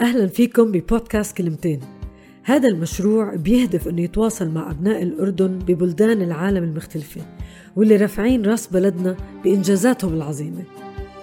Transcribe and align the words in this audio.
أهلا 0.00 0.26
فيكم 0.26 0.72
ببودكاست 0.72 1.36
كلمتين. 1.36 1.80
هذا 2.44 2.68
المشروع 2.68 3.34
بيهدف 3.34 3.88
أنه 3.88 4.02
يتواصل 4.02 4.48
مع 4.48 4.70
أبناء 4.70 5.02
الأردن 5.02 5.58
ببلدان 5.58 6.22
العالم 6.22 6.64
المختلفة 6.64 7.20
واللي 7.76 7.96
رافعين 7.96 8.46
رأس 8.46 8.66
بلدنا 8.66 9.16
بإنجازاتهم 9.44 10.14
العظيمة. 10.14 10.62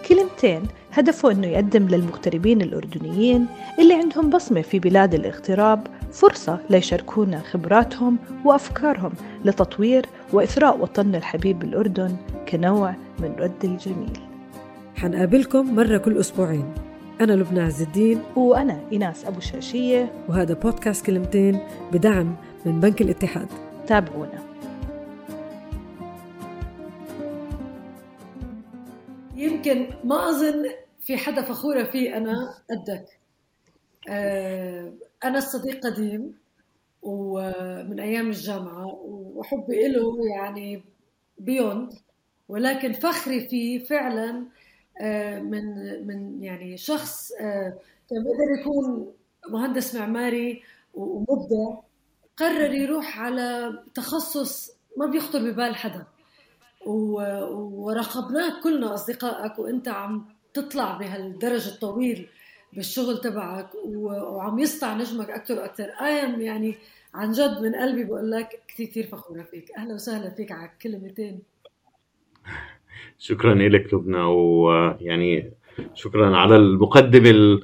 كلمتين 0.09 0.61
هدفه 0.91 1.31
أنه 1.31 1.47
يقدم 1.47 1.87
للمغتربين 1.87 2.61
الأردنيين 2.61 3.45
اللي 3.79 3.93
عندهم 3.93 4.29
بصمة 4.29 4.61
في 4.61 4.79
بلاد 4.79 5.13
الاغتراب 5.13 5.87
فرصة 6.11 6.59
ليشاركونا 6.69 7.39
خبراتهم 7.39 8.17
وأفكارهم 8.45 9.11
لتطوير 9.45 10.05
وإثراء 10.33 10.79
وطننا 10.81 11.17
الحبيب 11.17 11.63
الأردن 11.63 12.15
كنوع 12.49 12.95
من 13.19 13.35
رد 13.39 13.63
الجميل. 13.63 14.19
حنقابلكم 14.95 15.75
مرة 15.75 15.97
كل 15.97 16.17
أسبوعين. 16.17 16.86
أنا 17.21 17.33
لبنى 17.33 17.59
عز 17.59 17.81
الدين. 17.81 18.21
وأنا 18.35 18.79
إيناس 18.91 19.25
أبو 19.25 19.39
شاشية 19.39 20.25
وهذا 20.29 20.53
بودكاست 20.53 21.05
كلمتين 21.05 21.59
بدعم 21.91 22.35
من 22.65 22.79
بنك 22.79 23.01
الاتحاد. 23.01 23.47
تابعونا. 23.87 24.47
يمكن 29.35 29.87
ما 30.03 30.29
أظن 30.29 30.65
في 31.01 31.17
حدا 31.17 31.41
فخورة 31.41 31.83
فيه 31.83 32.17
أنا 32.17 32.33
قدك 32.69 33.19
آه، 34.09 34.93
أنا 35.23 35.37
الصديق 35.37 35.85
قديم 35.85 36.33
ومن 37.01 37.99
أيام 37.99 38.27
الجامعة 38.27 38.85
وحبي 39.03 39.87
له 39.87 40.15
يعني 40.35 40.83
بيوند 41.37 41.93
ولكن 42.49 42.91
فخري 42.93 43.47
فيه 43.47 43.83
فعلا 43.83 44.45
من 45.39 46.07
من 46.07 46.43
يعني 46.43 46.77
شخص 46.77 47.31
آه، 47.31 47.73
كان 48.09 48.23
بيقدر 48.23 48.61
يكون 48.61 49.13
مهندس 49.49 49.95
معماري 49.95 50.63
ومبدع 50.93 51.79
قرر 52.37 52.73
يروح 52.73 53.19
على 53.19 53.79
تخصص 53.95 54.71
ما 54.97 55.05
بيخطر 55.05 55.51
ببال 55.51 55.75
حدا. 55.75 56.05
وراقبناك 56.85 58.63
كلنا 58.63 58.93
أصدقائك 58.93 59.59
وأنت 59.59 59.87
عم 59.87 60.25
تطلع 60.53 60.97
بهالدرج 60.97 61.67
الطويل 61.67 62.29
بالشغل 62.73 63.21
تبعك 63.21 63.69
وعم 63.85 64.59
يسطع 64.59 64.93
نجمك 64.93 65.29
أكثر 65.29 65.59
وأكثر 65.59 65.83
أيام 65.83 66.41
يعني 66.41 66.75
عن 67.13 67.31
جد 67.31 67.61
من 67.61 67.75
قلبي 67.75 68.03
بقول 68.03 68.31
لك 68.31 68.61
كثير 68.67 68.87
كثير 68.87 69.07
فخورة 69.07 69.41
فيك. 69.43 69.71
أهلا 69.77 69.93
وسهلا 69.93 70.29
فيك 70.29 70.51
على 70.51 70.71
كلمتين. 70.81 71.39
شكرا 73.19 73.53
لك 73.53 73.93
لبنى 73.93 74.21
ويعني 74.21 75.51
شكرا 75.93 76.37
على 76.37 76.55
المقدمه 76.55 77.59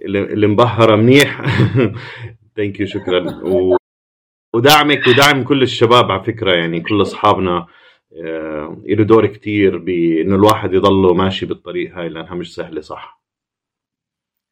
اللي 0.00 0.46
مبهره 0.46 0.96
منيح. 0.96 1.42
ثانك 2.56 2.80
يو 2.80 2.86
شكرا. 2.86 3.40
و... 3.44 3.76
ودعمك 4.54 5.06
ودعم 5.06 5.44
كل 5.44 5.62
الشباب 5.62 6.10
على 6.10 6.24
فكرة 6.24 6.52
يعني 6.52 6.80
كل 6.80 7.02
أصحابنا. 7.02 7.66
آه، 8.24 8.82
له 8.86 9.04
دور 9.04 9.26
كتير 9.26 9.78
بإنه 9.78 10.34
الواحد 10.34 10.74
يضله 10.74 11.14
ماشي 11.14 11.46
بالطريق 11.46 11.98
هاي 11.98 12.08
لأنها 12.08 12.34
مش 12.34 12.54
سهلة 12.54 12.80
صح؟ 12.80 13.22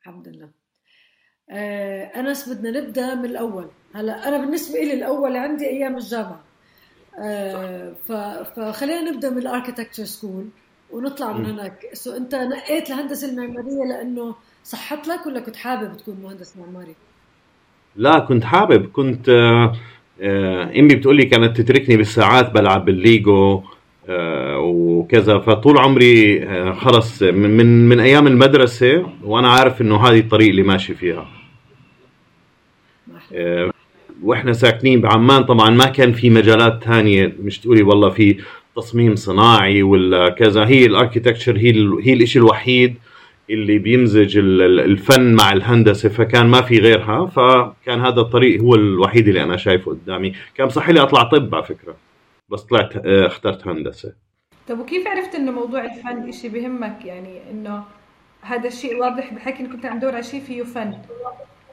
الحمد 0.00 0.28
لله. 0.28 0.50
آه، 1.50 2.04
أنس 2.04 2.48
بدنا 2.48 2.80
نبدأ 2.80 3.14
من 3.14 3.24
الأول. 3.24 3.68
هلأ 3.94 4.28
أنا 4.28 4.38
بالنسبة 4.38 4.78
لي 4.78 4.92
الأول 4.94 5.36
عندي 5.36 5.66
أيام 5.66 5.96
الجامعة. 5.96 6.40
آه، 6.40 6.43
فخلينا 8.56 9.10
نبدأ 9.10 9.30
من 9.30 9.38
ال 9.38 9.43
architecture 9.43 10.04
school 10.04 10.44
ونطلع 10.90 11.32
من 11.32 11.46
هناك. 11.46 11.86
so 11.92 12.16
أنت 12.16 12.34
نقيت 12.34 12.90
الهندسة 12.90 13.28
المعمارية 13.28 13.84
لأنه 13.88 14.34
صحت 14.64 15.08
لك 15.08 15.26
ولا 15.26 15.40
كنت 15.40 15.56
حابب 15.56 15.96
تكون 15.96 16.18
مهندس 16.22 16.56
معماري؟ 16.56 16.94
لا 17.96 18.18
كنت 18.18 18.44
حابب. 18.44 18.90
كنت 18.92 19.28
آه، 19.28 19.76
آه، 20.20 20.80
أمي 20.80 20.94
بتقول 20.94 21.16
لي 21.16 21.24
كانت 21.24 21.60
تتركني 21.60 21.96
بالساعات 21.96 22.50
بلعب 22.50 22.84
بالليجو 22.84 23.62
وكذا. 24.56 25.38
فطول 25.38 25.78
عمري 25.78 26.46
خلص 26.74 27.22
من 27.22 27.88
من 27.88 28.00
أيام 28.00 28.26
المدرسة 28.26 29.06
وأنا 29.22 29.48
عارف 29.48 29.80
إنه 29.80 30.08
هذه 30.08 30.20
الطريق 30.20 30.48
اللي 30.48 30.62
ماشي 30.62 30.94
فيها. 30.94 31.28
وإحنا 34.24 34.52
ساكنين 34.52 35.00
بعمان 35.00 35.44
طبعا 35.44 35.70
ما 35.70 35.84
كان 35.84 36.12
في 36.12 36.30
مجالات 36.30 36.84
ثانية. 36.84 37.36
مش 37.42 37.58
تقولي 37.58 37.82
والله 37.82 38.10
في 38.10 38.36
تصميم 38.76 39.16
صناعي 39.16 39.82
ولا 39.82 40.28
كذا. 40.28 40.66
هي 40.66 40.86
الأركيتكتشر 40.86 41.56
هي 41.56 41.70
هي 42.02 42.12
الشيء 42.12 42.42
الوحيد 42.42 42.94
اللي 43.50 43.78
بيمزج 43.78 44.38
الفن 44.38 45.34
مع 45.34 45.52
الهندسة. 45.52 46.08
فكان 46.08 46.46
ما 46.46 46.62
في 46.62 46.78
غيرها 46.78 47.26
فكان 47.26 48.00
هذا 48.00 48.20
الطريق 48.20 48.60
هو 48.60 48.74
الوحيد 48.74 49.28
اللي 49.28 49.42
أنا 49.42 49.56
شايفه 49.56 49.90
قدامي. 49.90 50.32
كان 50.54 50.68
صح 50.68 50.88
لي 50.88 51.02
أطلع 51.02 51.22
طب 51.22 51.54
على 51.54 51.64
فكرة 51.64 51.96
بس 52.48 52.62
طلعت 52.62 52.96
آه، 52.96 53.26
اخترت 53.26 53.66
هندسة. 53.68 54.12
طب 54.68 54.78
وكيف 54.78 55.06
عرفت 55.06 55.34
إنه 55.34 55.52
موضوع 55.52 55.84
الفن 55.84 56.32
شيء 56.32 56.50
بهمك؟ 56.50 57.04
يعني 57.04 57.50
إنه 57.50 57.82
هذا 58.40 58.68
الشيء 58.68 58.96
واضح 58.96 59.34
بحكي 59.34 59.62
انك 59.62 59.72
كنت 59.72 59.86
عم 59.86 59.98
تدور 59.98 60.14
على 60.14 60.22
شيء 60.22 60.40
فيه 60.40 60.62
فن. 60.62 60.94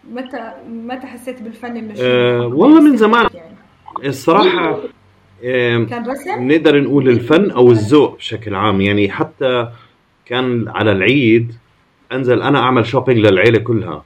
متى 0.09 0.51
متى 0.69 1.07
حسيت 1.07 1.41
بالفن 1.41 1.78
إنه 1.78 1.94
أه 2.00 2.47
والله 2.47 2.81
من 2.81 2.97
زمان 2.97 3.28
يعني. 3.34 3.56
الصراحة 4.06 4.79
أه 5.44 5.84
كان 5.84 6.09
رسم؟ 6.09 6.51
نقدر 6.51 6.81
نقول 6.81 7.09
الفن 7.09 7.51
أو 7.51 7.72
الذوق 7.72 8.17
بشكل 8.17 8.56
عام 8.56 8.81
يعني 8.81 9.11
حتى 9.11 9.72
كان 10.25 10.67
على 10.67 10.91
العيد 10.91 11.53
أنزل 12.11 12.41
أنا 12.41 12.59
أعمل 12.59 12.85
شوبينج 12.85 13.19
للعيلة 13.19 13.59
كلها 13.59 14.03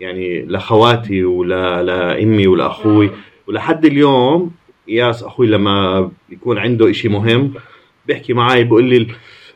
يعني 0.00 0.42
لأخواتي 0.42 1.24
ولا 1.24 1.82
لأمي 1.82 2.46
ولاخوي 2.46 3.10
ولحد 3.46 3.84
اليوم 3.84 4.50
ياس 4.88 5.22
أخوي 5.22 5.46
لما 5.46 6.10
بيكون 6.28 6.58
عنده 6.58 6.90
إشي 6.90 7.08
مهم 7.08 7.54
بيحكي 8.06 8.32
معي 8.32 8.64
بيقول 8.64 8.84
لي 8.84 9.06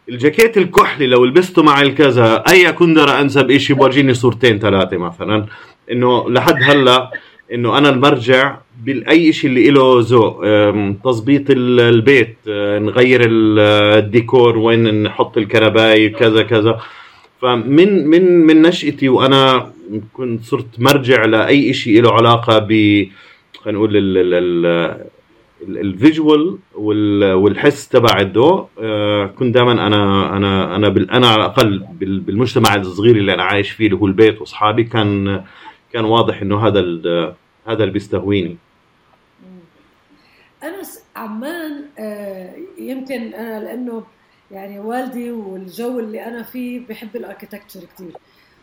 الجاكيت 0.09 0.57
الكحلي 0.59 1.07
لو 1.07 1.25
لبسته 1.25 1.63
مع 1.63 1.81
الكذا 1.81 2.45
أي 2.49 2.73
كندرة 2.73 3.21
أنسب 3.21 3.51
إشي 3.51 3.75
بورجيني 3.75 4.15
صورتين 4.15 4.59
ثلاثة 4.59 4.97
مثلا. 4.97 5.47
إنه 5.93 6.31
لحد 6.31 6.63
هلأ 6.63 7.11
إنه 7.55 7.79
أنا 7.79 7.89
المرجع 7.89 8.57
باي 8.85 9.33
شيء 9.33 9.51
اللي 9.51 9.71
له 9.71 10.01
ذوق 10.01 10.45
تظبيط 11.05 11.43
البيت 11.51 12.37
أه، 12.49 12.79
نغير 12.79 13.21
الديكور 13.25 14.59
وين 14.59 15.03
نحط 15.03 15.39
الكنباي 15.39 16.09
كذا 16.09 16.43
كذا. 16.43 16.81
فمن 17.43 18.07
من 18.07 18.47
من 18.47 18.63
نشأتي 18.63 19.09
وأنا 19.09 19.73
كنت 20.13 20.45
صرت 20.45 20.67
مرجع 20.79 21.25
لأي 21.25 21.73
شيء 21.73 22.03
له 22.03 22.13
علاقة 22.13 22.59
ب 22.59 22.69
خلينا 23.63 23.79
نقول 23.79 23.91
الفيجوال 25.69 26.59
والحس 26.75 27.89
تبع 27.89 28.21
الضوء 28.21 28.67
آه، 28.81 29.27
كنت 29.27 29.55
دائما 29.55 29.73
أنا 29.73 30.37
أنا 30.37 30.77
أنا 30.77 30.87
أنا 31.17 31.29
على 31.29 31.37
الأقل 31.37 31.87
بالمجتمع 32.01 32.75
الصغير 32.75 33.17
اللي 33.17 33.35
أنا 33.35 33.43
عايش 33.43 33.71
فيه 33.71 33.87
اللي 33.87 33.97
هو 33.97 34.07
البيت 34.07 34.41
وأصحابي 34.41 34.85
كان 34.85 35.45
كان 35.93 36.05
واضح 36.05 36.43
إنه 36.43 36.67
هذا 36.67 36.81
هذا 37.67 37.83
اللي 37.83 37.93
بيستهويني. 37.93 38.57
أنا 40.63 40.83
عمان 41.17 41.85
آه، 41.99 42.55
يمكن 42.79 43.35
أنا 43.35 43.65
لأنه 43.65 44.05
يعني 44.51 44.81
والدي 44.81 45.31
والجو 45.31 45.99
اللي 45.99 46.27
أنا 46.27 46.43
فيه 46.43 46.87
بحب 46.87 47.17
الأركيتكتشر 47.17 47.81
كثير 47.81 48.13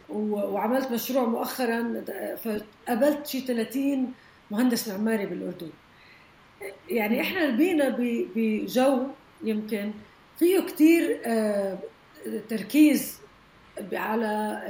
وعملت 0.10 0.92
مشروع 0.92 1.26
مؤخرا 1.26 2.04
فقابلت 2.44 3.28
شي 3.28 3.40
30 3.40 4.14
مهندس 4.52 4.90
معماري 4.90 5.26
بالأردن. 5.26 5.70
يعني 6.90 7.22
إحنا 7.22 7.46
ربينا 7.46 7.98
بجو 8.36 9.04
يمكن 9.44 9.92
فيه 10.40 10.60
كثير 10.60 11.20
آه، 11.26 11.80
تركيز 12.50 13.20
على 13.94 14.62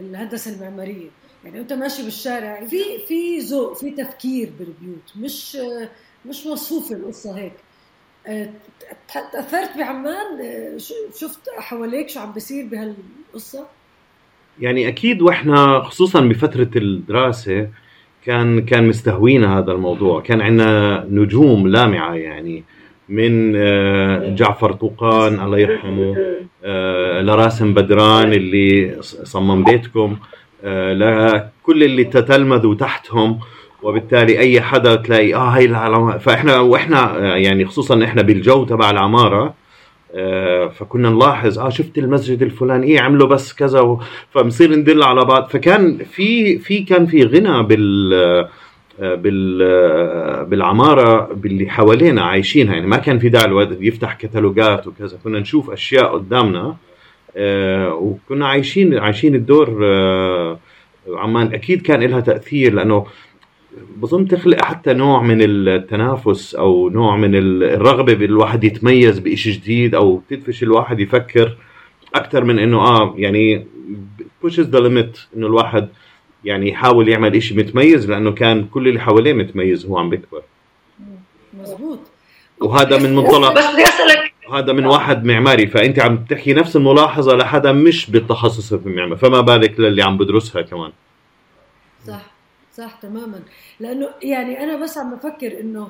الهندسة 0.00 0.54
المعمارية. 0.54 1.08
يعني 1.44 1.60
أنت 1.60 1.72
ماشي 1.72 2.02
بالشارع 2.02 2.64
في 2.64 2.98
في 3.08 3.38
ذوق 3.38 3.76
في 3.76 3.90
تفكير 3.90 4.50
بالبيوت 4.58 5.12
مش 5.16 5.56
مش 6.26 6.46
مصفوفه 6.46 6.94
القصة 6.96 7.38
هيك. 7.38 7.52
آه، 8.26 8.50
تأثرت 9.32 9.78
بعمان؟ 9.78 10.40
آه، 10.40 10.76
شفت 11.20 11.40
حواليك 11.58 12.08
شو 12.08 12.20
عم 12.20 12.32
بيصير 12.32 12.66
بهالقصة؟ 12.66 13.66
يعني 14.60 14.88
أكيد 14.88 15.22
وإحنا 15.22 15.82
خصوصا 15.82 16.20
بفترة 16.20 16.70
الدراسة 16.76 17.68
كان 18.24 18.60
كان 18.60 18.88
مستهوينا 18.88 19.58
هذا 19.58 19.72
الموضوع. 19.72 20.20
كان 20.20 20.40
عندنا 20.40 21.06
نجوم 21.10 21.68
لامعة 21.68 22.14
يعني 22.14 22.64
من 23.08 23.52
آه، 23.56 24.34
جعفر 24.34 24.72
طوقان 24.72 25.40
الله 25.40 25.58
يرحمه 25.58 26.16
آه، 26.64 27.20
لراسم 27.20 27.74
بدران 27.74 28.32
اللي 28.32 28.96
صمم 29.02 29.64
بيتكم 29.64 30.16
آه، 30.64 30.92
لكل 30.92 31.82
اللي 31.84 32.04
تتلمذوا 32.04 32.74
تحتهم. 32.74 33.38
وبالتالي 33.82 34.38
أي 34.38 34.60
حدا 34.60 34.96
تلاقي 34.96 35.34
آه 35.34 35.48
هي 35.48 35.64
العلامة 35.64 36.18
فإحنا 36.18 36.60
وإحنا 36.60 37.18
يعني 37.36 37.64
خصوصا 37.64 38.04
إحنا 38.04 38.22
بالجو 38.22 38.64
تبع 38.64 38.90
العمارة 38.90 39.54
فكنا 40.68 41.10
نلاحظ 41.10 41.58
آه 41.58 41.68
شفت 41.68 41.98
المسجد 41.98 42.42
الفلاني 42.42 42.86
إيه 42.86 43.00
عملوا 43.00 43.28
بس 43.28 43.52
كذا. 43.52 43.98
فبنصير 44.30 44.76
ندل 44.76 45.02
على 45.02 45.24
بعض. 45.24 45.48
فكان 45.48 45.98
في 45.98 46.58
في 46.58 46.78
كان 46.80 47.06
في 47.06 47.24
غنى 47.24 47.62
بال 47.62 48.14
آه، 49.00 49.14
بال 49.14 49.62
آه، 49.62 50.42
بالعمارة 50.42 51.32
باللي 51.34 51.70
حوالينا 51.70 52.22
عايشينها. 52.22 52.74
يعني 52.74 52.86
ما 52.86 52.96
كان 52.96 53.18
في 53.18 53.28
داعي 53.28 53.44
الواحد 53.44 53.82
يفتح 53.82 54.14
كتالوجات 54.14 54.86
وكذا. 54.86 55.18
كنا 55.24 55.38
نشوف 55.40 55.70
أشياء 55.70 56.12
قدامنا 56.12 56.76
وكنا 57.92 58.46
عايشين 58.46 58.98
عايشين 58.98 59.34
الدور 59.34 59.84
عمان. 61.08 61.54
أكيد 61.54 61.82
كان 61.82 62.02
لها 62.02 62.20
تأثير 62.20 62.72
لأنه 62.72 63.06
بظن 63.96 64.28
تخلق 64.28 64.64
حتى 64.64 64.92
نوع 64.92 65.22
من 65.22 65.38
التنافس 65.42 66.54
أو 66.54 66.88
نوع 66.88 67.16
من 67.16 67.34
الرغبة 67.34 68.14
بالواحد 68.14 68.64
يتميز 68.64 69.18
بشيء 69.18 69.52
جديد 69.52 69.94
أو 69.94 70.22
تدفش 70.30 70.62
الواحد 70.62 71.00
يفكر 71.00 71.56
أكثر 72.14 72.44
من 72.44 72.58
إنه 72.58 72.78
آه 72.78 73.14
يعني 73.16 73.66
pushes 74.44 74.60
the 74.60 74.78
limit 74.80 75.18
إنه 75.36 75.46
الواحد 75.46 75.88
يعني 76.44 76.68
يحاول 76.68 77.08
يعمل 77.08 77.42
شيء 77.42 77.58
متميز 77.58 78.10
لأنه 78.10 78.32
كان 78.32 78.64
كل 78.64 78.88
اللي 78.88 79.00
حواليه 79.00 79.32
متميز 79.32 79.86
وهو 79.86 79.98
عم 79.98 80.10
بيكبر. 80.10 80.42
مزبوط. 81.60 81.98
وهذا 82.60 82.98
من 82.98 83.16
منطلق 83.16 83.52
بس 83.52 83.72
بدي 83.72 83.82
اسالك 83.84 84.32
هذا 84.52 84.72
من 84.72 84.86
واحد 84.86 85.24
معماري 85.24 85.66
فأنت 85.66 85.98
عم 85.98 86.24
تحكي 86.24 86.52
نفس 86.52 86.76
الملاحظة 86.76 87.36
لحدا 87.36 87.72
مش 87.72 88.10
بالتخصص 88.10 88.74
في 88.74 88.86
المعمار 88.86 89.16
فما 89.16 89.40
بالك 89.40 89.80
للي 89.80 90.02
عم 90.02 90.18
بدرسها 90.18 90.62
كمان. 90.62 90.92
صح. 92.06 92.39
صح 92.80 92.98
تماما. 93.02 93.42
لأنه 93.80 94.08
يعني 94.22 94.62
أنا 94.64 94.76
بس 94.76 94.98
عم 94.98 95.14
بفكر 95.14 95.60
إنه 95.60 95.88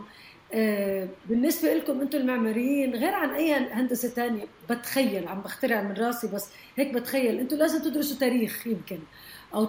آه 0.54 1.08
بالنسبة 1.26 1.75
لكم 1.75 2.00
أنتم 2.00 2.19
المعماريين 2.19 2.94
غير 2.94 3.14
عن 3.14 3.31
أي 3.31 3.52
هندسة 3.54 4.08
ثانية 4.08 4.44
بتخيل 4.70 5.28
عم 5.28 5.40
بخترع 5.40 5.82
من 5.82 5.92
راسي 5.92 6.28
بس 6.34 6.48
هيك 6.76 6.94
بتخيل 6.94 7.38
أنتم 7.38 7.56
لازم 7.56 7.82
تدرسوا 7.82 8.19
تاريخ 8.19 8.66
يمكن. 8.66 8.98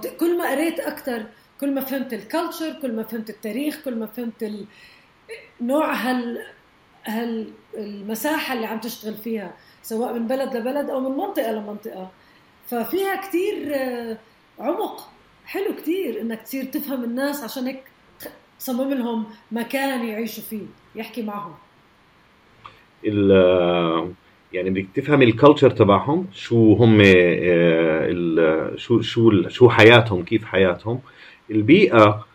ت... 0.02 0.08
كل 0.20 0.38
ما 0.38 0.52
قريت 0.52 0.80
أكثر 0.80 1.26
كل 1.62 1.72
ما 1.76 1.82
فهمت 1.82 2.14
الكالتشر 2.14 2.80
كل 2.82 2.92
ما 2.96 3.04
فهمت 3.04 3.30
التاريخ 3.30 3.82
كل 3.86 3.96
ما 3.96 4.06
فهمت. 4.06 4.52
نوع 5.62 5.94
هال 5.94 6.46
هال 7.06 7.54
المساحة 7.78 8.54
اللي 8.54 8.66
عم 8.66 8.80
تشتغل 8.80 9.14
فيها 9.14 9.54
سواء 9.84 10.14
من 10.14 10.28
بلد 10.28 10.56
لبلد 10.58 10.90
أو 10.90 11.00
من 11.00 11.18
منطقة 11.18 11.52
لمنطقة. 11.52 12.12
ففيها 12.68 13.16
كثير 13.16 13.72
آه، 13.76 14.18
عمق. 14.60 15.12
حلو 15.46 15.76
كتير 15.82 16.22
إنك 16.22 16.42
تصير 16.42 16.64
تفهم 16.64 17.04
الناس 17.04 17.44
عشان 17.44 17.68
هيك 17.68 17.84
تصمم 18.60 18.94
لهم 18.94 19.26
مكان 19.52 20.08
يعيشوا 20.08 20.44
فيه 20.44 20.66
يحكي 20.96 21.22
معهم. 21.22 21.54
يعني 24.54 24.70
بدك 24.70 24.86
تفهم 24.96 25.22
الكالتشر 25.22 25.70
تبعهم 25.70 26.28
شو 26.34 26.74
هم 26.74 27.02
آه، 27.06 28.74
شو 28.76 29.02
شو 29.02 29.50
شو 29.50 29.70
حياتهم 29.70 30.24
كيف 30.24 30.46
حياتهم. 30.46 31.00
البيئة 31.52 32.26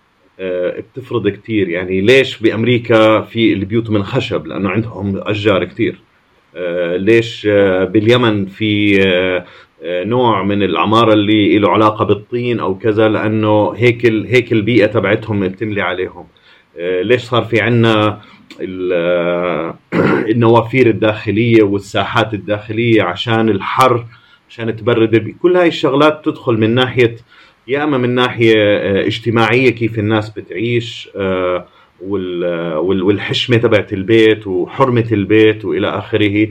آه، 0.41 0.81
بتفرض 0.81 1.29
كتير. 1.29 1.69
يعني 1.69 2.01
ليش 2.01 2.39
بأمريكا 2.39 3.21
في 3.21 3.53
البيوت 3.53 3.91
من 3.91 4.03
خشب 4.03 4.47
لأنه 4.47 4.71
عندهم 4.71 5.19
أشجار 5.19 5.65
كتير. 5.65 6.01
آه، 6.57 6.97
ليش 6.97 7.47
باليمن 7.91 8.47
في 8.47 8.97
نوع 9.83 10.43
من 10.43 10.63
العمارة 10.63 11.13
اللي 11.13 11.59
له 11.59 11.71
علاقة 11.71 12.05
بالطين 12.05 12.61
أو 12.61 12.79
كذا 12.79 13.09
لأنه 13.09 13.73
هيك 13.77 14.07
هيك 14.07 14.53
البيئة 14.53 14.87
تبعتهم 14.87 15.49
بتملي 15.49 15.83
عليهم. 15.83 16.27
آه، 16.79 17.03
ليش 17.03 17.23
صار 17.23 17.45
في 17.45 17.61
عنا 17.61 18.21
النوافير 20.33 20.87
الداخلية 20.87 21.63
والساحات 21.63 22.35
الداخلية 22.35 23.03
عشان 23.03 23.49
الحر 23.49 24.05
عشان 24.49 24.77
تبرد 24.77 25.35
كل 25.43 25.57
هاي 25.57 25.69
الشغلات 25.69 26.25
تدخل 26.25 26.53
من 26.59 26.75
ناحية 26.75 27.17
يا 27.69 27.85
أما 27.85 27.99
من 27.99 28.11
ناحية 28.15 28.55
آه، 28.57 29.07
اجتماعية 29.07 29.71
كيف 29.71 29.99
الناس 29.99 30.31
بتعيش 30.31 31.09
آه، 31.17 31.67
والحشمة 32.81 33.57
تبعت 33.57 33.93
البيت 33.93 34.47
وحرمة 34.47 35.09
البيت 35.13 35.65
وإلى 35.65 35.89
آخره. 35.89 36.49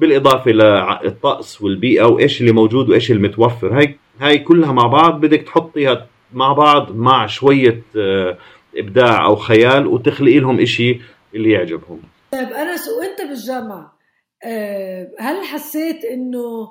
بالإضافة 0.00 0.50
للطقس 0.50 1.62
والبيئة 1.62 2.04
وإيش 2.04 2.40
اللي 2.40 2.52
موجود 2.52 2.90
وإيش 2.90 3.10
اللي 3.10 3.28
متوفر. 3.28 3.78
هاي 3.78 3.96
هاي 4.20 4.38
كلها 4.38 4.72
مع 4.72 4.86
بعض 4.86 5.20
بدك 5.20 5.42
تحطيها 5.42 6.06
مع 6.32 6.52
بعض 6.52 6.96
مع 6.96 7.26
شوية 7.26 7.82
آه، 7.96 8.38
إبداع 8.76 9.24
أو 9.24 9.36
خيال 9.36 9.86
وتخلقي 9.86 10.38
لهم 10.38 10.60
إشي 10.60 11.00
اللي 11.34 11.50
يعجبهم. 11.50 12.02
طيب 12.32 12.48
أنس 12.48 12.88
وأنت 12.88 13.30
بالجامعة 13.30 13.98
آه، 14.44 15.10
هل 15.18 15.44
حسيت 15.44 16.04
إنه 16.04 16.68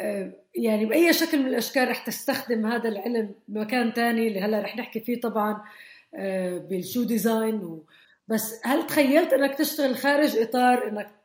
آه، 0.00 0.32
يعني 0.54 0.86
بأي 0.86 1.12
شكل 1.12 1.38
من 1.38 1.46
الأشكال 1.46 1.88
رح 1.88 2.06
تستخدم 2.06 2.66
هذا 2.66 2.88
العلم 2.88 3.34
بمكان 3.48 3.92
ثاني 3.92 4.28
اللي 4.28 4.40
هلأ 4.40 4.60
رح 4.60 4.76
نحكي 4.76 5.00
فيه 5.00 5.20
طبعا 5.20 5.62
بال 6.70 6.81
shoe 6.81 7.02
design 7.02 7.80
بس 8.28 8.60
هل 8.64 8.86
تخيلت 8.86 9.32
إنك 9.32 9.54
تشتغل 9.54 9.96
خارج 9.96 10.36
إطار 10.36 10.88
إنك 10.88 11.21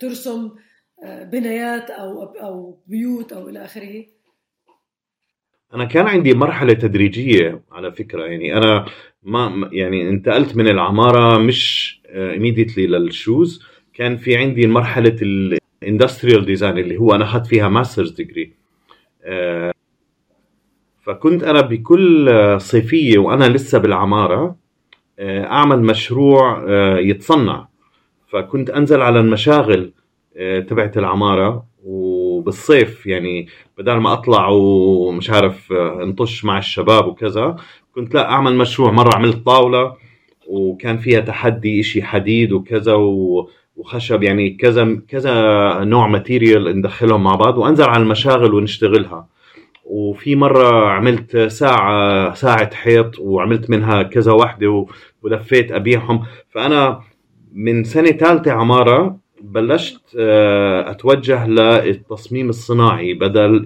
ترسم 0.00 0.50
آه، 1.04 1.24
بنايات 1.24 1.90
أو 1.90 2.24
أو 2.24 2.78
بيوت 2.86 3.32
أو 3.32 3.48
إلى 3.48 3.64
آخره؟ 3.64 4.04
أنا 5.74 5.84
كان 5.84 6.06
عندي 6.06 6.34
مرحلة 6.34 6.72
تدريجية 6.72 7.62
على 7.72 7.92
فكرة 7.92 8.24
يعني 8.24 8.56
أنا 8.56 8.86
ما 9.22 9.70
يعني 9.72 10.08
انتقلت 10.08 10.56
من 10.56 10.68
العمارة 10.68 11.38
مش 11.38 12.00
immediately 12.06 12.84
آه، 12.84 12.98
لل 12.98 13.14
shoes. 13.14 13.62
كان 13.94 14.16
في 14.16 14.36
عندي 14.36 14.66
مرحلة 14.66 15.16
ال 15.82 15.88
industrial 15.88 16.46
design 16.46 16.78
اللي 16.78 16.96
هو 16.96 17.14
أنا 17.14 17.24
أخذت 17.24 17.46
فيها 17.46 17.68
master's 17.68 18.10
degree 18.10 18.52
آه، 19.24 19.72
فكنت 21.02 21.42
أنا 21.42 21.60
بكل 21.60 22.30
صيفية 22.60 23.18
وأنا 23.18 23.44
لسه 23.44 23.78
بالعمارة 23.78 24.56
أعمل 25.20 25.82
مشروع 25.82 26.64
يتصنع. 27.00 27.71
فكنت 28.32 28.70
أنزل 28.70 29.02
على 29.02 29.20
المشاغل 29.20 29.92
آه، 30.36 30.60
تبعت 30.60 30.98
العمارة 30.98 31.64
وبالصيف 31.84 33.06
يعني 33.06 33.46
بدل 33.78 33.92
ما 33.94 34.12
أطلع 34.12 34.48
ومش 34.48 35.30
عارف 35.30 35.72
آه، 35.72 36.02
انطش 36.02 36.44
مع 36.44 36.58
الشباب 36.58 37.06
وكذا 37.06 37.56
كنت 37.94 38.14
لا 38.14 38.30
أعمل 38.30 38.56
مشروع. 38.56 38.90
مرة 38.90 39.14
عملت 39.14 39.46
طاولة 39.46 39.96
وكان 40.48 40.98
فيها 40.98 41.20
تحدي 41.20 41.80
إشي 41.80 42.02
حديد 42.02 42.52
وكذا 42.52 42.94
وخشب 43.76 44.22
يعني 44.22 44.50
كذا 44.50 44.98
كذا 45.08 45.32
نوع 45.84 46.06
ماتيريال 46.06 46.78
ندخلهم 46.78 47.24
مع 47.24 47.34
بعض 47.34 47.58
وأنزل 47.58 47.84
على 47.84 48.02
المشاغل 48.02 48.54
ونشتغلها. 48.54 49.26
وفي 49.84 50.36
مرة 50.36 50.86
عملت 50.88 51.36
ساعة 51.36 52.34
ساعة 52.34 52.74
حيط 52.74 53.18
وعملت 53.18 53.70
منها 53.70 54.02
كذا 54.02 54.32
وحدة 54.32 54.86
ولفيت 55.22 55.72
أبيعهم. 55.72 56.22
فأنا 56.50 57.00
من 57.54 57.84
سنة 57.84 58.10
ثالثة 58.10 58.52
عمارة 58.52 59.18
بلشت 59.42 60.00
آه، 60.18 60.90
أتوجه 60.90 61.46
للتصميم 61.46 62.48
الصناعي 62.48 63.14
بدل 63.14 63.64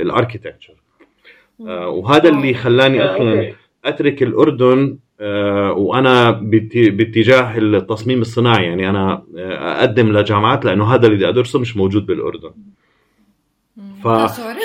الأركيتكتشر. 0.00 0.74
آه، 1.66 1.88
وهذا 1.88 2.28
اللي 2.28 2.54
خلاني 2.54 3.02
آه، 3.02 3.14
أصلا 3.14 3.52
أترك 3.84 4.22
الأردن 4.22 4.98
وأنا 5.76 6.30
باتجاه 6.30 7.58
التصميم 7.58 8.20
الصناعي. 8.20 8.64
يعني 8.64 8.90
أنا 8.90 9.22
أقدم 9.36 10.12
لجامعات 10.12 10.64
لأنه 10.64 10.94
هذا 10.94 11.06
اللي 11.06 11.16
بدي 11.16 11.28
أدرسه 11.28 11.58
مش 11.58 11.76
موجود 11.76 12.06
بالأردن. 12.06 12.50
ف 14.04 14.08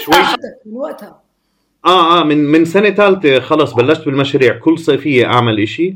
شوي 0.05 0.15
من 0.65 0.73
وقتها. 0.73 1.21
آه 1.85 2.21
آه 2.21 2.23
من 2.23 2.37
من 2.37 2.65
سنة 2.65 2.89
ثالثة 2.89 3.39
خلص 3.39 3.73
بلشت 3.73 4.05
بالمشاريع. 4.05 4.57
كل 4.57 4.79
صيفية 4.79 5.25
أعمل 5.25 5.59
إشي. 5.59 5.95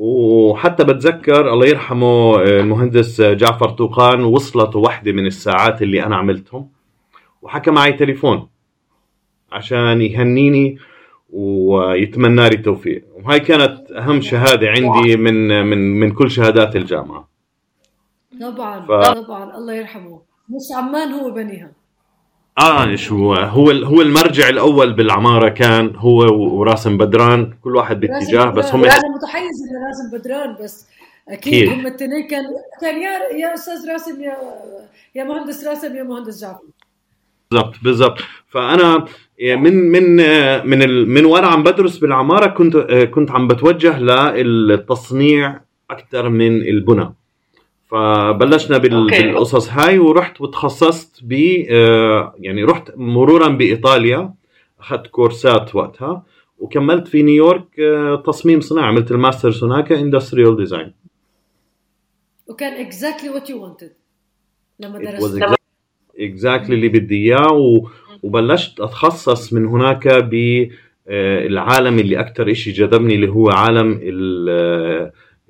وحتى 0.00 0.84
بتذكر 0.84 1.52
الله 1.52 1.66
يرحمه 1.66 2.42
المهندس 2.42 3.20
جعفر 3.20 3.70
طوقان 3.70 4.24
وصلت 4.24 4.76
واحدة 4.76 5.12
من 5.12 5.26
الساعات 5.26 5.82
اللي 5.82 6.02
أنا 6.04 6.16
عملتهم 6.16 6.68
وحكى 7.42 7.70
معي 7.70 7.92
تليفون 7.92 8.48
عشان 9.52 10.02
يهنيني 10.02 10.78
ويتمنى 11.32 12.48
لي 12.48 12.54
التوفيق. 12.54 13.04
وهاي 13.14 13.40
كانت 13.40 13.90
أهم 13.90 14.20
شهادة 14.20 14.68
عندي 14.68 15.16
من 15.16 15.66
من 15.66 16.00
من 16.00 16.12
كل 16.12 16.30
شهادات 16.30 16.76
الجامعة. 16.76 17.28
طبعا 18.40 18.80
ف... 18.80 18.90
طبعا 18.90 19.56
الله 19.56 19.74
يرحمه. 19.74 20.22
مش 20.48 20.76
عمان 20.76 21.12
هو 21.12 21.30
بنيها. 21.30 21.72
آه 22.60 22.94
شو 22.94 23.34
هو؟ 23.34 23.68
هو 23.70 24.00
المرجع 24.02 24.48
الأول 24.48 24.92
بالعمارة 24.92 25.48
كان 25.48 25.92
هو 25.96 26.18
وراسم 26.58 26.98
بدران. 26.98 27.52
كل 27.62 27.76
واحد 27.76 28.00
باتجاه 28.00 28.44
بس 28.44 28.74
هم 28.74 28.84
أنا 28.84 28.94
متحيز 29.16 29.62
لراسم 29.72 30.18
بدران 30.18 30.56
بس 30.64 30.86
أكيد 31.28 31.68
هم 31.68 31.80
الاثنين 31.86 32.26
كان 32.30 32.44
كان 32.80 33.02
يا 33.02 33.10
يا 33.42 33.54
أستاذ 33.54 33.90
راسم 33.92 34.22
يا 34.22 34.36
يا 35.14 35.24
مهندس 35.24 35.64
راسم 35.64 35.96
يا 35.96 36.02
مهندس 36.02 36.40
جعفر. 36.40 36.60
بالضبط 37.50 37.74
بالضبط. 37.82 38.18
فأنا 38.48 39.04
من 39.40 39.74
من 39.92 40.16
من 40.70 41.08
من 41.08 41.24
وأنا 41.24 41.46
عم 41.46 41.62
بدرس 41.62 41.98
بالعمارة 41.98 42.46
كنت 42.46 42.76
كنت 43.14 43.30
عم 43.30 43.48
بتوجه 43.48 43.98
للتصنيع 43.98 45.60
أكثر 45.90 46.28
من 46.28 46.56
البنى. 46.56 47.14
فبلشنا 47.90 48.78
بالقصص 48.78 49.70
هاي 49.70 49.98
ورحت 49.98 50.40
وتخصصت 50.40 51.20
ب 51.22 51.32
آه، 51.70 52.34
يعني 52.38 52.64
رحت 52.64 52.92
مرورا 52.96 53.48
بإيطاليا 53.48 54.34
أخذت 54.80 55.06
كورسات 55.06 55.74
وقتها 55.74 56.22
وكملت 56.58 57.08
في 57.08 57.22
نيويورك 57.22 57.80
آه، 57.80 58.22
تصميم 58.26 58.60
صناعي 58.60 58.88
عملت 58.88 59.10
ال 59.10 59.16
master's 59.16 59.64
هناك 59.64 59.92
industrial 59.92 60.56
design. 60.56 60.92
وكان 62.46 62.86
exactly 62.86 63.28
what 63.28 63.50
you 63.50 63.68
wanted 63.68 63.92
لما 64.80 64.98
درست. 64.98 65.44
exactly 66.18 66.74
اللي 66.74 66.88
بدي 66.88 67.16
إياه 67.16 67.52
وبلشت 68.22 68.80
أتخصص 68.80 69.52
من 69.52 69.66
هناك 69.66 70.08
بالعالم 70.08 71.98
اللي 71.98 72.20
أكثر 72.20 72.52
شيء 72.52 72.72
جذبني 72.72 73.14
اللي 73.14 73.28
هو 73.28 73.50
عالم 73.50 74.00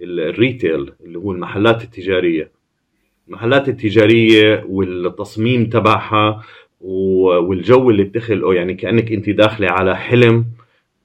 ال 0.00 0.13
retail 0.13 0.92
اللي 1.04 1.18
هو 1.18 1.32
المحلات 1.32 1.82
التجارية. 1.82 2.50
المحلات 3.28 3.68
التجارية 3.68 4.64
والتصميم 4.68 5.66
تبعها 5.66 6.42
والجو 6.80 7.90
اللي 7.90 8.02
بتخلقه 8.02 8.54
يعني 8.54 8.74
كأنك 8.74 9.12
أنت 9.12 9.30
داخلة 9.30 9.68
على 9.70 9.96
حلم 9.96 10.44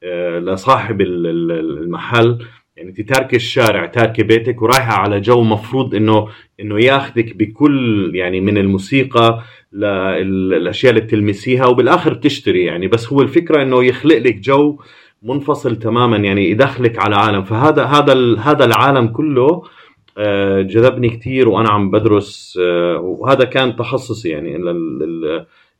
آه، 0.03 0.39
لصاحب 0.39 1.01
المحل. 1.01 2.45
يعني 2.77 2.89
أنت 2.89 3.01
تاركه 3.01 3.35
الشارع 3.35 3.85
تاركه 3.85 4.23
بيتك 4.23 4.61
ورايحة 4.61 4.93
على 4.93 5.19
جو 5.19 5.43
مفروض 5.43 5.95
انه 5.95 6.27
إنه 6.59 6.79
ياخذك 6.83 7.35
بكل 7.35 8.11
يعني 8.15 8.41
من 8.41 8.57
الموسيقى 8.57 9.43
للاشياء 9.73 10.93
اللي 10.93 11.01
بتلمسيها 11.01 11.65
وبالآخر 11.65 12.13
بتشتري 12.13 12.63
يعني. 12.65 12.87
بس 12.87 13.13
هو 13.13 13.21
الفكرة 13.21 13.61
إنه 13.61 13.83
يخلق 13.83 14.17
لك 14.17 14.35
جو 14.35 14.79
منفصل 15.25 15.75
تماما 15.75 16.17
يعني 16.17 16.49
يدخلك 16.49 16.99
على 16.99 17.15
عالم. 17.15 17.43
فهذا 17.43 17.83
هذا 17.83 18.37
هذا 18.37 18.65
العالم 18.65 19.07
كله 19.07 19.63
آه، 20.17 20.61
جذبني 20.61 21.09
كثير 21.09 21.49
وأنا 21.49 21.69
عم 21.69 21.91
بدرس 21.91 22.59
آه، 22.61 22.97
وهذا 22.99 23.43
كان 23.43 23.75
تخصصي 23.75 24.29
يعني 24.29 24.57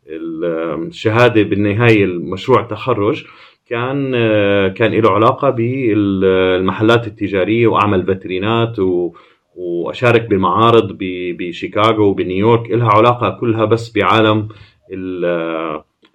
الشهادة 0.08 1.44
بالنهاية 1.44 2.06
المشروع 2.06 2.62
التخرج 2.62 3.26
كان 3.70 4.12
آه، 4.16 4.68
كان 4.68 4.92
له 4.92 5.12
علاقة 5.12 5.50
بالمحلات 5.50 7.08
التجارية 7.08 7.68
وأعمل 7.68 8.06
vitrine 8.06 8.70
ات 8.71 8.80
و 8.80 9.14
وأشارك 9.56 10.30
بمعارض 10.30 10.98
بشيكاغو 11.00 12.04
وبنيويورك. 12.04 12.72
لها 12.72 12.90
علاقة 12.90 13.30
كلها 13.30 13.66
بس 13.66 13.92
بعالم 13.98 14.48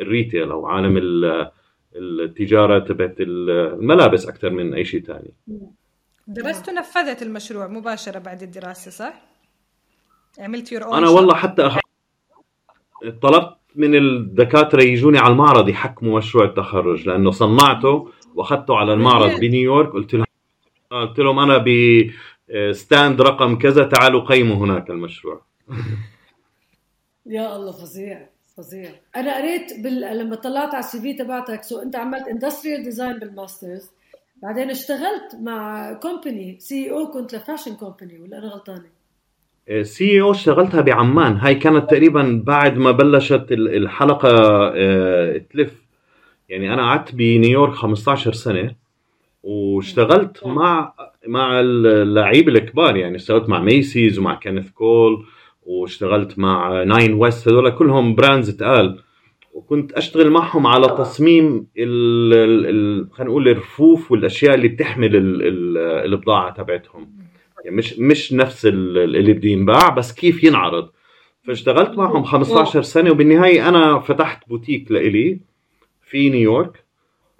ال 0.01 0.08
retail 0.08 0.51
أو 0.51 0.67
عالم 0.67 0.97
التجارة 1.97 2.79
تبعت 2.79 3.15
الملابس 3.21 4.27
أكثر 4.27 4.51
من 4.51 4.75
أي 4.75 4.85
شيء 4.85 5.03
ثاني. 5.03 5.35
درست 6.27 6.69
ونفذت 6.69 7.23
المشروع 7.23 7.67
مباشرة 7.67 8.19
بعد 8.19 8.43
الدراسة 8.43 8.91
صح؟ 8.91 9.23
عملت 10.39 10.73
your 10.73 10.99
أنا 10.99 11.09
والله 11.09 11.35
حتى 11.35 11.63
أخ... 11.67 11.79
طلبت 13.23 13.57
من 13.77 13.95
الدكاترة 13.95 14.83
يجوني 14.83 15.19
على 15.19 15.33
المعرض 15.33 15.69
يحكموا 15.69 16.19
مشروع 16.19 16.45
التخرج 16.45 17.09
لأنه 17.09 17.31
صنعته 17.31 18.09
وأخذته 18.35 18.77
على 18.77 18.93
المعرض 18.93 19.41
بنيويورك 19.41 19.93
قلت 19.93 20.15
لهم 20.15 20.27
قلت 20.91 21.19
لهم 21.19 21.39
أنا 21.39 21.65
بستاند 22.49 23.21
رقم 23.23 23.59
كذا 23.59 23.85
تعالوا 23.85 24.21
قيموا 24.21 24.57
هناك 24.57 24.91
المشروع. 24.91 25.43
يا 27.27 27.57
الله 27.57 27.73
فظيع. 27.73 28.29
فظيع. 28.61 28.91
أنا 29.17 29.37
قريت 29.37 29.81
بال... 29.81 30.19
لما 30.19 30.37
طلعت 30.37 30.75
على 30.75 30.85
ال 30.85 31.01
CV 31.01 31.13
تبعتك 31.13 31.63
so 31.63 31.83
أنت 31.83 31.97
عملت 31.97 32.29
industrial 32.29 32.83
design 32.83 33.19
بال 33.19 33.35
masters 33.35 33.91
بعدين 34.43 34.71
اشتغلت 34.71 35.37
مع 35.41 35.93
company 35.93 36.57
CEO 36.59 37.07
كنت 37.07 37.35
ل 37.35 37.40
fashion 37.40 37.75
company 37.75 38.19
ولا 38.19 38.39
أنا 38.39 38.47
غلطانة؟ 38.47 38.87
CEO 39.83 40.31
اشتغلتها 40.31 40.81
بعمان. 40.81 41.37
هاي 41.37 41.55
كانت 41.55 41.91
تقريبا 41.91 42.43
بعد 42.47 42.79
ما 42.79 42.91
بلشت 42.91 43.47
الحلقة 43.51 44.29
آه، 44.75 45.39
تلف. 45.53 45.83
يعني 46.49 46.75
أنا 46.75 46.83
قعدت 46.83 47.15
بنيويورك 47.15 47.75
15 47.75 48.33
سنة 48.33 48.75
واشتغلت 49.43 50.47
مع 50.47 50.95
مع 51.27 51.61
اللعيبه 51.61 52.53
الكبار. 52.53 52.97
يعني 52.97 53.17
اشتغلت 53.17 53.49
مع 53.49 53.61
Macy's 53.61 54.19
ومع 54.19 54.35
Kenneth 54.35 54.71
Cole 54.71 55.27
واشتغلت 55.71 56.39
مع 56.39 56.83
Nine 56.83 57.15
West 57.15 57.49
هذول 57.49 57.71
كلهم 57.71 58.15
brands 58.15 58.51
تقال. 58.57 58.99
وكنت 59.55 59.93
أشتغل 59.93 60.31
معهم 60.31 60.67
على 60.67 60.89
تصميم 60.89 61.67
خلينا 61.77 63.31
نقول 63.31 63.49
الرفوف 63.49 64.13
والأشياء 64.13 64.55
اللي 64.55 64.69
بتحمل 64.69 65.11
البضاعة 66.05 66.55
تبعتهم. 66.55 67.11
يعني 67.65 67.77
مش 67.77 67.99
مش 67.99 68.33
نفس 68.33 68.67
اللي 68.67 69.33
بده 69.33 69.49
ينباع 69.49 69.89
بس 69.89 70.13
كيف 70.13 70.45
ينعرض. 70.45 70.89
فاشتغلت 71.47 71.99
معهم 71.99 72.25
15 72.25 72.83
سنة 72.83 73.11
وبالنهاية 73.11 73.69
أنا 73.69 73.99
فتحت 73.99 74.49
بوتيك 74.49 74.93
لإلي 74.93 75.39
في 76.11 76.31
نيويورك. 76.31 76.85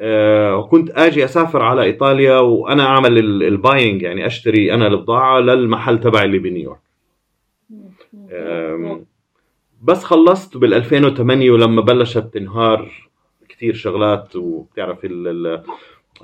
آه 0.01 0.57
وكنت 0.57 0.91
آجي 0.91 1.25
أسافر 1.25 1.63
على 1.63 1.83
إيطاليا 1.83 2.39
وأنا 2.39 2.87
أعمل 2.87 3.19
ال 3.43 3.51
buying 3.51 4.03
يعني 4.03 4.27
أشتري 4.27 4.75
أنا 4.75 4.87
البضاعة 4.87 5.41
للمحل 5.41 6.01
تبعي 6.01 6.25
اللي 6.25 6.39
بنيويورك. 6.39 6.90
بس 9.83 10.05
خلصت 10.05 10.57
بال 10.57 10.75
2008 10.75 11.51
ولما 11.51 11.83
بلشت 11.83 12.19
تنهار 12.19 12.91
كثير 13.49 13.75
شغلات 13.75 14.37
وبتعرف 14.37 14.99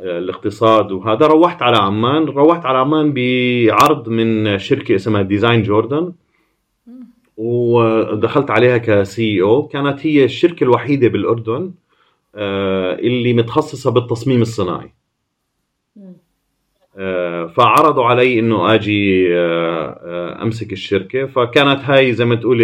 الاقتصاد 0.00 0.92
وهذا 0.92 1.26
روحت 1.26 1.62
على 1.62 1.76
عمان. 1.76 2.24
روحت 2.24 2.66
على 2.66 2.78
عمان 2.78 3.12
بعرض 3.12 4.08
من 4.08 4.58
شركة 4.58 4.94
اسمها 4.94 5.22
Design 5.22 5.62
Jordan 5.62 6.12
ودخلت 7.36 8.50
عليها 8.50 8.78
ك 8.78 9.42
CEO. 9.42 9.68
كانت 9.68 10.06
هي 10.06 10.24
الشركة 10.24 10.64
الوحيدة 10.64 11.08
بالأردن 11.08 11.72
آه، 12.34 12.94
اللي 12.94 13.32
متخصصة 13.32 13.90
بالتصميم 13.90 14.42
الصناعي. 14.42 14.92
فعرضوا 17.48 18.04
علي 18.04 18.38
إنه 18.38 18.74
آجي 18.74 19.28
آه، 19.36 20.42
أمسك 20.42 20.72
الشركة. 20.72 21.26
فكانت 21.26 21.80
هاي 21.80 22.12
زي 22.12 22.24
ما 22.24 22.34
تقول 22.34 22.62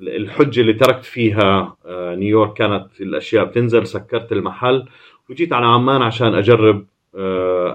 الحجة 0.00 0.60
اللي 0.60 0.72
تركت 0.72 1.04
فيها 1.04 1.76
نيويورك 1.88 2.52
كانت 2.52 3.00
الأشياء 3.00 3.44
بتنزل. 3.44 3.86
سكرت 3.86 4.32
المحل 4.32 4.88
وجيت 5.30 5.52
على 5.52 5.66
عمان 5.66 6.02
عشان 6.02 6.34
أجرب 6.34 6.86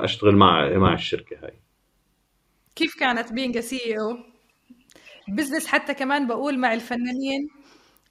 أشتغل 0.03 0.35
مع 0.35 0.69
مع 0.69 0.93
الشركة 0.93 1.37
هاي. 1.43 1.53
كيف 2.75 2.95
كانت 2.99 3.33
being 3.33 3.59
CEO 3.59 3.95
business 3.99 5.67
حتى 5.67 5.93
كمان 5.93 6.27
بقول 6.27 6.59
مع 6.59 6.73
الفنانين. 6.73 7.49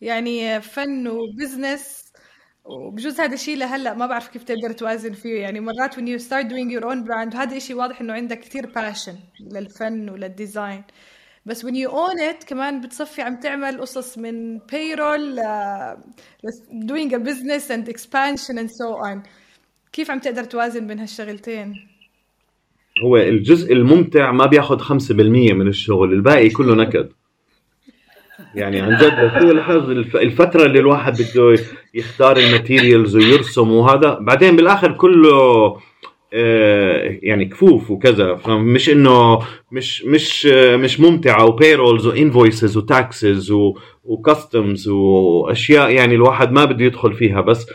يعني 0.01 0.61
فن 0.61 1.09
و 1.09 1.20
business 1.20 2.08
وبجوز 2.69 3.21
هذا 3.21 3.35
الشيء 3.35 3.57
لهلأ 3.57 3.95
ما 3.95 4.07
بعرف 4.07 4.29
كيف 4.29 4.43
تقدر 4.43 4.73
توازن 4.73 5.13
فيه. 5.13 5.41
يعني 5.41 5.61
مرات 5.61 5.95
when 5.95 6.07
you 6.07 6.19
start 6.19 6.49
doing 6.49 6.71
your 6.71 6.85
own 6.85 7.05
brand 7.09 7.37
هذا 7.37 7.57
الشيء 7.57 7.77
واضح 7.77 8.01
إنه 8.01 8.13
عندك 8.13 8.41
كثير 8.41 8.67
passion 8.67 9.15
للفن 9.53 10.11
ولل 10.11 10.35
design 10.35 10.83
بس 11.47 11.67
when 11.67 11.75
you 11.75 11.91
own 11.91 12.19
it 12.33 12.47
كمان 12.47 12.81
بتصفي 12.81 13.23
عم 13.23 13.41
تعمل 13.41 13.81
قصص 13.81 14.19
من 14.19 14.59
payroll 14.59 15.39
uh, 15.39 15.97
doing 16.87 17.15
a 17.15 17.19
business 17.19 17.71
and 17.71 17.89
expansion 17.89 18.59
and 18.59 18.71
so 18.71 19.09
on. 19.11 19.19
كيف 19.93 20.11
عم 20.11 20.19
تقدر 20.19 20.45
توازن 20.45 20.87
بين 20.87 20.99
هالشغلتين؟ 20.99 21.75
هو 23.05 23.17
الجزء 23.17 23.73
الممتع 23.73 24.33
ما 24.33 24.47
بياخذ 24.47 24.83
5% 24.83 25.11
من 25.53 25.69
الشغل 25.69 26.13
الباقي 26.13 26.49
كله 26.49 26.75
نكد. 26.75 27.09
يعني 28.55 28.81
عن 28.81 28.97
جد 28.97 29.13
الفترة 30.15 30.65
اللي 30.67 30.79
الواحد 30.79 31.13
بده 31.13 31.63
يختار 31.99 32.37
ال 32.37 32.45
materials 32.45 33.17
ويرسم 33.17 33.73
وهذا. 33.73 34.19
بعدين 34.21 34.57
بالآخر 34.57 34.93
كله 34.93 35.77
آه، 36.33 37.19
يعني 37.23 37.45
كفوف 37.45 37.91
وكذا. 37.91 38.35
فمش 38.35 38.91
إنه 38.91 39.39
مش 39.73 40.05
مش 40.05 40.47
مش 40.75 41.01
ممتعة. 41.01 41.45
و 41.45 41.52
payrolls 41.52 42.07
و 42.07 42.15
invoices 42.15 42.77
و 42.77 42.89
taxes 42.89 43.53
و 44.05 44.15
customs 44.15 44.89
وأشياء 44.89 45.91
يعني 45.91 46.15
الواحد 46.15 46.53
ما 46.53 46.65
بده 46.65 46.85
يدخل 46.85 47.13
فيها. 47.13 47.41
بس 47.41 47.67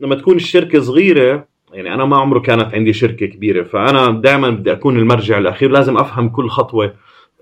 لما 0.00 0.14
تكون 0.14 0.36
الشركة 0.36 0.80
صغيرة 0.80 1.46
يعني 1.72 1.94
أنا 1.94 2.04
ما 2.04 2.16
عمره 2.16 2.38
كانت 2.40 2.74
عندي 2.74 2.92
شركة 2.92 3.26
كبيرة. 3.26 3.62
فأنا 3.62 4.10
دائما 4.10 4.50
بدي 4.50 4.72
أكون 4.72 4.98
المرجع 4.98 5.38
الأخير. 5.38 5.70
لازم 5.70 5.96
أفهم 5.98 6.28
كل 6.28 6.48
خطوة 6.48 6.94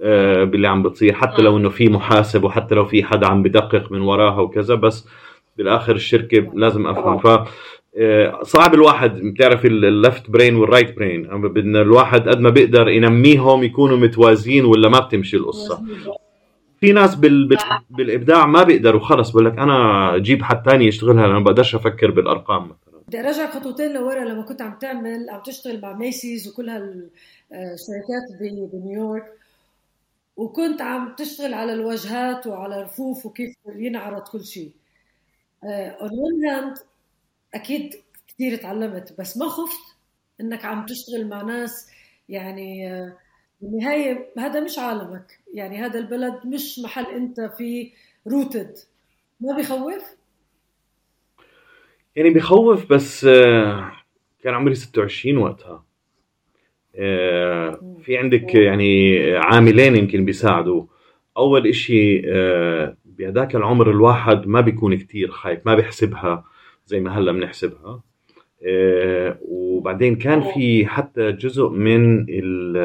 آه، 0.02 0.44
باللي 0.44 0.68
عم 0.68 0.82
بتصير. 0.82 1.14
حتى 1.14 1.42
لو 1.42 1.56
إنه 1.56 1.68
في 1.68 1.88
محاسب 1.88 2.44
وحتى 2.44 2.74
لو 2.74 2.84
في 2.84 3.04
حدا 3.04 3.26
عم 3.26 3.42
بدقق 3.42 3.92
من 3.92 4.00
وراها 4.00 4.40
وكذا. 4.40 4.74
بس 4.74 5.08
بالاخر 5.58 5.94
الشركة 5.94 6.52
لازم 6.54 6.86
أفهم. 6.86 7.18
ف 7.18 7.48
آه، 7.96 8.42
صعب 8.42 8.74
الواحد 8.74 9.20
بتعرف 9.20 9.64
ال 9.64 9.77
left 9.77 10.30
brain 10.30 10.56
وال 10.56 10.68
right 10.68 10.96
brain 10.96 11.22
بدنا 11.22 11.82
الواحد 11.82 12.28
قد 12.28 12.40
ما 12.40 12.50
بيقدر 12.50 12.88
ينميهم 12.88 13.64
يكونوا 13.64 13.96
متوازيين 13.96 14.64
ولا 14.64 14.88
ما 14.88 14.98
بتمشي 14.98 15.36
القصة. 15.36 15.82
في 16.80 16.92
ناس 16.92 17.14
بال... 17.14 17.48
بال... 17.48 17.58
بالإبداع 17.90 18.46
ما 18.46 18.62
بيقدروا 18.62 19.00
خلص 19.00 19.30
بقول 19.30 19.44
لك 19.44 19.58
أنا 19.58 20.16
أجيب 20.16 20.42
حد 20.42 20.62
ثاني 20.70 20.86
يشتغلها 20.86 21.24
أنا 21.24 21.32
ما 21.32 21.44
بقدرش 21.44 21.74
أفكر 21.74 22.10
بالأرقام 22.10 22.62
مثلا. 22.62 23.00
بدي 23.08 23.20
ارجع 23.20 23.50
خطوتين 23.50 23.94
لورا 23.94 24.24
لما 24.24 24.42
كنت 24.42 24.62
عم 24.62 24.74
تعمل 24.80 25.30
عم 25.30 25.40
تشتغل 25.42 25.80
مع 25.80 25.92
Macy's 25.92 26.48
وكل 26.48 26.68
هالشركات 26.68 28.40
بنيويورك. 28.72 29.24
وكنت 30.36 30.82
عم 30.82 31.14
تشتغل 31.16 31.54
على 31.54 31.72
الواجهات 31.72 32.46
وعلى 32.46 32.78
الرفوف 32.80 33.26
وكيف 33.26 33.54
ينعرض 33.76 34.22
كل 34.22 34.44
شيء. 34.44 34.70
on 35.64 36.10
one 36.12 36.46
hand 36.46 36.78
أكيد 37.54 37.94
كثير 38.28 38.56
تعلمت 38.56 39.14
بس 39.18 39.36
ما 39.36 39.48
خفت 39.48 39.96
إنك 40.40 40.64
عم 40.64 40.86
تشتغل 40.86 41.28
مع 41.28 41.42
ناس 41.42 41.90
يعني 42.28 42.92
آه، 42.92 43.16
بالنهاية 43.60 44.28
هذا 44.38 44.60
مش 44.60 44.78
عالمك. 44.78 45.38
يعني 45.54 45.78
هذا 45.78 45.98
البلد 45.98 46.46
مش 46.46 46.78
محل 46.84 47.06
أنت 47.06 47.40
فيه 47.56 47.90
روتد 48.26 48.74
ما 49.40 49.56
بخوف؟ 49.56 50.04
يعني 52.16 52.30
بخوف 52.30 52.92
بس 52.92 53.24
آه، 53.24 53.92
كان 54.42 54.54
عمري 54.54 54.74
26 54.74 55.38
وقتها. 55.38 55.84
آه، 56.96 57.96
في 58.02 58.16
عندك 58.16 58.54
يعني 58.54 59.20
عاملين 59.36 59.96
يمكن 59.96 60.24
بيساعدوا 60.24 60.86
أول 61.36 61.66
إشي 61.66 62.22
بهذاك 63.18 63.56
العمر 63.56 63.90
الواحد 63.90 64.46
ما 64.46 64.60
بيكون 64.60 64.94
كتير 64.94 65.30
خايف 65.30 65.60
ما 65.66 65.74
بيحسبها 65.74 66.44
زي 66.86 67.00
ما 67.00 67.18
هلأ 67.18 67.32
بنحسبها. 67.32 68.00
آه، 68.66 69.38
وبعدين 69.42 70.16
كان 70.16 70.40
في 70.40 70.86
حتى 70.86 71.32
جزء 71.32 71.68
من 71.68 72.20
ال 72.28 72.76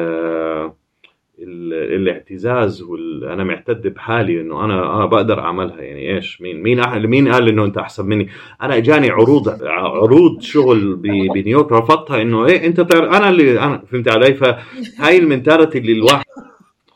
ال 1.38 1.72
الاعتزاز 1.72 2.82
وأنا 2.82 3.44
معتد 3.44 3.86
بحالي 3.86 4.40
إنه 4.40 4.64
أنا 4.64 4.82
آه 4.82 5.06
بقدر 5.06 5.40
أعملها. 5.40 5.80
يعني 5.80 6.14
إيش؟ 6.16 6.40
مين 6.40 6.62
مين 6.62 7.06
مين 7.06 7.28
قال 7.28 7.48
إنه 7.48 7.64
أنت 7.64 7.78
أحسن 7.78 8.06
مني؟ 8.06 8.28
أنا 8.62 8.76
إجاني 8.76 9.10
عروض 9.10 9.62
عروض 9.62 10.40
شغل 10.40 10.96
بنيويورك 11.34 11.72
رفضتها 11.72 12.22
إنه 12.22 12.46
إيه 12.46 12.66
أنت 12.66 12.80
بتعرف 12.80 13.12
أنا 13.14 13.28
اللي 13.30 13.60
أنا 13.60 13.82
فهمت 13.92 14.08
علي؟ 14.08 14.34
فهاي 14.34 15.18
المنتاليتي 15.18 15.78
اللي 15.78 15.92
الواحد 15.92 16.24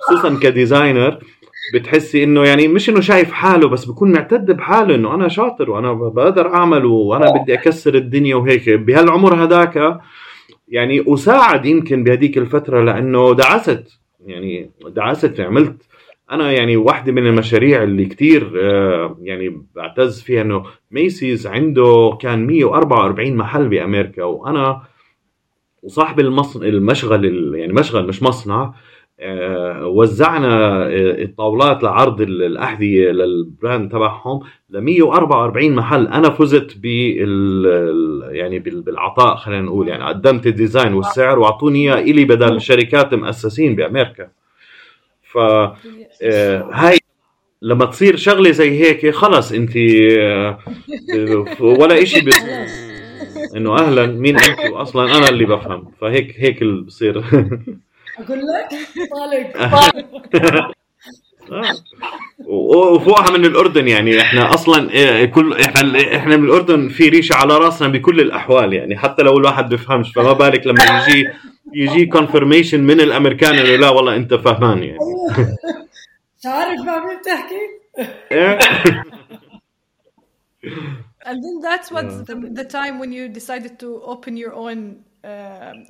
خصوصا 0.00 0.38
كديزاينر 0.42 1.18
بتحسي 1.74 2.24
إنه 2.24 2.44
يعني 2.44 2.68
مش 2.68 2.90
إنه 2.90 3.00
شايف 3.00 3.32
حاله 3.32 3.68
بس 3.68 3.84
بكون 3.84 4.12
معتد 4.12 4.50
بحاله 4.50 4.94
إنه 4.94 5.14
أنا 5.14 5.28
شاطر 5.28 5.70
وأنا 5.70 5.92
بقدر 5.92 6.54
اعمل 6.54 6.84
وأنا 6.84 7.30
بدي 7.30 7.54
أكسر 7.54 7.94
الدنيا 7.94 8.36
وهيك. 8.36 8.70
بهالعمر 8.70 9.34
هذاك 9.34 10.00
يعني 10.68 11.04
أساعد 11.08 11.66
يمكن 11.66 12.04
بهذيك 12.04 12.38
الفترة 12.38 12.84
لأنه 12.84 13.34
دعست. 13.34 14.00
يعني 14.26 14.70
دعست 14.86 15.40
عملت. 15.40 15.82
أنا 16.30 16.52
يعني 16.52 16.76
واحدة 16.76 17.12
من 17.12 17.26
المشاريع 17.26 17.82
اللي 17.82 18.04
كتير 18.06 18.52
آه، 18.56 19.18
يعني 19.22 19.62
بعتز 19.76 20.22
فيها 20.22 20.42
إنه 20.42 20.64
Macy's 20.90 21.46
عنده 21.46 22.18
كان 22.20 22.46
144 22.46 23.36
محل 23.36 23.68
بأمريكا 23.68 24.24
وأنا 24.24 24.82
وصاحب 25.82 26.20
المصنع 26.20 26.66
المشغل 26.66 27.54
يعني 27.54 27.72
مشغل 27.72 28.06
مش 28.06 28.22
مصنع. 28.22 28.62
آه، 28.62 28.74
وزعنا 29.82 30.82
آه، 30.82 31.22
الطاولات 31.24 31.82
لعرض 31.82 32.20
الأحذية 32.20 33.10
لل 33.10 33.33
brand 33.33 33.90
تبعهم 33.90 34.40
ل 34.70 34.80
144 34.80 35.74
محل. 35.74 36.06
أنا 36.06 36.30
فزت 36.30 36.76
بال 36.76 38.28
يعني 38.32 38.58
بالعطاء 38.58 39.36
خلينا 39.36 39.62
نقول. 39.62 39.88
يعني 39.88 40.04
قدمت 40.04 40.46
ال 40.46 40.53
design 40.53 40.92
والسعر 40.94 41.38
وأعطوني 41.38 41.92
إياه 41.92 42.00
إلي 42.02 42.24
بدل 42.24 42.60
شركات 42.60 43.14
مؤسسين 43.14 43.76
بأمريكا. 43.76 44.28
ف 45.22 45.38
آه، 45.38 45.76
هاي 46.72 46.98
لما 47.62 47.84
تصير 47.84 48.16
شغلة 48.16 48.50
زي 48.50 48.80
هيك 48.80 49.10
خلص 49.10 49.52
أنت 49.52 49.76
ولا 51.60 52.04
شيء 52.04 52.30
إنه 53.56 53.78
أهلا 53.78 54.06
مين 54.06 54.36
أنت؟ 54.36 54.58
أصلا 54.72 55.18
أنا 55.18 55.28
اللي 55.28 55.44
بفهم. 55.44 55.90
فهيك 56.00 56.34
هيك 56.38 56.64
بصير. 56.64 57.24
أقول 58.18 58.40
لك؟ 58.46 58.68
طالق 59.10 59.56
وفوقها 62.46 63.38
من 63.38 63.44
الأردن 63.44 63.88
يعني. 63.88 64.20
إحنا 64.20 64.54
أصلا 64.54 64.90
إيه، 64.90 65.24
كل 65.24 65.52
إحنا 65.60 66.16
إحنا 66.16 66.36
من 66.36 66.44
الأردن 66.44 66.88
في 66.88 67.08
ريشة 67.08 67.34
على 67.34 67.58
راسنا 67.58 67.88
بكل 67.88 68.20
الأحوال 68.20 68.72
يعني. 68.72 68.96
حتى 68.96 69.22
لو 69.22 69.38
الواحد 69.38 69.68
بيفهمش 69.68 70.12
فما 70.12 70.32
بالك 70.32 70.66
لما 70.66 70.84
يجي 70.84 71.28
يجي 71.74 72.06
confirmation 72.06 72.80
من 72.80 73.00
الأمريكان 73.00 73.54
إنه 73.54 73.76
لا 73.76 73.88
والله 73.88 74.16
أنت 74.16 74.34
فهمان 74.34 74.82
يعني. 74.82 74.98
مش 76.38 76.46
عارف 76.46 76.80
مع 76.80 77.04
مين 77.04 77.18
بتحكي؟ 77.18 77.78
And 81.28 81.38
then 81.44 81.60
that's 81.60 81.90
what 81.90 82.06
the, 82.26 82.34
the 82.60 82.64
time 82.64 82.98
when 82.98 83.12
you 83.12 83.28
decided 83.28 83.78
to 83.80 84.00
open 84.02 84.36
your 84.36 84.54
own 84.54 85.04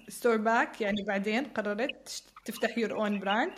store 0.09 0.37
back 0.37 0.81
يعني 0.81 1.05
بعدين 1.09 1.45
قررت 1.45 2.23
تفتح 2.45 2.79
your 2.79 2.93
own 2.93 3.19
brand 3.19 3.53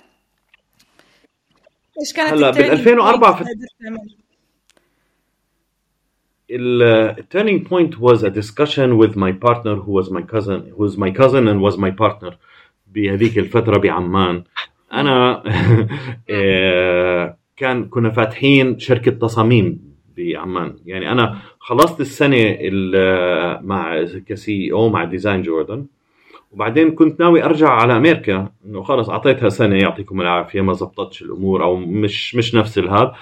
إيش 2.00 2.12
كانت 2.12 2.32
هلا 2.32 2.50
بال 2.50 2.70
2004 2.70 3.36
في 3.36 3.44
ال 6.50 6.65
turning 6.65 7.66
point 7.66 7.94
was 7.94 8.22
a 8.22 8.30
discussion 8.30 8.98
with 8.98 9.16
my 9.16 9.32
partner 9.32 9.76
who 9.76 9.92
was 9.92 10.10
my 10.10 10.22
cousin 10.22 10.72
who 10.76 10.82
was 10.86 10.96
my 10.96 11.10
cousin 11.10 11.48
and 11.48 11.60
was 11.60 11.76
my 11.76 11.90
partner 11.90 12.36
بهذيك 12.86 13.38
الفترة 13.38 13.78
بعمان. 13.78 14.44
أنا 14.92 15.42
آه، 16.30 17.36
كان 17.56 17.88
كنا 17.88 18.10
فاتحين 18.10 18.78
شركة 18.78 19.10
تصاميم 19.10 19.89
بعمان 20.20 20.74
يعني 20.86 21.12
أنا 21.12 21.38
خلصت 21.60 22.00
السنة 22.00 22.58
مع 23.62 24.04
كسي 24.26 24.72
أو 24.72 24.88
مع 24.88 25.04
ديزاين 25.04 25.42
جوردن 25.42 25.86
وبعدين 26.52 26.90
كنت 26.90 27.20
ناوي 27.20 27.44
أرجع 27.44 27.68
على 27.68 27.96
أمريكا 27.96 28.48
إنه 28.66 28.82
خلص 28.82 29.10
أعطيتها 29.10 29.48
سنة 29.48 29.76
يعطيكم 29.76 30.20
العافية 30.20 30.60
ما 30.60 30.72
زبطتش 30.72 31.22
الأمور 31.22 31.62
أو 31.62 31.76
مش 31.76 32.34
مش 32.34 32.54
نفس 32.54 32.78
الهذا. 32.78 33.14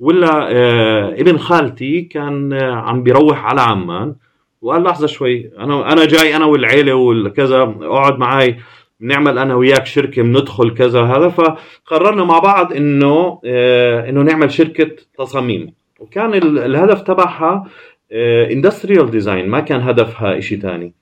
ولا 0.00 0.48
آه 0.52 1.08
ابن 1.12 1.38
خالتي 1.38 2.00
كان 2.02 2.52
آه 2.52 2.74
عم 2.74 3.02
بيروح 3.02 3.44
على 3.46 3.60
عمان 3.60 4.14
وقال 4.62 4.82
لحظة 4.82 5.06
شوي 5.06 5.50
أنا 5.58 5.92
أنا 5.92 6.04
جاي 6.04 6.36
أنا 6.36 6.44
والعيلة 6.44 6.94
والكذا 6.94 7.62
اقعد 7.62 8.18
معي 8.18 8.58
بنعمل 9.00 9.38
أنا 9.38 9.54
وياك 9.54 9.86
شركة 9.86 10.22
بندخل 10.22 10.74
كذا 10.74 11.02
هذا. 11.02 11.28
فقررنا 11.28 12.24
مع 12.24 12.38
بعض 12.38 12.72
إنه 12.72 13.40
آه 13.44 14.08
إنه 14.08 14.22
نعمل 14.22 14.50
شركة 14.52 14.90
تصاميم. 15.18 15.72
وكان 15.98 16.34
الهدف 16.34 17.02
تبعها 17.02 17.64
industrial 18.12 19.06
آه، 19.06 19.10
design 19.10 19.48
ما 19.48 19.60
كان 19.60 19.80
هدفها 19.80 20.40
شيء 20.40 20.58
ثاني 20.60 20.92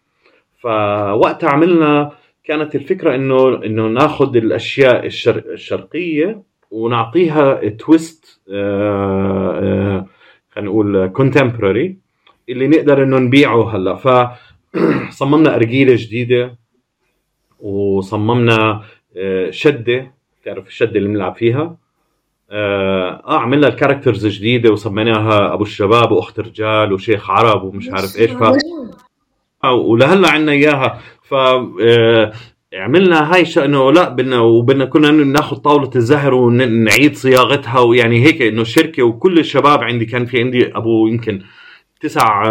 فوقتها 0.59 1.51
عملنا 1.51 2.13
كانت 2.45 2.75
الفكرة 2.75 3.15
إنه 3.15 3.65
إنه 3.65 3.87
ناخذ 3.87 4.37
الأشياء 4.37 5.07
الشرقية 5.27 6.43
ونعطيها 6.71 7.69
twist 7.69 8.41
آه، 8.53 9.61
آه، 9.63 10.07
خلينا 10.51 10.71
نقول 10.71 11.07
contemporary 11.07 11.97
اللي 12.49 12.69
نقدر 12.69 13.03
إنه 13.03 13.19
نبيعه 13.19 13.77
هلأ. 13.77 13.95
فصممنا 13.97 15.55
أرجيلة 15.57 15.95
جديدة 15.99 16.59
وصممنا 17.61 18.83
شدة 19.51 20.13
تعرف 20.45 20.67
الشدة 20.67 20.99
اللي 20.99 21.09
بنلعب 21.09 21.35
فيها. 21.37 21.77
آه, 22.51 23.23
عملنا 23.27 23.69
ال 23.69 23.74
characters 23.74 24.27
جديدة 24.27 24.71
وسميناها 24.71 25.55
أبو 25.55 25.63
الشباب 25.63 26.13
وأخت 26.13 26.41
رجال 26.41 26.93
وشيخ 26.93 27.31
عرب 27.31 27.63
ومش 27.63 27.89
عارف 27.89 28.17
إيش 28.19 28.31
ف 28.31 28.55
ولهلا 29.65 30.29
عندنا 30.31 30.53
إياها. 30.53 31.01
ف 31.23 31.35
آه 31.35 32.33
عملنا 32.75 33.35
هاي 33.35 33.45
إنه 33.57 33.93
لا 33.93 34.09
بدنا 34.09 34.41
وبدنا 34.41 34.85
كنا 34.85 35.11
ناخذ 35.11 35.57
طاولة 35.57 35.91
الزهر 35.97 36.35
ونعيد 36.35 37.17
صياغتها 37.17 37.81
ويعني 37.81 38.25
هيك 38.25 38.43
إنه 38.43 38.63
الشركة 38.63 39.03
وكل 39.03 39.39
الشباب 39.39 39.83
عندي 39.85 40.05
كان 40.05 40.27
في 40.27 40.41
عندي 40.41 40.77
أبو 40.77 41.07
يمكن 41.07 41.43
تسع 42.01 42.43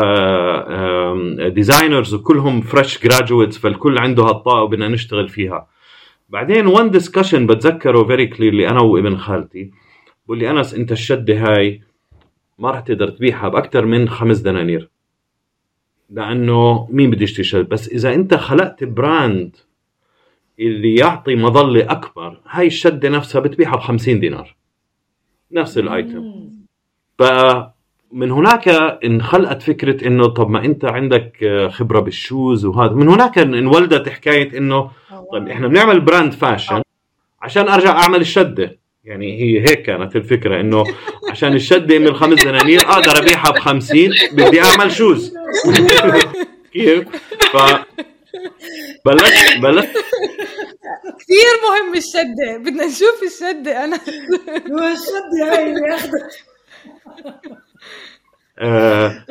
designers 1.47 2.13
آه، 2.13 2.17
وكلهم 2.17 2.61
fresh 2.61 3.03
graduates 3.03 3.57
فالكل 3.57 3.97
عنده 3.97 4.23
هالطاقة 4.23 4.61
وبدنا 4.61 4.87
نشتغل 4.87 5.29
فيها. 5.29 5.67
بعدين 6.29 6.67
one 6.67 6.89
discussion 6.91 7.47
بتذكره 7.47 8.03
very 8.03 8.27
clearly 8.27 8.69
أنا 8.69 8.81
وابن 8.81 9.17
خالتي. 9.17 9.71
بقول 10.25 10.39
لي 10.39 10.51
أنس 10.51 10.73
أنت 10.73 10.91
الشدة 10.91 11.33
هاي 11.33 11.81
ما 12.59 12.71
راح 12.71 12.79
تقدر 12.79 13.09
تبيعها 13.09 13.49
باكثر 13.49 13.85
من 13.85 14.09
خمس 14.09 14.37
دنانير. 14.37 14.89
لأنه 16.09 16.87
مين 16.91 17.11
بده 17.11 17.23
يشتري 17.23 17.43
شدة؟ 17.43 17.69
بس 17.69 17.89
إذا 17.89 18.13
أنت 18.13 18.33
خلقت 18.33 18.83
brand 18.83 19.55
اللي 20.59 20.95
يعطي 20.95 21.35
مظلة 21.35 21.91
أكبر 21.91 22.39
هاي 22.49 22.67
الشدة 22.67 23.09
نفسها 23.09 23.41
بتبيعها 23.41 23.75
ب 23.75 23.79
50 23.79 24.19
دينار. 24.19 24.55
نفس 25.51 25.77
ال 25.77 25.89
item. 25.89 26.49
فمن 27.19 28.31
هناك 28.31 28.67
انخلقت 29.05 29.61
فكرة 29.61 30.07
إنه 30.07 30.27
طب 30.27 30.49
ما 30.49 30.65
أنت 30.65 30.85
عندك 30.85 31.67
خبرة 31.71 31.99
بال 31.99 32.18
shoes 32.18 32.65
وهذا. 32.65 32.93
من 32.93 33.07
هناك 33.07 33.37
انولدت 33.37 34.09
حكاية 34.09 34.57
إنه 34.57 34.91
طيب 35.31 35.47
إحنا 35.47 35.67
بنعمل 35.67 36.01
brand 36.01 36.33
fashion 36.33 36.81
عشان 37.41 37.69
أرجع 37.69 37.91
أعمل 37.91 38.21
الشدة. 38.21 38.84
يعني 39.05 39.41
هي 39.41 39.61
هيك 39.61 39.81
كانت 39.81 40.15
الفكرة 40.15 40.61
إنه 40.61 40.83
عشان 41.31 41.53
الشدة 41.53 41.99
من 41.99 42.07
الخمس 42.07 42.43
دنانير 42.43 42.81
أقدر 42.81 43.17
أبيعها 43.17 43.51
ب 43.51 43.59
50 43.59 44.09
بدي 44.31 44.61
أعمل 44.61 44.91
shoes. 44.91 45.33
كيف؟ 46.73 47.03
ف 47.53 47.57
بلشت 49.05 49.57
بلشت. 49.61 49.89
كثير 51.19 51.53
مهم 51.69 51.93
الشدة 51.95 52.57
بدنا 52.57 52.85
نشوف 52.85 53.23
الشدة 53.23 53.83
أنا. 53.83 53.95
هو 54.71 54.87
الشدة 54.93 55.51
هاي 55.57 55.69
اللي 55.69 55.95
أخذت. 55.95 56.37
آه، 58.59 59.25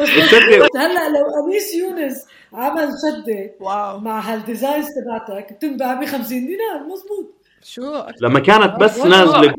هلأ 0.76 1.08
لو 1.08 1.46
أنيس 1.46 1.74
يونس 1.74 2.26
عمل 2.52 2.88
شدة 3.02 3.50
واو. 3.60 3.98
مع 3.98 4.20
هال 4.20 4.35
designs 4.35 4.86
تبعتك 4.86 5.52
بتنباع 5.52 5.94
ب 5.94 6.04
50 6.04 6.28
دينار 6.28 6.80
مزبوط. 6.88 7.43
شو؟ 7.64 7.82
لما 8.20 8.40
كانت 8.40 8.76
بس 8.80 8.98
نازلة. 9.06 9.54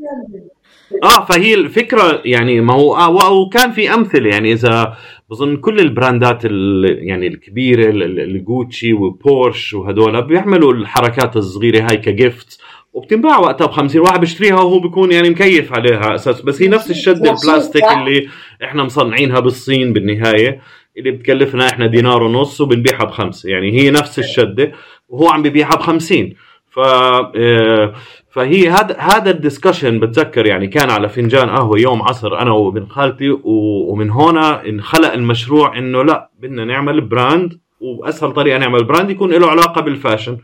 آه 1.04 1.26
فهي 1.26 1.54
الفكرة 1.54 2.22
يعني 2.26 2.62
ما 2.62 2.74
هو 2.74 2.96
آه 2.96 3.32
وكان 3.32 3.72
في 3.72 3.94
أمثلة 3.94 4.30
يعني 4.30 4.52
إذا 4.54 4.98
بظن 5.30 5.58
كل 5.58 5.80
ال 5.80 5.89
brandات 5.89 6.44
يعني 6.84 7.28
الكبيرة 7.28 7.90
الجوتشي 8.24 8.94
وبورش 8.94 9.74
وهدول 9.74 10.22
بيعملوا 10.22 10.74
الحركات 10.74 11.36
الصغيرة 11.38 11.88
هاي 11.90 11.98
ك 11.98 12.10
gift 12.10 12.60
وبتنباع 12.94 13.40
وقتها 13.40 13.68
ب 13.68 13.72
50 13.72 14.02
واحد 14.02 14.20
بيشتريها 14.20 14.56
وهو 14.56 14.80
بيكون 14.80 15.12
يعني 15.12 15.30
مكيف 15.30 15.74
عليها 15.74 16.16
أساس. 16.16 16.42
بس 16.42 16.62
هي 16.62 16.68
نفس 16.68 16.90
الشده 16.92 17.32
البلاستيك 17.32 17.84
اللي 17.84 18.28
إحنا 18.64 18.84
مصنعينها 18.84 19.40
بالصين 19.40 19.94
بالنهاية 19.94 20.62
اللي 20.98 21.12
بتكلفنا 21.12 21.70
إحنا 21.70 21.88
دينار 21.88 22.24
ونص 22.24 22.62
وبنبيعها 22.62 23.04
بخمسة. 23.06 23.50
يعني 23.50 23.82
هي 23.82 23.92
نفس 23.92 24.20
الشدة 24.20 24.72
وهو 25.10 25.30
عم 25.30 25.44
ببيعها 25.44 25.76
ب 25.76 25.80
50 25.82 26.34
ف 26.76 26.80
آه، 26.80 27.94
فهي 28.32 28.70
هذا 28.70 28.98
هذا 29.00 29.32
ال 29.32 29.38
discussion 29.38 30.00
بتذكر 30.00 30.46
يعني 30.46 30.68
كان 30.68 30.90
على 30.90 31.10
فنجان 31.10 31.50
قهوة 31.50 31.80
يوم 31.80 32.02
عصر 32.02 32.40
أنا 32.40 32.52
وابن 32.52 32.86
خالتي 32.86 33.40
ومن 33.44 34.10
هنا 34.10 34.66
انخلق 34.66 35.14
المشروع 35.14 35.78
إنه 35.78 36.04
لا 36.04 36.30
بدنا 36.40 36.66
نعمل 36.66 37.02
brand 37.02 37.60
وأسهل 37.82 38.32
طريقة 38.32 38.58
نعمل 38.58 38.84
brand 38.84 39.10
يكون 39.10 39.34
له 39.34 39.50
علاقة 39.50 39.82
بال 39.82 39.93
fashion. 39.93 40.38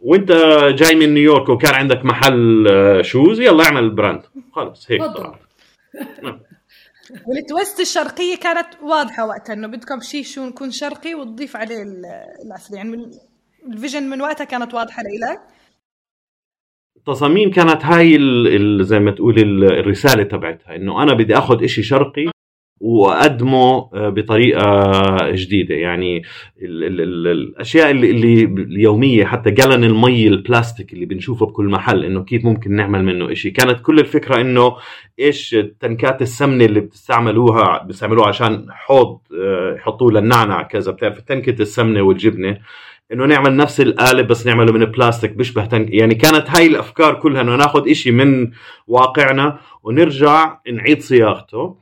وأنت 0.00 0.32
جاي 0.78 0.94
من 0.94 1.14
نيويورك 1.14 1.48
وكان 1.48 1.74
عندك 1.74 2.04
محل 2.04 2.66
shoes 3.02 3.40
يلا 3.40 3.64
اعمل 3.64 3.90
brand. 3.90 4.22
خلص 4.52 4.90
هيك. 4.90 5.02
وال 7.26 7.41
twist 7.41 7.80
الشرقية 7.80 8.36
كانت 8.36 8.68
واضحة 8.82 9.26
وقتها 9.26 9.52
إنه 9.52 9.68
بدكم 9.68 10.00
شيء 10.00 10.24
شو 10.24 10.44
نكون 10.46 10.70
شرقي 10.70 11.14
وتضيف 11.14 11.56
عليه 11.56 11.84
العسل 12.46 12.74
يعني 12.74 13.10
ال 13.68 13.73
vision 13.73 14.02
من 14.02 14.20
وقتها 14.20 14.44
كانت 14.44 14.74
واضحة 14.74 15.02
لإلك؟ 15.02 15.40
التصاميم 16.96 17.50
كانت 17.50 17.84
هاي 17.84 18.16
ال 18.16 18.84
زي 18.84 18.98
ما 18.98 19.10
تقول 19.10 19.64
الرسالة 19.64 20.22
تبعتها 20.22 20.76
إنه 20.76 21.02
أنا 21.02 21.14
بدي 21.14 21.38
آخذ 21.38 21.64
إشي 21.64 21.82
شرقي 21.82 22.30
وأقدمه 22.80 23.90
آه، 23.94 24.08
بطريقة 24.08 25.30
جديدة. 25.30 25.74
يعني 25.74 26.22
ال 26.62 26.84
ال 26.84 27.00
ال 27.00 27.26
الأشياء 27.26 27.90
اللي, 27.90 28.44
اليومية 28.44 29.24
حتى 29.24 29.50
جالن 29.50 29.84
المي 29.84 30.28
البلاستيك 30.28 30.92
اللي 30.92 31.06
بنشوفه 31.06 31.46
بكل 31.46 31.64
محل 31.64 32.04
إنه 32.04 32.24
كيف 32.24 32.44
ممكن 32.44 32.72
نعمل 32.72 33.04
منه 33.04 33.32
إشي. 33.32 33.50
كانت 33.50 33.80
كل 33.80 33.98
الفكرة 33.98 34.40
إنه 34.40 34.76
إيش 35.18 35.56
تنكات 35.80 36.22
السمنة 36.22 36.64
اللي 36.64 36.80
بتستعملوها 36.80 37.82
بيستعملوها 37.82 38.28
عشان 38.28 38.66
حوض 38.70 39.18
آه، 39.40 39.74
يحطوه 39.76 40.12
للنعنع 40.12 40.62
كذا 40.62 40.92
بتعرف 40.92 41.20
تنكة 41.20 41.62
السمنة 41.62 42.02
والجبنة. 42.02 42.58
إنه 43.12 43.26
نعمل 43.26 43.56
نفس 43.56 43.80
القالب 43.80 44.26
بس 44.26 44.46
نعمله 44.46 44.72
من 44.72 44.84
بلاستيك 44.84 45.30
بيشبه 45.30 45.64
تنك 45.64 45.90
يعني 45.90 46.14
كانت 46.14 46.50
هاي 46.50 46.66
الأفكار 46.66 47.14
كلها 47.14 47.40
إنه 47.42 47.56
ناخذ 47.56 47.90
إشي 47.90 48.10
من 48.10 48.50
واقعنا 48.86 49.58
ونرجع 49.82 50.58
نعيد 50.72 51.02
صياغته. 51.02 51.76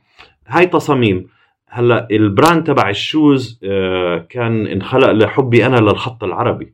هاي 0.47 0.65
تصاميم. 0.65 1.27
هلأ 1.69 2.07
ال 2.11 2.20
brand 2.20 2.63
تبع 2.63 2.89
ال 2.89 3.01
shoes 3.01 3.59
آه، 3.63 4.25
كان 4.29 4.67
انخلق 4.67 5.11
لحبي 5.11 5.65
أنا 5.65 5.77
للخط 5.77 6.23
العربي. 6.23 6.73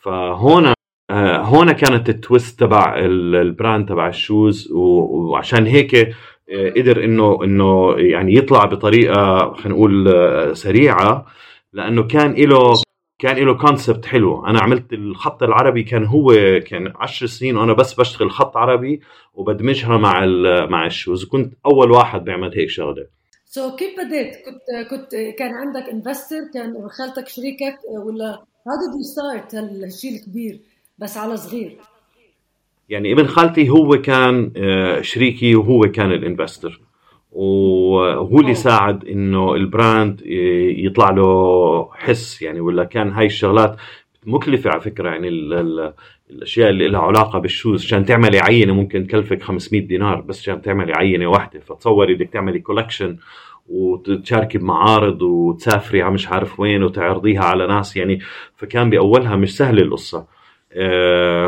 فهون 0.00 0.72
آه، 1.10 1.36
هون 1.38 1.72
كانت 1.72 2.08
ال 2.08 2.17
twist 2.17 2.60
تبع 2.60 2.94
ال 2.98 3.13
brand 3.13 3.88
تبع 3.88 4.08
ال 4.08 4.19
shoes 4.19 4.72
وعشان 4.72 5.66
هيك 5.66 5.94
آه، 5.94 6.70
قدر 6.76 7.04
إنه 7.04 7.44
إنه 7.44 7.94
يعني 7.96 8.34
يطلع 8.34 8.64
بطريقة 8.64 9.52
خلينا 9.52 9.78
نقول 9.78 10.56
سريعة 10.56 11.26
لأنه 11.72 12.02
كان 12.02 12.32
له 12.32 12.74
كان 13.18 13.36
له 13.36 13.54
concept 13.54 14.06
حلو. 14.06 14.46
أنا 14.46 14.60
عملت 14.60 14.92
الخط 14.92 15.42
العربي 15.42 15.82
كان 15.82 16.04
هو 16.06 16.34
كان 16.66 16.92
10 16.96 17.26
سنين 17.26 17.56
وأنا 17.56 17.72
بس 17.72 17.94
بشتغل 17.94 18.30
خط 18.30 18.56
عربي 18.56 19.00
وبدمجها 19.34 19.96
مع 19.96 20.26
مع 20.66 20.86
ال 20.86 20.92
shoes 20.92 21.24
كنت 21.24 21.54
أول 21.66 21.90
واحد 21.90 22.24
بيعمل 22.24 22.58
هيك 22.58 22.70
شغلة. 22.70 23.06
so, 23.46 23.76
كيف 23.76 24.00
بديت؟ 24.00 24.36
كنت 24.44 24.90
كنت 24.90 25.10
كان 25.38 25.54
عندك 25.54 25.88
investor 25.88 26.36
ابن 26.54 26.88
خالتك 26.88 27.28
شريكك 27.28 27.78
ولا 28.04 28.28
how 28.66 28.76
did 28.80 28.96
you 28.96 29.02
start 29.02 29.54
هالشيء 29.54 30.14
الكبير 30.14 30.60
بس 30.98 31.16
على 31.16 31.36
small؟ 31.36 31.76
يعني 32.88 33.12
ابن 33.12 33.26
خالتي 33.26 33.68
هو 33.68 34.02
كان 34.02 34.52
آه، 34.56 35.00
شريكي 35.00 35.54
وهو 35.54 35.80
كان 35.80 36.12
ال 36.12 36.19
investor. 36.19 36.80
وهو 37.32 38.40
اللي 38.40 38.54
ساعد 38.54 39.04
إنه 39.04 39.54
ال 39.54 39.65
brand 39.65 40.22
يطلع 40.78 41.10
له 41.10 41.88
حس 41.92 42.42
يعني 42.42 42.60
ولا 42.60 42.84
كان 42.84 43.10
هاي 43.12 43.26
الشغلات 43.26 43.76
مكلفة 44.26 44.70
على 44.70 44.80
فكرة. 44.80 45.10
يعني 45.10 45.28
ال 45.28 45.54
ال 45.54 45.92
الأشياء 46.30 46.70
اللي 46.70 46.88
لها 46.88 47.00
علاقة 47.00 47.38
بال 47.38 47.51
shoes 47.51 47.84
عشان 47.84 48.04
تعملي 48.04 48.38
عينة 48.38 48.74
ممكن 48.74 49.06
تكلفك 49.06 49.42
500 49.42 49.80
دينار 49.86 50.20
بس 50.20 50.40
عشان 50.40 50.62
تعملي 50.62 50.92
عينة 50.92 51.26
واحدة. 51.26 51.60
فتصوري 51.60 52.14
بدك 52.14 52.28
تعملي 52.32 52.58
collection 52.58 53.16
وتشاركي 53.68 54.58
بمعارض 54.58 55.22
وتسافري 55.22 56.02
على 56.02 56.14
مش 56.14 56.28
عارف 56.28 56.60
وين 56.60 56.82
وتعرضيها 56.82 57.44
على 57.44 57.66
ناس 57.66 57.96
يعني. 57.96 58.18
فكان 58.56 58.90
بأولها 58.90 59.36
مش 59.36 59.56
سهلة 59.56 59.82
القصة. 59.82 60.18
آه، 60.18 60.37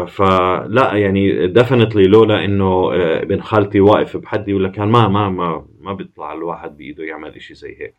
فلا 0.07 0.95
يعني 0.95 1.47
definitely 1.47 2.05
لولا 2.05 2.45
إنه 2.45 2.93
آه، 2.93 3.23
ابن 3.23 3.41
خالتي 3.41 3.81
واقف 3.81 4.17
بحدي 4.17 4.55
ولا 4.55 4.69
كان 4.69 4.89
ما 4.89 5.09
ما 5.09 5.29
ما 5.29 5.67
ما 5.81 5.93
بيطلع 5.93 6.33
الواحد 6.33 6.77
بإيده 6.77 7.05
يعمل 7.05 7.35
إشي 7.35 7.55
زي 7.55 7.77
هيك. 7.81 7.95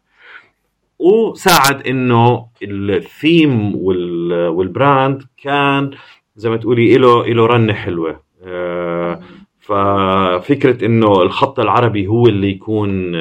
وساعد 0.99 1.87
إنه 1.87 2.47
ال 2.63 2.82
theme 2.82 3.75
وال 3.75 4.18
brand 4.18 5.23
كان 5.37 5.91
زي 6.35 6.49
ما 6.49 6.57
تقولي 6.57 6.97
له 6.97 7.25
له 7.25 7.45
رنة 7.45 7.73
حلوة. 7.73 8.23
آه، 8.43 9.21
ففكرة 9.59 10.85
إنه 10.85 11.21
الخط 11.21 11.59
العربي 11.59 12.07
هو 12.07 12.27
اللي 12.27 12.49
يكون 12.49 13.15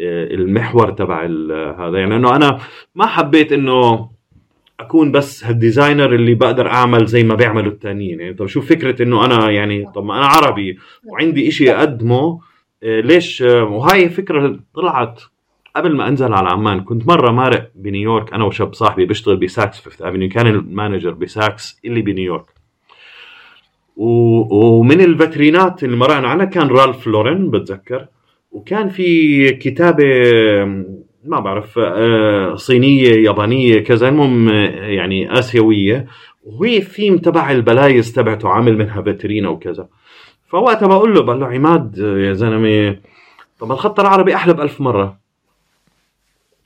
المحور 0.00 0.90
تبع 0.90 1.24
هذا. 1.78 1.98
يعني 1.98 2.16
إنه 2.16 2.36
أنا 2.36 2.58
ما 2.94 3.06
حبيت 3.06 3.52
إنه 3.52 4.10
أكون 4.80 5.12
بس 5.12 5.44
هال 5.44 5.58
designer 5.58 6.14
اللي 6.14 6.34
بقدر 6.34 6.66
أعمل 6.66 7.06
زي 7.06 7.22
ما 7.22 7.34
بيعملوا 7.34 7.72
التانيين. 7.72 8.20
يعني 8.20 8.34
طب 8.34 8.46
شو 8.46 8.60
فكرة 8.60 9.02
إنه 9.02 9.24
أنا 9.24 9.50
يعني 9.50 9.84
طب 9.94 10.04
ما 10.04 10.16
أنا 10.16 10.26
عربي 10.26 10.78
وعندي 11.06 11.48
إشي 11.48 11.70
أقدمه 11.72 12.40
آه، 12.82 13.00
ليش؟ 13.00 13.42
آه، 13.42 13.64
وهاي 13.64 14.08
فكرة 14.08 14.60
طلعت 14.74 15.22
قبل 15.76 15.96
ما 15.96 16.08
أنزل 16.08 16.32
على 16.32 16.48
عمان. 16.48 16.80
كنت 16.80 17.08
مرة 17.08 17.30
مارق 17.30 17.70
بنيويورك 17.74 18.32
أنا 18.34 18.44
وشاب 18.44 18.74
صاحبي 18.74 19.06
بيشتغل 19.06 19.36
ب 19.36 19.45
Saks 19.45 19.80
Fifth 19.80 20.02
Avenue 20.02 20.28
كان 20.28 20.46
ال 20.46 20.54
manager 20.54 21.10
ب 21.10 21.24
Saks 21.24 21.80
اللي 21.84 22.02
بنيويورك. 22.02 22.46
ومن 23.96 25.00
الفاترينات 25.00 25.84
اللي 25.84 25.96
مرقنا 25.96 26.28
عنها 26.28 26.44
كان 26.44 26.68
Ralph 26.68 27.06
Lauren 27.06 27.50
بتذكر؟ 27.50 28.06
وكان 28.52 28.88
في 28.88 29.50
كتابة 29.50 30.04
ما 31.28 31.40
بعرف 31.40 31.78
آه، 31.78 32.54
صينية 32.54 33.24
يابانية 33.24 33.80
كذا. 33.80 34.08
المهم 34.08 34.48
آه، 34.48 34.86
يعني 34.86 35.38
آسيوية. 35.38 36.06
وهي 36.44 36.76
الثيم 36.78 37.18
تبع 37.18 37.50
البلايز 37.50 38.12
تبعته 38.12 38.48
عامل 38.48 38.78
منها 38.78 39.02
فاترينا 39.02 39.48
وكذا 39.48 39.88
فوقتها 40.48 40.86
بقول 40.88 41.14
له 41.14 41.22
بقول 41.22 41.40
له 41.40 41.46
عماد 41.46 42.00
آه، 42.00 42.18
يا 42.18 42.32
زلمة 42.32 42.96
طب 43.60 43.72
الخط 43.72 44.00
العربي 44.00 44.34
أحلى 44.34 44.54
بألف 44.54 44.80
مرة. 44.80 45.18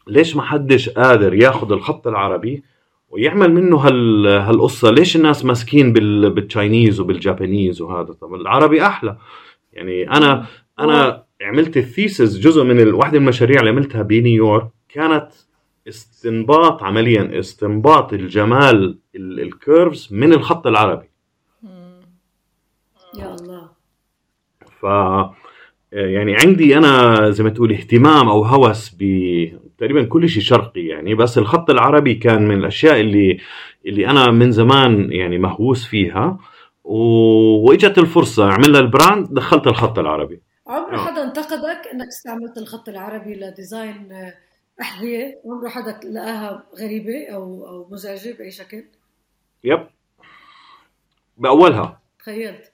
ليش 0.07 0.37
ما 0.37 0.43
حدش 0.43 0.89
قادر 0.89 1.35
ياخذ 1.35 1.73
الخط 1.73 2.07
العربي 2.07 2.63
ويعمل 3.11 3.53
منه 3.55 3.77
هال 3.77 4.27
هالقصة؟ 4.27 4.91
ليش 4.91 5.17
الناس 5.17 5.45
ماسكين 5.45 5.93
بال... 5.93 6.31
بال 6.31 6.46
Chinese 6.46 7.01
وبال 7.01 7.23
Japanese 7.23 7.81
وهذا؟ 7.81 8.13
طب 8.13 8.35
العربي 8.35 8.87
أحلى. 8.87 9.17
يعني 9.73 10.11
أنا 10.11 10.47
أنا 10.81 11.23
عملت 11.43 11.77
ال 11.77 11.86
thesis 11.86 12.39
جزء 12.39 12.65
من 12.65 12.95
واحدة 12.95 13.19
من 13.19 13.25
المشاريع 13.25 13.61
اللي 13.61 13.71
عملتها 13.71 14.03
بنيويورك 14.03 14.69
كانت 14.89 15.29
استنباط 15.89 16.83
عمليا 16.83 17.39
استنباط 17.39 18.13
الجمال 18.13 18.99
ال 19.15 19.28
curves 19.28 20.09
من 20.11 20.33
الخط 20.33 20.67
العربي. 20.67 21.11
يا 23.19 23.35
الله. 23.35 23.69
ف 24.81 24.85
يعني 25.93 26.37
عندي 26.45 26.77
أنا 26.77 27.31
زي 27.31 27.45
ما 27.45 27.51
تقول 27.51 27.73
اهتمام 27.73 28.29
أو 28.29 28.45
هوس 28.45 28.97
ب 28.99 29.03
تقريبا 29.79 30.03
كل 30.03 30.29
شيء 30.29 30.43
شرقي 30.43 30.81
يعني 30.81 31.15
بس 31.15 31.39
الخط 31.39 31.71
العربي 31.71 32.15
كان 32.15 32.49
من 32.49 32.59
الأشياء 32.59 33.01
اللي 33.01 33.39
اللي 33.87 34.07
أنا 34.07 34.31
من 34.31 34.53
زمان 34.53 35.13
يعني 35.13 35.39
مهووس 35.39 35.87
فيها 35.87 36.39
وإجت 36.85 37.99
الفرصة 37.99 38.53
عملنا 38.53 38.79
ال 38.79 38.88
brand 38.88 39.35
دخلت 39.35 39.67
الخط 39.67 39.99
العربي. 39.99 40.41
عمر 40.73 40.99
حدا 40.99 41.23
انتقدك 41.23 41.89
إنك 41.93 42.07
استعملت 42.07 42.59
الخط 42.59 42.89
العربي 42.89 43.35
ل 43.35 43.49
design 43.49 44.33
أحذية؟ 44.81 45.41
عمره 45.45 45.69
حدا 45.69 46.01
لقاها 46.09 46.65
غريبة 46.81 47.27
أو 47.35 47.67
أو 47.69 47.89
مزعجة 47.91 48.37
بأي 48.39 48.51
شكل؟ 48.51 48.85
Yep. 49.65 49.87
بأولها. 51.39 52.01
تخيلت. 52.19 52.73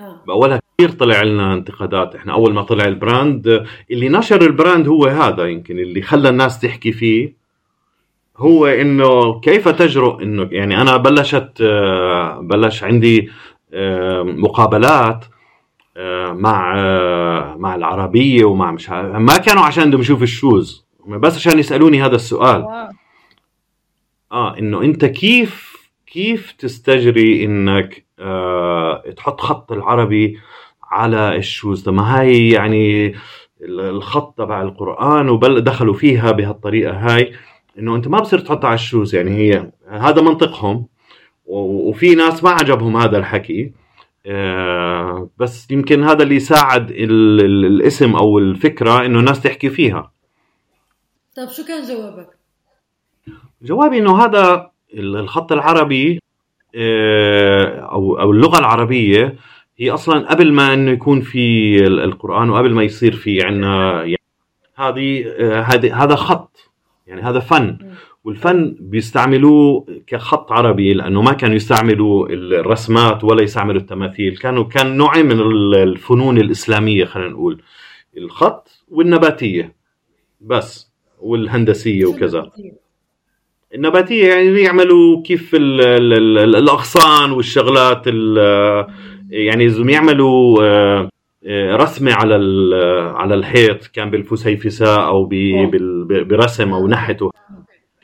آه. 0.00 0.24
بأولها 0.26 0.60
كثير 0.78 0.90
طلع 0.90 1.22
لنا 1.22 1.54
انتقادات. 1.54 2.14
إحنا 2.14 2.32
أول 2.32 2.54
ما 2.54 2.62
طلع 2.62 2.84
ال 2.84 2.98
brand 2.98 3.66
اللي 3.90 4.08
نشر 4.08 4.42
ال 4.42 4.50
brand 4.50 4.88
هو 4.88 5.06
هذا 5.06 5.44
يمكن 5.44 5.78
اللي 5.78 6.02
خلى 6.02 6.28
الناس 6.28 6.60
تحكي 6.60 6.92
فيه 6.92 7.34
هو 8.36 8.66
إنه 8.66 9.40
كيف 9.40 9.68
تجرؤ 9.68 10.22
إنه 10.22 10.48
يعني 10.52 10.80
أنا 10.80 10.96
بلشت 10.96 11.52
آه، 11.60 12.40
بلش 12.40 12.84
عندي 12.84 13.30
آه، 13.74 14.22
مقابلات 14.22 15.24
آه، 15.24 15.35
مع 16.32 16.74
مع 17.56 17.74
العربية 17.74 18.44
ومع 18.44 18.70
مش 18.72 18.90
ما 18.90 19.36
كانوا 19.36 19.62
عشان 19.62 19.88
بدهم 19.88 20.00
يشوفوا 20.00 20.22
ال 20.22 20.31
shoes. 20.31 20.86
بس 21.06 21.36
عشان 21.36 21.58
يسألوني 21.58 22.02
هذا 22.02 22.14
السؤال. 22.14 22.88
آه 24.32 24.58
إنه 24.58 24.82
أنت 24.82 25.04
كيف 25.04 25.76
كيف 26.06 26.52
تستجري 26.52 27.44
إنك 27.44 28.04
آه 28.18 29.02
تحط 29.16 29.40
خط 29.40 29.72
العربي 29.72 30.38
على 30.90 31.36
ال 31.36 31.43
shoes؟ 31.43 31.88
ما 31.88 32.20
هاي 32.20 32.50
يعني 32.50 33.14
الخط 33.62 34.38
تبع 34.38 34.62
القرآن 34.62 35.28
وبل 35.28 35.60
دخلوا 35.60 35.94
فيها 35.94 36.32
بهالطريقة 36.32 36.92
هاي 36.92 37.32
إنه 37.78 37.96
أنت 37.96 38.08
ما 38.08 38.20
بصير 38.20 38.38
تحطها 38.38 38.68
على 38.68 38.74
الشوز. 38.74 39.14
يعني 39.14 39.30
هي 39.30 39.70
هذا 39.88 40.22
منطقهم. 40.22 40.86
وفي 41.46 42.14
ناس 42.14 42.44
ما 42.44 42.50
عجبهم 42.50 42.96
هذا 42.96 43.18
الحكي. 43.18 43.72
آه 44.26 45.28
بس 45.38 45.70
يمكن 45.70 46.04
هذا 46.04 46.22
اللي 46.22 46.34
يساعد 46.34 46.90
الاسم 46.90 48.16
أو 48.16 48.38
الفكرة 48.38 49.06
إنه 49.06 49.18
الناس 49.18 49.40
تحكي 49.40 49.70
فيها. 49.70 50.12
طيب 51.36 51.48
شو 51.48 51.64
كان 51.64 51.82
جوابك؟ 51.82 52.28
جوابي 53.62 53.98
إنه 53.98 54.24
هذا 54.24 54.70
الخط 54.94 55.52
العربي 55.52 56.20
آه، 56.74 57.80
أو 57.80 58.20
أو 58.20 58.30
اللغة 58.30 58.58
العربية 58.58 59.36
هي 59.78 59.90
أصلا 59.90 60.28
قبل 60.30 60.52
ما 60.52 60.74
إنه 60.74 60.90
يكون 60.90 61.20
في 61.20 61.76
القرآن 61.86 62.50
وقبل 62.50 62.74
ما 62.74 62.82
يصير 62.82 63.16
في 63.16 63.42
عندنا 63.42 64.04
يعني 64.04 64.20
هذه 64.76 65.24
آه، 65.38 65.60
هذه 65.60 66.04
هذا 66.04 66.14
خط 66.14 66.70
يعني 67.06 67.22
هذا 67.22 67.40
فن. 67.40 67.78
والفن 68.26 68.76
بيستعملوه 68.80 69.86
كخط 70.06 70.52
عربي 70.52 70.94
لأنه 70.94 71.22
ما 71.22 71.32
كانوا 71.32 71.56
يستعملوا 71.56 72.28
الرسمات 72.30 73.24
ولا 73.24 73.42
يستعملوا 73.42 73.80
التماثيل 73.80 74.36
كانوا 74.36 74.64
كان 74.64 74.96
نوع 74.96 75.22
من 75.22 75.40
الفنون 75.74 76.38
الإسلامية 76.38 77.04
خلينا 77.04 77.30
نقول 77.30 77.62
الخط 78.16 78.84
والنباتية 78.88 79.72
بس 80.40 80.92
والهندسية 81.20 82.04
وكذا. 82.06 82.50
النباتية 83.74 84.28
يعني 84.28 84.60
يعملوا 84.62 85.22
كيف 85.22 85.54
ال 85.54 85.80
ال 85.80 86.12
ال 86.38 86.56
الأغصان 86.56 87.30
والشغلات 87.32 88.06
يعني 89.30 89.64
لازم 89.64 89.88
يعملوا 89.88 90.62
آه، 90.62 91.76
رسمة 91.76 92.12
على 92.12 92.34
على 93.14 93.34
الحيط 93.34 93.86
كان 93.86 94.10
بالفسيفساء 94.10 95.06
أو 95.06 95.28
برسم 96.08 96.72
أو 96.72 96.88
نحت. 96.88 97.22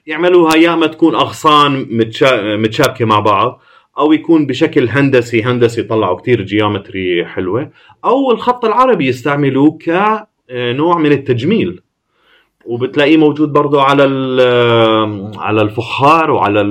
يعملوها 0.06 0.56
يا 0.56 0.74
أما 0.74 0.86
تكون 0.86 1.14
أغصان 1.14 1.86
متشابكه 2.60 3.04
مع 3.04 3.20
بعض 3.20 3.60
أو 3.98 4.12
يكون 4.12 4.46
بشكل 4.46 4.88
هندسي 4.88 5.42
هندسي 5.42 5.82
طلعوا 5.82 6.16
كتير 6.16 6.42
جيومتري 6.42 7.26
حلوة 7.26 7.70
أو 8.04 8.32
الخط 8.32 8.64
العربي 8.64 9.06
يستعملوه 9.06 9.78
كنوع 9.78 10.98
من 10.98 11.12
التجميل. 11.12 11.80
وبتلاقيه 12.66 13.16
موجود 13.16 13.52
برضه 13.52 13.82
على 13.82 14.02
على 15.36 15.62
الفخار 15.62 16.30
وعلى 16.30 16.62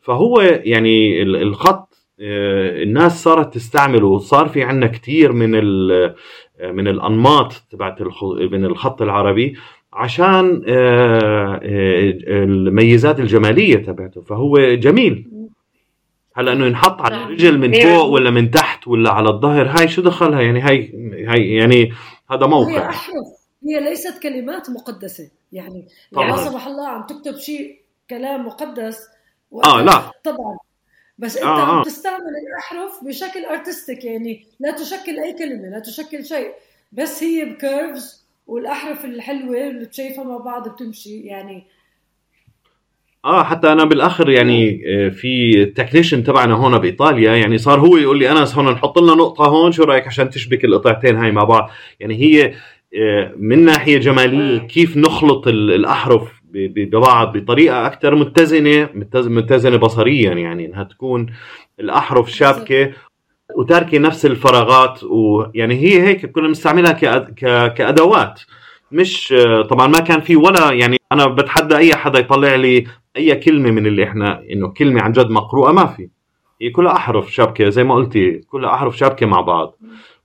فهو 0.00 0.40
يعني 0.40 1.22
الخط 1.22 1.86
آه، 2.20 2.82
الناس 2.82 3.22
صارت 3.22 3.54
تستعمله 3.54 4.06
وصار 4.06 4.48
في 4.48 4.62
عندنا 4.62 4.86
كثير 4.86 5.32
من 5.32 5.50
من 6.60 6.88
الأنماط 6.88 7.52
تبعت 7.70 8.02
من 8.52 8.64
الخط 8.64 9.02
العربي. 9.02 9.56
عشان 9.96 10.62
آه، 10.68 11.60
آه، 11.62 12.44
الميزات 12.44 13.20
الجمالية 13.20 13.76
تبعته 13.76 14.20
فهو 14.20 14.58
جميل. 14.74 15.30
هلا 16.34 16.52
إنه 16.52 16.66
ينحط 16.66 17.02
على 17.02 17.16
الرجل 17.16 17.58
من 17.58 17.72
فوق 17.72 18.04
ولا 18.04 18.30
من 18.30 18.50
تحت 18.50 18.88
ولا 18.88 19.10
على 19.10 19.28
الظهر 19.28 19.68
هاي 19.68 19.88
شو 19.88 20.02
دخلها 20.02 20.40
يعني 20.40 20.60
هاي 20.60 20.92
هاي 21.28 21.54
يعني 21.54 21.92
هذا 22.30 22.46
موقع. 22.46 22.90
هي 23.68 23.80
ليست 23.80 24.22
كلمات 24.22 24.70
مقدسة. 24.70 25.30
يعني 25.52 25.88
لا 26.12 26.36
سمح 26.36 26.66
الله 26.66 26.88
عم 26.88 27.06
تكتب 27.06 27.36
شيء 27.36 27.80
كلام 28.10 28.46
مقدس 28.46 28.98
آه 29.64 29.82
لا. 29.82 30.10
طبعا. 30.24 30.58
بس 31.18 31.36
أنت 31.36 31.46
آه 31.46 31.62
عم 31.62 31.78
آه. 31.78 31.82
تستعمل 31.82 32.32
الأحرف 32.48 33.04
بشكل 33.04 33.44
artistic 33.44 34.04
يعني 34.04 34.46
لا 34.60 34.70
تشكل 34.70 35.18
أي 35.18 35.32
كلمة 35.32 35.68
لا 35.68 35.78
تشكل 35.78 36.24
شيء. 36.24 36.52
بس 36.92 37.22
هي 37.22 37.44
ب 37.44 37.56
curves 37.56 38.25
والأحرف 38.46 39.04
الحلوة 39.04 39.68
اللي 39.68 39.86
شايفها 39.86 40.24
مع 40.24 40.36
بعض 40.36 40.68
بتمشي 40.68 41.20
يعني 41.20 41.66
آه 43.24 43.42
حتى 43.42 43.72
أنا 43.72 43.84
بالآخر 43.84 44.30
يعني 44.30 44.82
آه، 44.86 45.08
في 45.08 45.62
التكنيشن 45.62 46.24
تبعنا 46.24 46.54
هون 46.54 46.78
بإيطاليا 46.78 47.34
يعني 47.34 47.58
صار 47.58 47.80
هو 47.80 47.96
يقول 47.96 48.18
لي 48.18 48.32
أنس 48.32 48.54
هون 48.54 48.72
نحط 48.72 48.98
لنا 48.98 49.14
نقطة 49.14 49.46
هون 49.46 49.72
شو 49.72 49.84
رأيك 49.84 50.06
عشان 50.06 50.30
تشبك 50.30 50.64
القطعتين 50.64 51.16
هاي 51.16 51.32
مع 51.32 51.44
بعض؟ 51.44 51.70
يعني 52.00 52.14
هي 52.14 52.54
من 53.36 53.64
ناحية 53.64 53.98
جمالية 53.98 54.58
كيف 54.58 54.96
نخلط 54.96 55.48
الأحرف 55.48 56.42
ببعض 56.52 57.36
بطريقة 57.36 57.86
أكثر 57.86 58.14
متزنة 58.14 58.88
متزنة 59.14 59.76
بصريا 59.76 60.32
يعني 60.32 60.66
إنها 60.66 60.84
تكون 60.84 61.26
الأحرف 61.80 62.30
شابكة 62.30 62.92
وتاركه 63.54 63.98
نفس 63.98 64.26
الفراغات 64.26 65.04
ويعني 65.04 65.74
هي 65.74 66.02
هيك 66.02 66.26
كنا 66.26 66.46
بنستعملها 66.46 66.92
كأدوات. 67.68 68.40
مش 68.92 69.34
طبعا 69.70 69.86
ما 69.86 70.00
كان 70.00 70.20
في 70.20 70.36
ولا 70.36 70.72
يعني 70.72 70.96
أنا 71.12 71.26
بتحدى 71.26 71.76
أي 71.76 71.96
حدا 71.96 72.18
يطلع 72.18 72.54
لي 72.54 72.86
أي 73.16 73.36
كلمة 73.36 73.70
من 73.70 73.86
اللي 73.86 74.04
إحنا 74.04 74.42
إنه 74.52 74.68
كلمة 74.68 75.02
عن 75.02 75.12
جد 75.12 75.30
مقروءة 75.30 75.72
ما 75.72 75.86
في. 75.86 76.08
هي 76.62 76.70
كلها 76.70 76.92
أحرف 76.92 77.32
شابكه 77.32 77.68
زي 77.68 77.84
ما 77.84 77.94
قلتي 77.94 78.32
كلها 78.32 78.74
أحرف 78.74 78.96
شابكه 78.96 79.26
مع 79.26 79.40
بعض. 79.40 79.78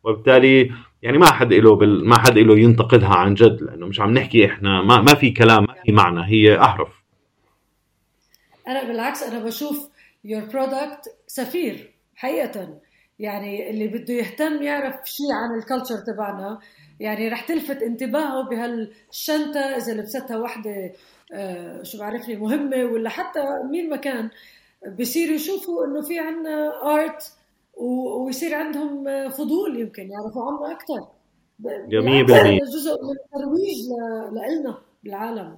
وبالتالي 0.04 0.72
يعني 1.02 1.18
ما 1.18 1.32
حد 1.32 1.54
له 1.54 1.76
بال... 1.76 2.08
ما 2.08 2.18
حد 2.20 2.38
له 2.38 2.60
ينتقدها 2.60 3.16
عن 3.16 3.34
جد 3.34 3.62
لأنه 3.62 3.88
مش 3.88 4.00
عم 4.00 4.14
نحكي 4.14 4.46
إحنا 4.46 4.82
ما 4.82 5.02
ما 5.02 5.14
في 5.14 5.32
كلام 5.32 5.64
ما 5.64 5.76
في 5.86 5.92
معنى 5.92 6.26
هي 6.26 6.60
أحرف. 6.60 6.90
أنا 8.68 8.84
بالعكس 8.84 9.24
أنا 9.24 9.46
بشوف 9.46 9.90
your 10.24 10.42
product 10.46 11.18
سفير 11.28 11.92
حقيقة. 12.16 12.68
يعني 13.22 13.70
اللي 13.70 13.88
بده 13.88 14.14
يهتم 14.14 14.64
يعرف 14.64 14.96
شيء 15.06 15.32
عن 15.34 15.60
ال 15.60 15.64
culture 15.64 15.98
تبعنا. 15.98 16.60
يعني 17.00 17.30
رح 17.30 17.48
تلفت 17.48 17.82
انتباهه 17.84 18.50
بهالشنطة 18.50 19.60
إذا 19.60 19.94
لبستها 19.94 20.38
وحدة 20.38 20.94
آه 21.34 21.84
شو 21.84 22.00
بعرفني 22.00 22.36
مهمة 22.36 22.84
ولا 22.84 23.10
حتى 23.10 23.44
مين 23.72 23.90
ما 23.90 23.96
كان. 23.96 24.30
بصيروا 25.00 25.36
يشوفوا 25.36 25.86
إنه 25.86 26.02
في 26.02 26.20
عنا 26.20 26.84
art 26.84 27.34
ويصير 27.78 28.56
عندهم 28.56 29.30
فضول 29.30 29.80
يمكن 29.80 30.10
يعرفوا 30.12 30.44
عنه 30.44 30.72
أكثر 30.72 31.08
جميل 31.88 32.26
جزء 32.26 32.98
من 33.04 33.16
الترويج 33.26 33.78
لنا 34.60 34.78
بالعالم 35.04 35.58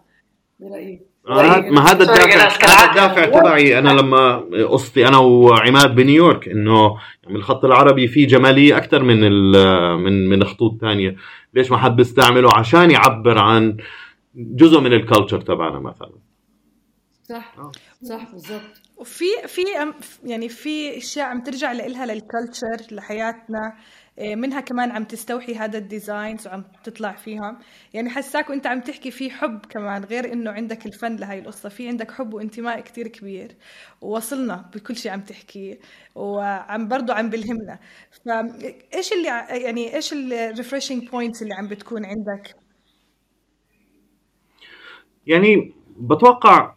برأيي. 0.60 0.95
آه 0.95 1.12
ما 1.29 1.81
هذا 1.81 2.03
الدافع 2.03 2.67
هذا 2.67 2.89
الدافع 2.89 3.25
تبعي. 3.25 3.79
أنا 3.79 3.89
لما 3.89 4.36
قصتي 4.69 5.07
أنا 5.07 5.17
وعماد 5.17 5.95
بنيويورك 5.95 6.47
إنه 6.47 6.97
يعني 7.23 7.36
الخط 7.36 7.65
العربي 7.65 8.07
فيه 8.07 8.27
جمالية 8.27 8.77
أكثر 8.77 9.03
من 9.03 9.21
من 10.03 10.29
من 10.29 10.43
خطوط 10.43 10.81
ثانية 10.81 11.15
ليش 11.53 11.71
ما 11.71 11.77
حد 11.77 11.95
بيستعمله؟ 11.95 12.49
عشان 12.55 12.91
يعبر 12.91 13.38
عن 13.38 13.77
جزء 14.36 14.79
من 14.79 14.93
ال 14.93 14.99
culture 14.99 15.41
تبعنا 15.41 15.79
مثلا. 15.79 16.12
صح. 17.23 17.55
آه. 17.57 17.71
صح 18.03 18.31
بالضبط. 18.31 18.81
وفي 19.04 19.26
في 19.48 19.62
يعني 20.24 20.50
في 20.50 20.98
أشياء 20.98 21.26
عم 21.26 21.44
ترجع 21.44 21.72
لها 21.72 22.06
لل 22.06 22.26
culture 22.26 22.95
لحياتنا 22.96 23.78
إيه، 24.20 24.36
منها 24.36 24.62
كمان 24.62 24.92
عم 24.92 25.04
تستوحي 25.04 25.56
هذا 25.56 25.78
ال 25.78 25.86
designs 25.86 26.47
وعم 26.48 26.63
تطلع 26.84 27.12
فيهم. 27.12 27.60
يعني 27.94 28.10
حساك 28.10 28.50
وإنت 28.50 28.68
عم 28.68 28.82
تحكي 28.82 29.12
في 29.12 29.30
حب 29.30 29.66
كمان 29.66 30.04
غير 30.04 30.34
إنه 30.34 30.52
عندك 30.52 30.86
الفن 30.86 31.16
لهي 31.16 31.39
القصة. 31.39 31.70
في 31.70 31.88
عندك 31.88 32.12
حب 32.12 32.34
وانتماء 32.34 32.80
كتير 32.82 33.08
كبير. 33.08 33.56
ووصلنا 34.02 34.70
بكل 34.76 34.96
شيء 34.96 35.12
عم 35.12 35.22
تحكيه 35.22 35.80
وعم 36.16 36.88
برضه 36.88 37.13
عم 37.13 37.30
بلهمنا. 37.30 37.80
فايش 38.26 39.13
اللي 39.13 39.28
يعني 39.63 39.96
إيش 39.96 40.13
ال 40.13 40.22
refreshing 40.22 41.10
points 41.10 41.41
اللي 41.42 41.54
عم 41.54 41.68
بتكون 41.68 42.06
عندك؟ 42.06 42.56
يعني 45.28 45.74
بتوقع 45.98 46.76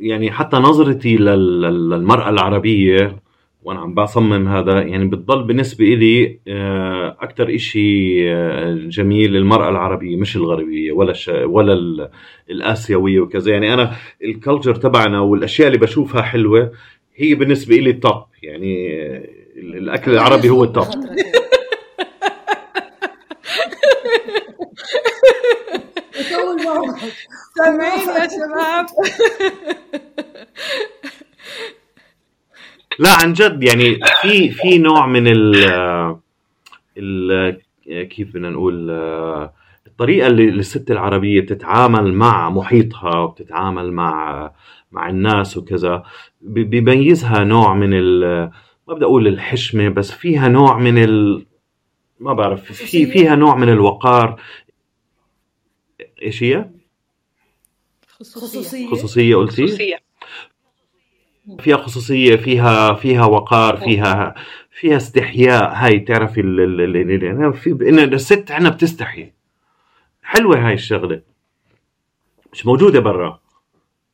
يعني 0.00 0.30
حتى 0.32 0.56
نظرتي 0.56 1.16
للمرأة 1.16 2.30
العربية 2.30 3.16
وأنا 3.62 3.80
عم 3.80 3.94
بصمم 3.94 4.48
هذا 4.48 4.82
يعني 4.82 5.04
بتضل 5.06 5.42
بالنسبة 5.42 5.84
لي 5.84 6.38
آه، 6.48 7.16
أكثر 7.20 7.56
شيء 7.56 8.22
آه، 8.26 8.74
جميل 8.74 9.36
المرأة 9.36 9.68
العربية 9.68 10.16
مش 10.16 10.36
الغربية 10.36 10.92
ولا 10.92 11.10
الش... 11.10 11.28
ولا 11.28 12.10
الآسيوية 12.50 13.20
وكذا. 13.20 13.52
يعني 13.52 13.74
أنا 13.74 13.96
ال 14.24 14.30
culture 14.30 14.74
تبعنا 14.74 15.20
والأشياء 15.20 15.68
اللي 15.68 15.78
بشوفها 15.78 16.22
حلوة 16.22 16.72
هي 17.16 17.34
بالنسبة 17.34 17.76
لي 17.76 17.90
ال 17.90 17.99
top 17.99 18.24
يعني 18.42 18.96
الأكل 19.56 20.12
العربي 20.12 20.50
هو 20.50 20.64
ال 20.64 20.71
top 20.71 20.90
سامعين 27.56 28.08
يا 28.08 28.28
شباب. 28.34 28.86
لا 32.98 33.10
عن 33.22 33.32
جد 33.32 33.62
يعني 33.62 33.98
في 34.22 34.50
في 34.50 34.78
نوع 34.78 35.06
من 35.06 35.26
ال 35.28 35.56
ال 36.98 37.60
كيف 38.08 38.28
بدنا 38.28 38.50
نقول 38.50 38.90
الطريقة 39.86 40.26
اللي 40.26 40.44
الست 40.48 40.90
العربية 40.90 41.40
بتتعامل 41.40 42.12
مع 42.14 42.50
محيطها 42.50 43.18
وبتتعامل 43.18 43.92
مع 43.92 44.50
مع 44.92 45.08
الناس 45.08 45.56
وكذا 45.56 46.02
بيميزها 46.42 47.44
نوع 47.44 47.74
من 47.74 47.90
ال 47.94 48.20
ما 48.88 48.94
بدي 48.94 49.04
أقول 49.04 49.26
الحشمة 49.28 49.88
بس 49.88 50.12
فيها 50.12 50.48
نوع 50.48 50.78
من 50.78 50.98
ال 51.04 51.46
ما 52.20 52.32
بعرف 52.32 52.72
في 52.72 53.06
فيها 53.06 53.34
نوع 53.36 53.54
من 53.56 53.68
الوقار. 53.68 54.40
إيش 56.22 56.42
هي؟ 56.42 56.70
خصوصية. 58.20 58.90
خصوصية 58.90 59.36
قلتي؟ 59.36 59.66
خصوصية. 59.66 59.96
فيها 61.58 61.76
خصوصية 61.76 62.36
فيها 62.36 62.94
فيها 62.94 63.24
وقار 63.24 63.76
فيها 63.76 64.34
فيها 64.70 64.96
استحياء. 64.96 65.72
هاي 65.74 65.98
بتعرفي 65.98 66.42
في 67.52 67.88
ان 67.88 67.98
الست 67.98 68.50
عنا 68.50 68.68
بتستحي. 68.68 69.32
حلوة 70.22 70.68
هاي 70.68 70.74
الشغلة. 70.74 71.22
مش 72.52 72.66
موجودة 72.66 73.00
برا. 73.00 73.40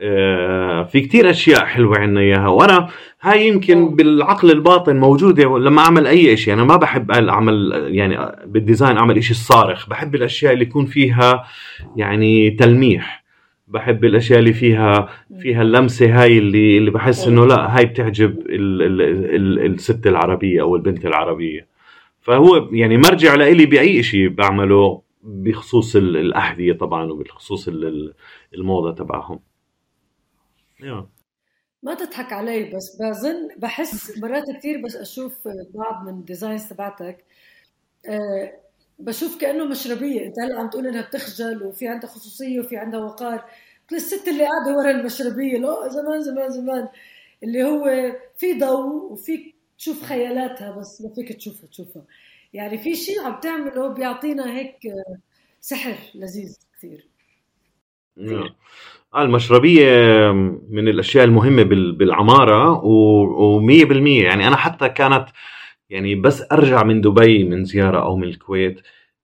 آه، 0.01 0.83
في 0.83 1.01
كتير 1.01 1.31
أشياء 1.31 1.64
حلوة 1.64 1.99
عنا 1.99 2.21
إياها. 2.21 2.49
وأنا 2.49 2.88
هاي 3.21 3.49
يمكن 3.49 3.88
بالعقل 3.97 4.51
الباطن 4.51 4.97
موجودة. 4.97 5.59
لما 5.59 5.83
أعمل 5.83 6.07
أي 6.07 6.37
شيء 6.37 6.55
أنا 6.55 6.64
ما 6.64 6.77
بحب 6.77 7.11
أعمل 7.11 7.73
يعني 7.90 8.37
بال 8.47 8.59
design 8.59 8.97
أعمل 8.97 9.25
شيء 9.25 9.37
صارخ 9.37 9.88
بحب 9.88 10.14
الأشياء 10.14 10.53
اللي 10.53 10.64
يكون 10.64 10.87
فيها 10.87 11.45
يعني 11.97 12.51
تلميح. 12.51 13.26
بحب 13.69 14.05
الأشياء 14.05 14.39
اللي 14.39 14.53
فيها 14.53 15.09
فيها 15.41 15.63
اللمسة 15.63 16.23
هاي 16.23 16.39
اللي 16.39 16.79
اللي 16.79 16.91
بحس 16.91 17.27
إنه 17.27 17.47
لا 17.47 17.77
هاي 17.77 17.85
بتعجب 17.87 18.41
ال 18.41 18.83
ال 18.83 19.03
ال 19.35 19.75
الست 19.75 20.07
العربية 20.07 20.61
أو 20.63 20.77
البنت 20.77 21.07
العربية. 21.07 21.67
فهو 22.21 22.57
يعني 22.73 22.97
مرجع 22.97 23.35
لإلي 23.35 23.67
بأي 23.67 24.03
شيء 24.03 24.29
بعمله 24.29 25.03
بخصوص 25.23 25.97
الأحذية 25.97 26.73
طبعا 26.73 27.13
وبخصوص 27.13 27.69
الموضة 28.55 28.93
تبعهم. 28.93 29.41
ما 31.83 31.95
تضحك 31.95 32.33
علي 32.33 32.65
بس 32.65 32.97
بظن 33.01 33.49
بحس 33.59 34.19
مرات 34.19 34.45
كثير 34.59 34.83
بس 34.85 34.97
أشوف 34.97 35.49
بعض 35.75 36.07
من 36.07 36.19
الديزاينز 36.19 36.69
تبعتك 36.69 37.25
أه 38.09 38.66
بشوف 38.99 39.41
كأنه 39.41 39.65
مشربيه 39.65 40.27
انت 40.27 40.39
هلا 40.39 40.61
عم 40.61 40.71
تقول 40.71 40.87
إنها 40.87 41.03
بتخجل 41.03 41.63
وفي 41.63 41.89
عندها 41.89 42.11
خصوصية 42.11 42.61
وفي 42.61 42.77
عندها 42.77 43.01
وقار. 43.01 43.45
الست 43.93 44.29
اللي 44.29 44.45
قاعدة 44.45 44.79
ورا 44.79 44.91
المشربيه 44.91 45.59
لا 45.59 45.89
زمان 45.89 46.23
زمان 46.23 46.51
زمان. 46.51 46.89
اللي 47.43 47.65
هو 47.65 48.13
في 48.37 48.59
ضوء 48.59 49.13
وفيك 49.13 49.55
تشوف 49.79 50.03
خيالاتها 50.03 50.71
بس 50.71 51.03
ما 51.03 51.15
فيك 51.15 51.33
تشوفها 51.33 51.69
تشوفها. 51.71 52.03
يعني 52.53 52.79
في 52.79 52.95
شيء 52.95 53.21
عم 53.21 53.41
تعمله 53.41 53.89
بيعطينا 53.89 54.57
هيك 54.59 54.79
سحر 55.61 55.97
لذيذ 56.15 56.59
كثير. 56.77 57.09
نعم. 58.17 58.51
آه، 59.15 59.23
المشربية 59.23 59.89
من 60.71 60.89
الأشياء 60.89 61.25
المهمة 61.25 61.63
بالعمارة 61.93 62.81
و100% 62.81 64.07
يعني 64.07 64.49
أنا 64.49 64.57
حتى 64.57 64.89
كانت 64.89 65.27
يعني 65.90 66.14
بس 66.14 66.44
أرجع 66.53 66.83
من 66.83 67.01
دبي 67.01 67.44
من 67.44 67.64
زيارة 67.64 68.03
أو 68.03 68.16
من 68.16 68.29
الكويت 68.29 68.81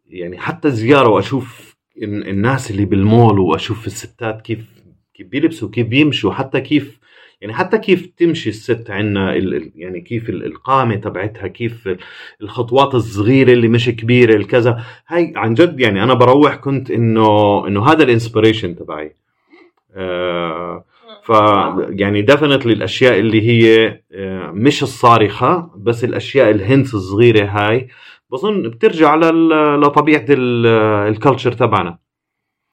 يعني 0.07 0.39
حتى 0.39 0.71
زياره 0.71 1.09
وأشوف 1.09 1.77
الناس 2.03 2.71
اللي 2.71 2.85
بالمول 2.85 3.39
وأشوف 3.39 3.87
الستات 3.87 4.43
كيف 4.43 4.83
كيف 5.15 5.27
بيلبسوا 5.27 5.71
كيف 5.71 5.87
بيمشوا 5.87 6.33
حتى 6.33 6.61
كيف 6.61 7.03
يعني 7.41 7.55
حتى 7.55 7.79
كيف 7.79 8.07
تمشي 8.07 8.49
الست 8.49 8.91
عندنا 8.91 9.35
يعني 9.75 10.01
كيف 10.01 10.31
القامة 10.31 10.97
تبعتها 10.97 11.49
كيف 11.49 11.89
الخطوات 12.43 12.95
الصغيرة 12.95 13.53
اللي 13.53 13.69
مش 13.69 13.91
كبيرة 13.91 14.37
الكذا. 14.37 14.85
هاي 15.09 15.33
عن 15.37 15.55
جد 15.55 15.81
يعني 15.81 16.03
أنا 16.03 16.15
بروح 16.15 16.55
كنت 16.55 16.91
انه 16.91 17.67
إنه 17.67 17.87
هذا 17.93 18.03
ال 18.03 18.09
inspiration 18.09 18.77
تبعي. 18.77 19.15
آه 19.95 20.85
ف 21.23 21.31
يعني 21.89 22.23
definitely 22.23 22.73
الأشياء 22.73 23.19
اللي 23.19 23.49
هي 23.49 23.89
آه، 24.13 24.51
مش 24.51 24.83
الصارخة 24.83 25.71
بس 25.77 26.05
الأشياء 26.05 26.51
الهنس 26.51 26.95
الصغيرة 26.95 27.47
هاي 27.47 27.89
بظن 28.31 28.63
بترجع 28.63 29.15
لطبيعة 29.77 30.25
ال 30.29 30.44
culture 30.44 31.53
تبعنا. 31.53 31.99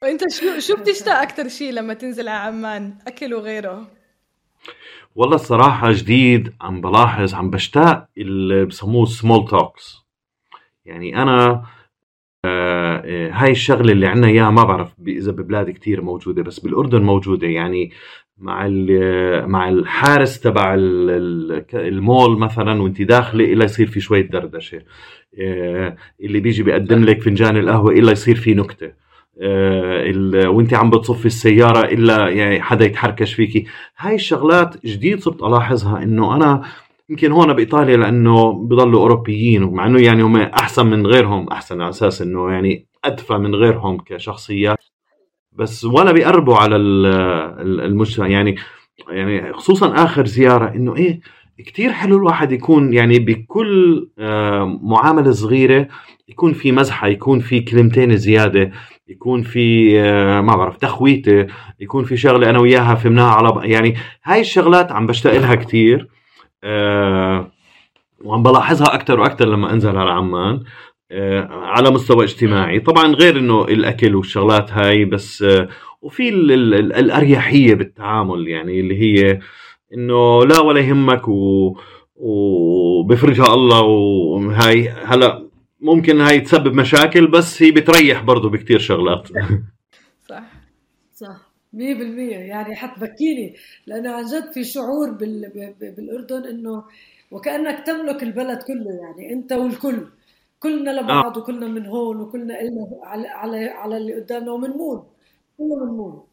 انت 0.03 0.21
شو 0.31 0.59
شو 0.59 0.81
بتشتاق 0.81 1.21
أكثر 1.21 1.47
شيء 1.47 1.73
لما 1.73 1.93
تنزل 1.93 2.27
على 2.27 2.55
عمان؟ 2.55 2.93
أكل 3.07 3.33
وغيره. 3.33 3.87
والله 5.15 5.35
الصراحة 5.35 5.91
جديد 5.91 6.53
عم 6.61 6.81
بلاحظ 6.81 7.33
عم 7.33 7.49
بشتاق 7.49 8.07
اللي 8.17 8.65
بسموه 8.65 9.05
small 9.05 9.47
talks 9.47 9.97
يعني 10.85 11.21
أنا 11.21 11.63
آه، 12.45 13.01
آه، 13.05 13.31
هاي 13.31 13.51
الشغلة 13.51 13.91
اللي 13.91 14.07
عندنا 14.07 14.27
إياها 14.27 14.49
ما 14.49 14.63
بعرف 14.63 14.93
إذا 15.07 15.31
ببلاد 15.31 15.69
كتير 15.69 16.01
موجودة 16.01 16.43
بس 16.43 16.59
بالأردن 16.59 17.01
موجودة. 17.01 17.47
يعني 17.47 17.91
مع 18.39 18.67
مع 19.45 19.69
الحارس 19.69 20.39
تبع 20.39 20.75
المول 21.73 22.39
مثلا 22.39 22.81
وانت 22.81 23.01
داخلة 23.01 23.45
إلا 23.45 23.65
يصير 23.65 23.87
في 23.87 23.99
شوية 23.99 24.29
دردشة. 24.29 24.81
آه، 25.39 25.95
اللي 26.21 26.39
بيجي 26.39 26.63
بيقدم 26.63 27.03
لك 27.05 27.21
فنجان 27.21 27.57
القهوة 27.57 27.91
إلا 27.91 28.11
يصير 28.11 28.35
في 28.35 28.53
نكتة. 28.53 28.91
آه، 29.41 30.49
وانت 30.49 30.73
عم 30.73 30.89
بتصفي 30.89 31.25
السيارة 31.25 31.85
إلا 31.85 32.29
يعني 32.29 32.61
حدا 32.61 32.85
يتحركش 32.85 33.33
فيكي 33.33 33.65
هاي 33.97 34.15
الشغلات 34.15 34.85
جديد 34.85 35.19
صرت 35.19 35.43
ألاحظها 35.43 36.03
إنه 36.03 36.35
أنا 36.35 36.63
يمكن 37.09 37.31
هون 37.31 37.53
بإيطاليا 37.53 37.97
لأنه 37.97 38.53
بضلوا 38.53 39.01
أوروبيين 39.01 39.63
ومع 39.63 39.85
إنه 39.85 40.01
يعني 40.01 40.23
هم 40.23 40.37
أحسن 40.37 40.85
من 40.85 41.07
غيرهم 41.07 41.47
أحسن 41.49 41.81
على 41.81 41.89
أساس 41.89 42.21
إنه 42.21 42.51
يعني 42.51 42.87
أدفى 43.05 43.33
من 43.33 43.55
غيرهم 43.55 43.97
كشخصيات. 43.97 44.77
بس 45.59 45.85
ولا 45.85 46.11
بيقربوا 46.11 46.55
على 46.55 46.75
المجتمع 47.85 48.27
يعني 48.27 48.55
يعني 49.09 49.53
خصوصا 49.53 50.03
آخر 50.03 50.25
زيارة 50.25 50.75
إنه 50.75 50.95
إيه 50.95 51.19
كتير 51.57 51.91
حلو 51.91 52.17
الواحد 52.17 52.51
يكون 52.51 52.93
يعني 52.93 53.19
بكل 53.19 54.07
آه، 54.19 54.79
معاملة 54.83 55.31
صغيرة 55.31 55.87
يكون 56.27 56.53
في 56.53 56.71
مزحة 56.71 57.07
يكون 57.07 57.39
في 57.39 57.59
كلمتين 57.59 58.17
زيادة 58.17 58.71
يكون 59.07 59.41
في 59.41 59.93
آه، 60.01 60.41
ما 60.41 60.55
بعرف 60.55 60.77
تخويتة 60.77 61.47
يكون 61.79 62.03
في 62.03 62.17
شغلة 62.17 62.49
أنا 62.49 62.59
وياها 62.59 62.95
فهمناها 62.95 63.31
على 63.31 63.61
يعني 63.63 63.95
هاي 64.23 64.41
الشغلات 64.41 64.91
عم 64.91 65.07
بشتاق 65.07 65.33
لها 65.33 65.55
كثير 65.55 66.07
آه، 66.63 67.51
وعم 68.23 68.43
بلاحظها 68.43 68.95
أكثر 68.95 69.19
وأكثر 69.19 69.45
لما 69.45 69.73
أنزل 69.73 69.97
على 69.97 70.11
عمان. 70.11 70.63
على 71.49 71.91
مستوى 71.91 72.23
اجتماعي. 72.23 72.79
طبعا 72.79 73.07
غير 73.07 73.39
إنه 73.39 73.63
الأكل 73.65 74.15
والشغلات 74.15 74.71
هاي 74.71 75.05
بس 75.05 75.41
آه، 75.41 75.69
وفي 76.01 76.29
الأريحية 76.29 77.73
بالتعامل 77.73 78.47
يعني 78.47 78.79
اللي 78.79 79.01
هي 79.01 79.39
إنه 79.93 80.45
لا 80.45 80.59
ولا 80.59 80.79
يهمك 80.79 81.27
و 81.27 81.75
وبفرجها 82.15 83.53
الله 83.53 83.81
وهاي 83.81 84.89
هلا 84.89 85.49
ممكن 85.81 86.21
هاي 86.21 86.41
تسبب 86.41 86.73
مشاكل 86.73 87.27
بس 87.27 87.63
هي 87.63 87.71
بتريح 87.71 88.21
برضه 88.21 88.49
بكتير 88.49 88.79
شغلات. 88.79 89.27
صح. 90.29 90.43
صح. 91.13 91.49
100% 91.73 91.77
يعني 91.77 92.75
حتبكيني 92.75 93.55
لأنه 93.87 94.11
عن 94.11 94.25
جد 94.25 94.51
في 94.53 94.63
شعور 94.63 95.11
بال... 95.11 95.73
بالأردن 95.97 96.49
إنه 96.49 96.83
وكأنك 97.31 97.85
تملك 97.85 98.23
البلد 98.23 98.63
كله 98.63 98.91
يعني 99.01 99.33
أنت 99.33 99.51
والكل. 99.51 100.05
كلنا 100.59 100.91
لبعض 101.01 101.37
آه. 101.37 101.41
وكلنا 101.41 101.67
من 101.67 101.85
هون 101.85 102.21
وكلنا 102.21 102.61
إلنا 102.61 102.87
على 103.03 103.27
على 103.27 103.65
على 103.65 103.97
اللي 103.97 104.13
قدامنا 104.13 104.51
ومنمون 104.51 105.03
كلنا 105.57 105.75
منمون 105.75 106.23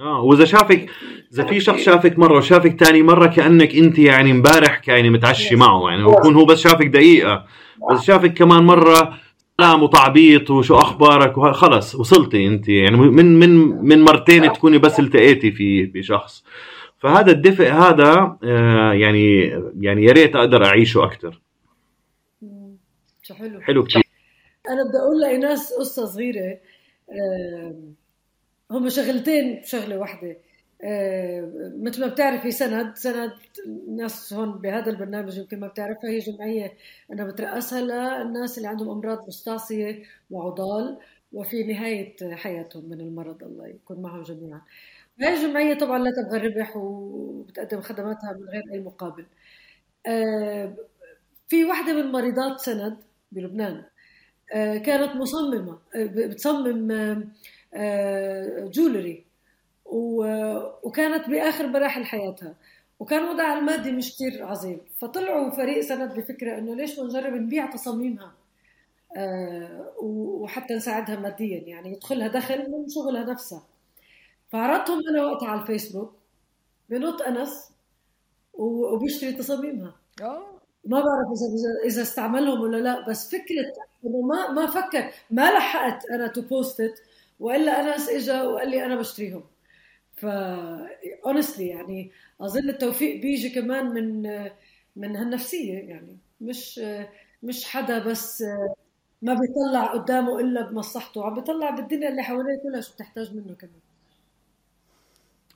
آه 0.00 0.22
وإذا 0.22 0.44
شافك 0.44 0.90
إذا 1.32 1.44
في 1.44 1.60
شخص 1.60 1.80
شافك 1.80 2.18
مرة 2.18 2.38
وشافك 2.38 2.84
ثاني 2.84 3.02
مرة 3.02 3.26
كأنك 3.26 3.76
أنت 3.76 3.98
يعني 3.98 4.30
امبارح 4.30 4.78
كاينة 4.78 5.08
متعشي 5.08 5.56
معه 5.56 5.90
يعني 5.90 6.04
ويكون 6.04 6.34
هو 6.34 6.44
بس 6.44 6.60
شافك 6.60 6.86
دقيقة 6.86 7.44
بس 7.90 8.02
شافك 8.02 8.34
كمان 8.34 8.62
مرة 8.62 9.14
سلام 9.60 9.82
وتعبيط 9.82 10.50
وشو 10.50 10.76
أخبارك 10.76 11.38
وخلص 11.38 11.94
وصلتي 11.94 12.46
أنت 12.46 12.68
يعني 12.68 12.96
من 12.96 13.38
من 13.38 13.50
من 13.84 14.04
مرتين 14.04 14.52
تكوني 14.52 14.78
بس 14.78 15.00
التقيتي 15.00 15.52
في 15.52 15.86
بشخص 15.86 16.44
فهذا 16.98 17.32
الدفء 17.32 17.72
هذا 17.72 18.36
آه، 18.44 18.92
يعني 18.92 19.40
يعني 19.80 20.04
يا 20.04 20.12
ريت 20.12 20.36
أقدر 20.36 20.64
أعيشه 20.64 21.04
أكثر 21.04 21.40
حلو. 23.32 23.60
حلو 23.60 23.84
كثير 23.84 24.02
أنا 24.68 24.82
بدي 24.88 24.98
أقول 24.98 25.20
لإناس 25.20 25.72
قصة 25.72 26.06
صغيرة. 26.06 26.60
هم 28.70 28.88
شغلتين 28.88 29.62
شغلة 29.64 29.98
واحدة 29.98 30.36
مثل 31.82 32.00
ما 32.00 32.06
بتعرفي 32.06 32.50
سند 32.50 32.96
سند 32.96 33.32
ناس 33.88 34.32
هون 34.32 34.52
بهذا 34.58 34.90
البرنامج 34.90 35.38
يمكن 35.38 35.60
ما 35.60 35.66
بتعرفها 35.66 36.10
هي 36.10 36.18
جمعية 36.18 36.72
أنا 37.12 37.24
بترأسها 37.24 37.80
للناس 37.80 38.58
اللي 38.58 38.68
عندهم 38.68 38.90
أمراض 38.90 39.26
مستعصية 39.28 40.02
وعضال 40.30 40.98
وفي 41.32 41.62
نهاية 41.64 42.34
حياتهم 42.34 42.88
من 42.88 43.00
المرض 43.00 43.42
الله 43.42 43.66
يكون 43.68 44.02
معهم 44.02 44.22
جميعا. 44.22 44.62
هاي 45.20 45.34
الجمعية 45.34 45.78
طبعا 45.78 45.98
لا 45.98 46.10
تبغى 46.22 46.36
الربح 46.36 46.76
وبتقدم 46.76 47.80
خدماتها 47.80 48.32
من 48.32 48.48
غير 48.48 48.62
أي 48.72 48.80
مقابل. 48.80 49.26
في 51.48 51.64
واحدة 51.64 51.92
من 52.02 52.12
مريضات 52.12 52.60
سند 52.60 52.96
بلبنان. 53.32 53.84
آه، 54.54 54.78
كانت 54.78 55.16
مصممة 55.16 55.78
آه، 55.96 56.06
بتصمم 56.06 57.28
جولري 58.70 59.24
آه، 59.92 60.78
وكانت 60.82 61.28
بآخر 61.28 61.66
مراحل 61.68 62.04
حياتها. 62.04 62.54
وكان 63.00 63.24
وضعها 63.24 63.58
المادي 63.58 63.92
مش 63.92 64.14
كتير 64.14 64.44
عظيم. 64.46 64.80
فطلعوا 64.98 65.50
فريق 65.50 65.80
سند 65.80 66.14
بفكرة 66.14 66.58
إنه 66.58 66.74
ليش 66.74 66.98
ما 66.98 67.04
نجرب 67.04 67.32
نبيع 67.34 67.66
تصاميمها 67.70 68.32
وحتى 70.02 70.74
نساعدها 70.74 71.16
ماديا 71.20 71.58
يعني 71.58 71.92
يدخلها 71.92 72.28
دخل 72.28 72.58
من 72.58 72.88
شغلها 72.88 73.24
نفسها. 73.32 73.62
فعرضتهم 74.50 75.00
أنا 75.10 75.24
وقتها 75.24 75.48
على 75.48 75.60
الفيسبوك 75.60 76.14
بنط 76.90 77.22
أنس 77.22 77.72
وبيشتري 78.54 79.32
تصاميمها. 79.32 79.94
ما 80.84 81.00
بعرف 81.00 81.28
اذا 81.32 81.86
اذا 81.86 82.02
استعملهم 82.02 82.60
ولا 82.60 82.76
لا 82.76 83.08
بس 83.08 83.28
فكرة 83.30 83.72
إنه 84.06 84.20
ما 84.20 84.50
ما 84.50 84.66
فكر 84.66 85.10
ما 85.30 85.50
لحقت 85.50 86.10
أنا 86.10 86.26
to 86.26 86.42
post 86.42 87.02
وإلا 87.40 87.94
أنس 87.94 88.08
اجى 88.08 88.40
وقال 88.40 88.70
لي 88.70 88.84
أنا 88.86 88.96
بشتريهم. 88.96 89.44
ف 90.16 90.26
honestly 91.26 91.68
يعني 91.68 92.10
أظن 92.40 92.68
التوفيق 92.68 93.22
بيجي 93.22 93.50
كمان 93.50 93.86
من 93.86 94.22
من 94.96 95.16
هالنفسية 95.16 95.78
يعني. 95.78 96.18
مش 96.40 96.80
مش 97.42 97.64
حدا 97.64 97.98
بس 97.98 98.44
ما 99.22 99.34
بيطلع 99.34 99.86
قدامه 99.86 100.40
إلا 100.40 100.70
بمصلحته 100.70 101.24
عم 101.24 101.34
بيطلع 101.34 101.70
بالدنيا 101.70 102.08
اللي 102.08 102.22
حواليه 102.22 102.60
كلها 102.62 102.80
شو 102.80 102.94
بتحتاج 102.94 103.34
منه 103.34 103.54
كمان. 103.54 103.80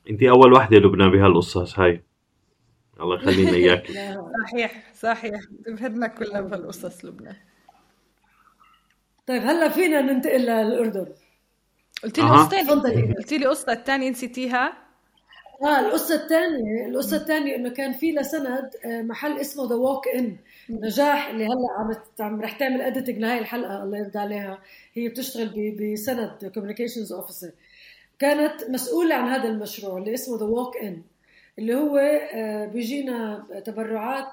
انت 0.09 0.23
أول 0.23 0.53
وحدة 0.53 0.77
لبنى 0.77 1.09
بهالقصص 1.09 1.79
هاي. 1.79 2.06
الله 3.01 3.15
يخلينا 3.15 3.51
إياك. 3.51 3.87
صحيح 4.43 4.83
صحيح. 4.95 5.41
بهدنا 5.67 6.07
كلنا 6.07 6.41
بهالقصص 6.41 7.05
لبنان. 7.05 7.35
طيب 9.27 9.41
هلا 9.41 9.69
فينا 9.69 10.01
ننتقل 10.01 10.41
للأردن. 10.41 11.07
قلت 12.03 12.19
لي 12.19 12.29
قصتين. 12.29 12.67
قلت 13.13 13.33
لي 13.33 13.45
قصة 13.45 13.73
الثانية 13.73 14.09
نسيتيها. 14.09 14.87
آه 15.63 15.79
القصة 15.79 16.15
الثانية 16.15 16.85
القصة 16.85 17.17
الثانية 17.17 17.55
إنه 17.55 17.69
كان 17.69 17.93
في 17.93 18.11
لسند 18.11 18.69
آه، 18.85 19.01
محل 19.01 19.37
اسمه 19.39 19.69
the 19.69 19.75
walk-in 19.75 20.37
نجاح 20.69 21.29
اللي 21.29 21.45
هلأ 21.45 21.67
عم 21.79 21.95
عم 22.19 22.41
رح 22.41 22.57
تعمل 22.57 22.81
editing 22.81 23.17
لهي 23.17 23.39
الحلقة 23.39 23.83
الله 23.83 23.97
يرضى 23.97 24.19
عليها. 24.19 24.59
هي 24.93 25.09
بتشتغل 25.09 25.75
بسند 25.79 26.51
communications 26.53 27.13
officer 27.13 27.51
كانت 28.19 28.69
مسؤولة 28.69 29.15
عن 29.15 29.27
هذا 29.27 29.49
المشروع 29.49 29.97
اللي 29.97 30.13
اسمه 30.13 30.37
The 30.37 30.45
Walk 30.45 30.77
In 30.77 31.01
اللي 31.59 31.75
هو 31.75 31.97
آه، 31.97 32.65
بيجينا 32.65 33.45
تبرعات 33.65 34.27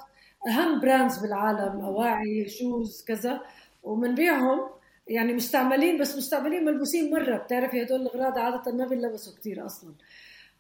أهم 0.49 0.81
brands 0.81 1.19
بالعالم 1.19 1.81
أواعي 1.81 2.49
shoes 2.49 3.05
كذا 3.09 3.41
وبنبيعهم 3.83 4.61
يعني 5.09 5.33
مستعملين 5.35 6.01
بس 6.01 6.17
مستعملين 6.17 6.65
ملبوسين 6.65 7.11
مرة. 7.11 7.37
بتعرفي 7.37 7.83
هدول 7.83 8.01
الأغراض 8.01 8.39
عادة 8.39 8.73
ما 8.73 8.87
بينلبسوا 8.87 9.39
كثير 9.39 9.67
أصلا. 9.67 9.93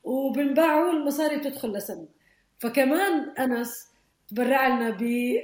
وبنباعوا 0.04 0.92
المصاري 0.92 1.36
بتدخل 1.36 1.72
لسنه 1.72 2.06
فكمان 2.58 3.30
أنس 3.38 3.88
تبرع 4.28 4.68
لنا 4.68 4.98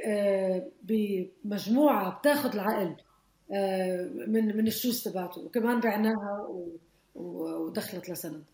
آه، 0.07 0.68
بمجموعة 0.83 2.18
بتاخذ 2.18 2.53
العقل 2.55 2.97
آه، 3.53 4.11
من 4.27 4.57
من 4.57 4.66
الشوز 4.66 5.03
تبعته. 5.05 5.41
وكمان 5.41 5.81
بعناها 5.81 6.49
ودخلت 7.14 8.11
لسند 8.11 8.45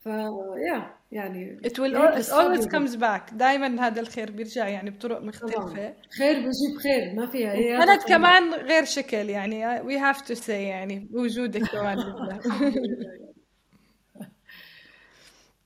فيا 0.00 0.94
يعني 1.12 1.60
it 1.66 1.70
will 1.70 1.94
it 1.94 2.28
always 2.32 2.66
comes 2.66 2.96
back. 2.96 3.34
دائما 3.34 3.86
هذا 3.86 4.00
الخير 4.00 4.30
بيرجع 4.30 4.68
يعني 4.68 4.90
بطرق 4.90 5.22
مختلفة. 5.22 5.94
خير 6.18 6.34
بيجيب 6.34 6.78
خير 6.82 7.14
ما 7.14 7.26
فيها 7.26 7.52
هي 7.52 7.98
كمان 8.08 8.54
غير 8.54 8.84
شكل 8.84 9.30
يعني 9.30 9.82
we 9.82 10.02
have 10.02 10.20
to 10.20 10.34
say 10.46 10.50
يعني 10.50 10.98
بوجودك 10.98 11.70
كمان. 11.70 11.98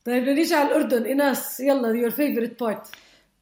طيب 0.04 0.28
نيجي 0.28 0.54
على 0.54 0.68
الأردن. 0.68 1.02
إيناس 1.02 1.60
يلا 1.60 2.08
your 2.08 2.12
favorite 2.12 2.56
part. 2.64 2.88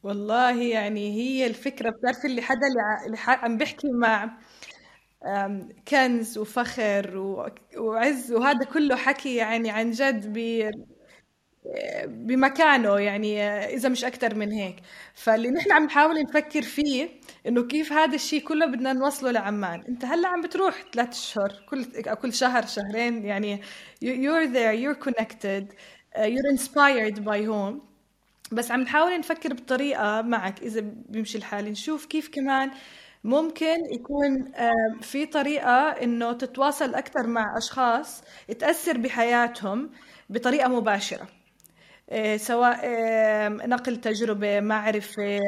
والله 0.02 0.62
يعني 0.62 1.12
هي 1.12 1.46
الفكرة. 1.46 1.90
بتعرفي 1.90 2.26
اللي 2.26 2.42
حدا 2.42 2.66
اللي 3.06 3.18
عم 3.26 3.56
بيحكي 3.56 3.88
مع 3.90 4.38
كنز 5.88 6.38
وفخر 6.38 7.16
وعز 7.76 8.32
وهذا 8.32 8.64
كله 8.64 8.96
حكي 8.96 9.34
يعني 9.36 9.70
عن 9.70 9.90
جد 9.90 10.32
بمكانه 12.06 12.98
يعني 12.98 13.42
إذا 13.42 13.88
مش 13.88 14.04
أكثر 14.04 14.34
من 14.34 14.52
هيك. 14.52 14.76
فاللي 15.14 15.50
نحن 15.50 15.72
عم 15.72 15.84
نحاول 15.84 16.22
نفكر 16.22 16.62
فيه 16.62 17.08
إنه 17.46 17.62
كيف 17.66 17.92
هذا 17.92 18.14
الشيء 18.14 18.42
كله 18.42 18.66
بدنا 18.66 18.92
نوصله 18.92 19.30
لعمان. 19.30 19.84
أنت 19.88 20.04
هلأ 20.04 20.28
عم 20.28 20.40
بتروح 20.42 20.84
ثلاث 20.94 21.08
اشهر 21.08 21.52
كل 21.68 21.84
كل 22.14 22.32
شهر 22.32 22.66
شهرين 22.66 23.24
يعني 23.24 23.62
you're 24.04 24.46
there 24.54 24.74
you're 24.82 25.04
connected 25.08 25.64
you're 26.16 26.52
inspired 26.56 27.18
by 27.24 27.46
home 27.46 27.92
بس 28.52 28.70
عم 28.70 28.80
نحاول 28.80 29.18
نفكر 29.18 29.52
بطريقة 29.54 30.22
معك 30.22 30.62
إذا 30.62 30.80
بيمشي 31.08 31.38
الحال 31.38 31.64
نشوف 31.64 32.06
كيف 32.06 32.28
كمان 32.28 32.70
ممكن 33.24 33.76
يكون 33.94 34.52
في 35.00 35.26
طريقة 35.26 35.88
إنه 35.90 36.32
تتواصل 36.32 36.94
أكثر 36.94 37.26
مع 37.26 37.58
أشخاص 37.58 38.22
تأثر 38.58 38.98
بحياتهم 38.98 39.90
بطريقة 40.30 40.68
مباشرة. 40.68 41.28
آه، 42.10 42.36
سواء 42.36 42.80
نقل 43.68 43.96
تجربة 43.96 44.60
معرفة 44.60 45.40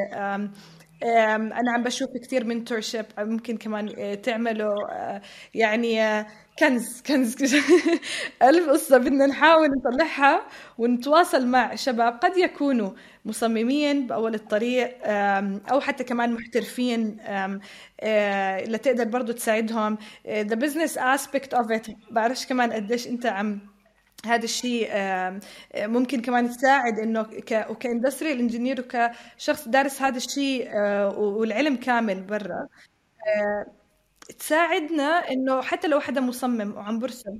أنا 1.03 1.71
عم 1.71 1.83
بشوف 1.83 2.09
كثير 2.23 2.45
منتورشيب 2.45 3.05
ممكن 3.17 3.57
كمان 3.57 3.93
آه، 3.97 4.15
تعملوا 4.15 4.91
آه، 4.91 5.21
يعني 5.53 6.25
كنز 6.59 7.01
كنز. 7.01 7.35
ألف 8.43 8.69
قصة 8.69 8.97
بدنا 8.97 9.25
نحاول 9.25 9.67
نطلعها 9.77 10.41
ونتواصل 10.77 11.47
مع 11.47 11.75
شباب 11.75 12.13
قد 12.13 12.37
يكونوا 12.37 12.91
مصممين 13.25 14.07
بأول 14.07 14.35
الطريق 14.35 14.97
أو 15.71 15.79
حتى 15.79 16.03
كمان 16.03 16.33
محترفين 16.33 17.17
لتقدر 18.67 19.03
برضو 19.03 19.31
تساعدهم. 19.31 19.97
the 20.27 20.55
business 20.55 20.97
aspect 20.97 21.57
of 21.57 21.71
it 21.71 21.91
بعرفش 22.11 22.45
كمان 22.45 22.73
قديش 22.73 23.07
أنت 23.07 23.25
عم 23.25 23.74
هذا 24.25 24.43
الشيء 24.43 24.89
ممكن 25.75 26.21
كمان 26.21 26.49
تساعد 26.49 26.99
إنه 26.99 27.23
كإندستريال 27.79 28.39
إنجينير 28.39 28.81
وكشخص 28.81 29.67
دارس 29.67 30.01
هذا 30.01 30.17
الشيء 30.17 30.69
والعلم 31.17 31.75
كامل 31.75 32.23
برا 32.23 32.67
تساعدنا 34.39 35.03
إنه 35.03 35.61
حتى 35.61 35.87
لو 35.87 35.99
حدا 35.99 36.21
مصمم 36.21 36.75
وعم 36.77 36.99
برسم 36.99 37.39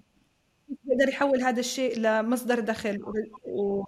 يقدر 0.87 1.09
يحول 1.09 1.41
هذا 1.41 1.59
الشيء 1.59 1.99
لمصدر 1.99 2.59
دخل 2.59 2.97
و... 3.45 3.83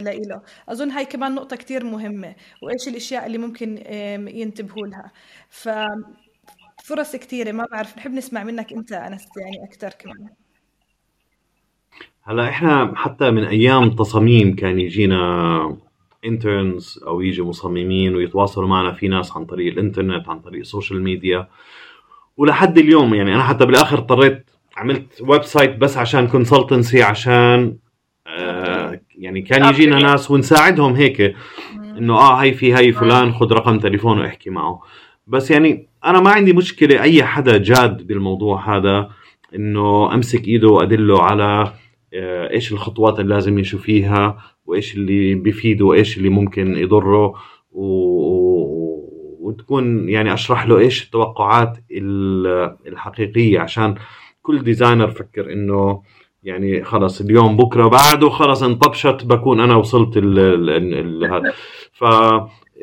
لإله 0.00 0.42
أظن 0.68 0.90
هاي 0.90 1.04
كمان 1.04 1.34
نقطة 1.34 1.56
كتير 1.56 1.84
مهمة 1.84 2.36
وإيش 2.62 2.88
الأشياء 2.88 3.26
اللي 3.26 3.38
ممكن 3.38 3.78
ينتبهوا 4.28 4.86
لها. 4.86 5.12
ففرص 5.48 7.16
كثيرة 7.16 7.52
ما 7.52 7.66
بعرف 7.72 7.96
نحب 7.98 8.12
نسمع 8.12 8.44
منك 8.44 8.72
أنت 8.72 8.92
أنس 8.92 9.24
يعني 9.40 9.64
أكثر 9.64 9.90
كمان. 9.90 10.45
هلا 12.28 12.48
إحنا 12.48 12.92
حتى 12.96 13.30
من 13.30 13.44
أيام 13.44 13.90
تصاميم 13.90 14.54
كان 14.54 14.80
يجينا 14.80 15.76
interns 16.24 17.04
أو 17.06 17.20
يجي 17.20 17.42
مصممين 17.42 18.16
ويتواصلوا 18.16 18.68
معنا 18.68 18.92
في 18.92 19.08
ناس 19.08 19.36
عن 19.36 19.44
طريق 19.44 19.72
الإنترنت 19.72 20.28
عن 20.28 20.40
طريق 20.40 20.60
ال 20.60 20.66
social 20.66 21.02
media 21.02 21.48
ولحد 22.36 22.78
اليوم 22.78 23.14
يعني 23.14 23.34
أنا 23.34 23.42
حتى 23.42 23.66
بالآخر 23.66 23.98
اضطريت 23.98 24.50
عملت 24.76 25.22
website 25.22 25.76
بس 25.76 25.96
عشان 25.96 26.28
consultancy 26.28 27.02
عشان 27.02 27.76
آه 28.26 29.00
يعني 29.18 29.42
كان 29.42 29.64
يجينا 29.68 29.98
ناس 29.98 30.30
ونساعدهم 30.30 30.94
هيك 30.94 31.34
إنه 31.98 32.14
آه 32.14 32.34
هي 32.34 32.52
في 32.52 32.74
هي 32.76 32.92
فلان 32.92 33.32
خذ 33.32 33.52
رقم 33.52 33.78
تليفونه 33.78 34.26
احكي 34.26 34.50
معه. 34.50 34.82
بس 35.26 35.50
يعني 35.50 35.88
أنا 36.04 36.20
ما 36.20 36.30
عندي 36.30 36.52
مشكلة 36.52 37.02
أي 37.02 37.24
حدا 37.24 37.58
جاد 37.58 38.06
بالموضوع 38.06 38.76
هذا 38.76 39.10
إنه 39.54 40.14
أمسك 40.14 40.48
إيده 40.48 40.68
وأدله 40.68 41.22
على 41.22 41.72
إيش 42.50 42.72
الخطوات 42.72 43.20
اللي 43.20 43.34
لازم 43.34 43.58
يمشوا 43.58 43.78
فيها 43.78 44.38
وإيش 44.66 44.94
اللي 44.94 45.34
بيفيده 45.34 45.84
وإيش 45.84 46.18
اللي 46.18 46.28
ممكن 46.28 46.76
يضره 46.76 47.34
و... 47.72 47.86
وتكون 49.40 50.08
يعني 50.08 50.34
أشرح 50.34 50.66
له 50.66 50.78
إيش 50.78 51.04
التوقعات 51.04 51.78
الحقيقية 52.86 53.60
عشان 53.60 53.94
كل 54.42 54.62
designer 54.62 55.10
فكر 55.10 55.52
إنه 55.52 56.02
يعني 56.42 56.84
خلص 56.84 57.20
اليوم 57.20 57.56
بكرة 57.56 57.86
بعده 57.88 58.28
خلص 58.28 58.62
انطبشت 58.62 59.24
بكون 59.24 59.60
أنا 59.60 59.76
وصلت 59.76 60.16
هذا. 61.30 61.52
ف 61.92 62.04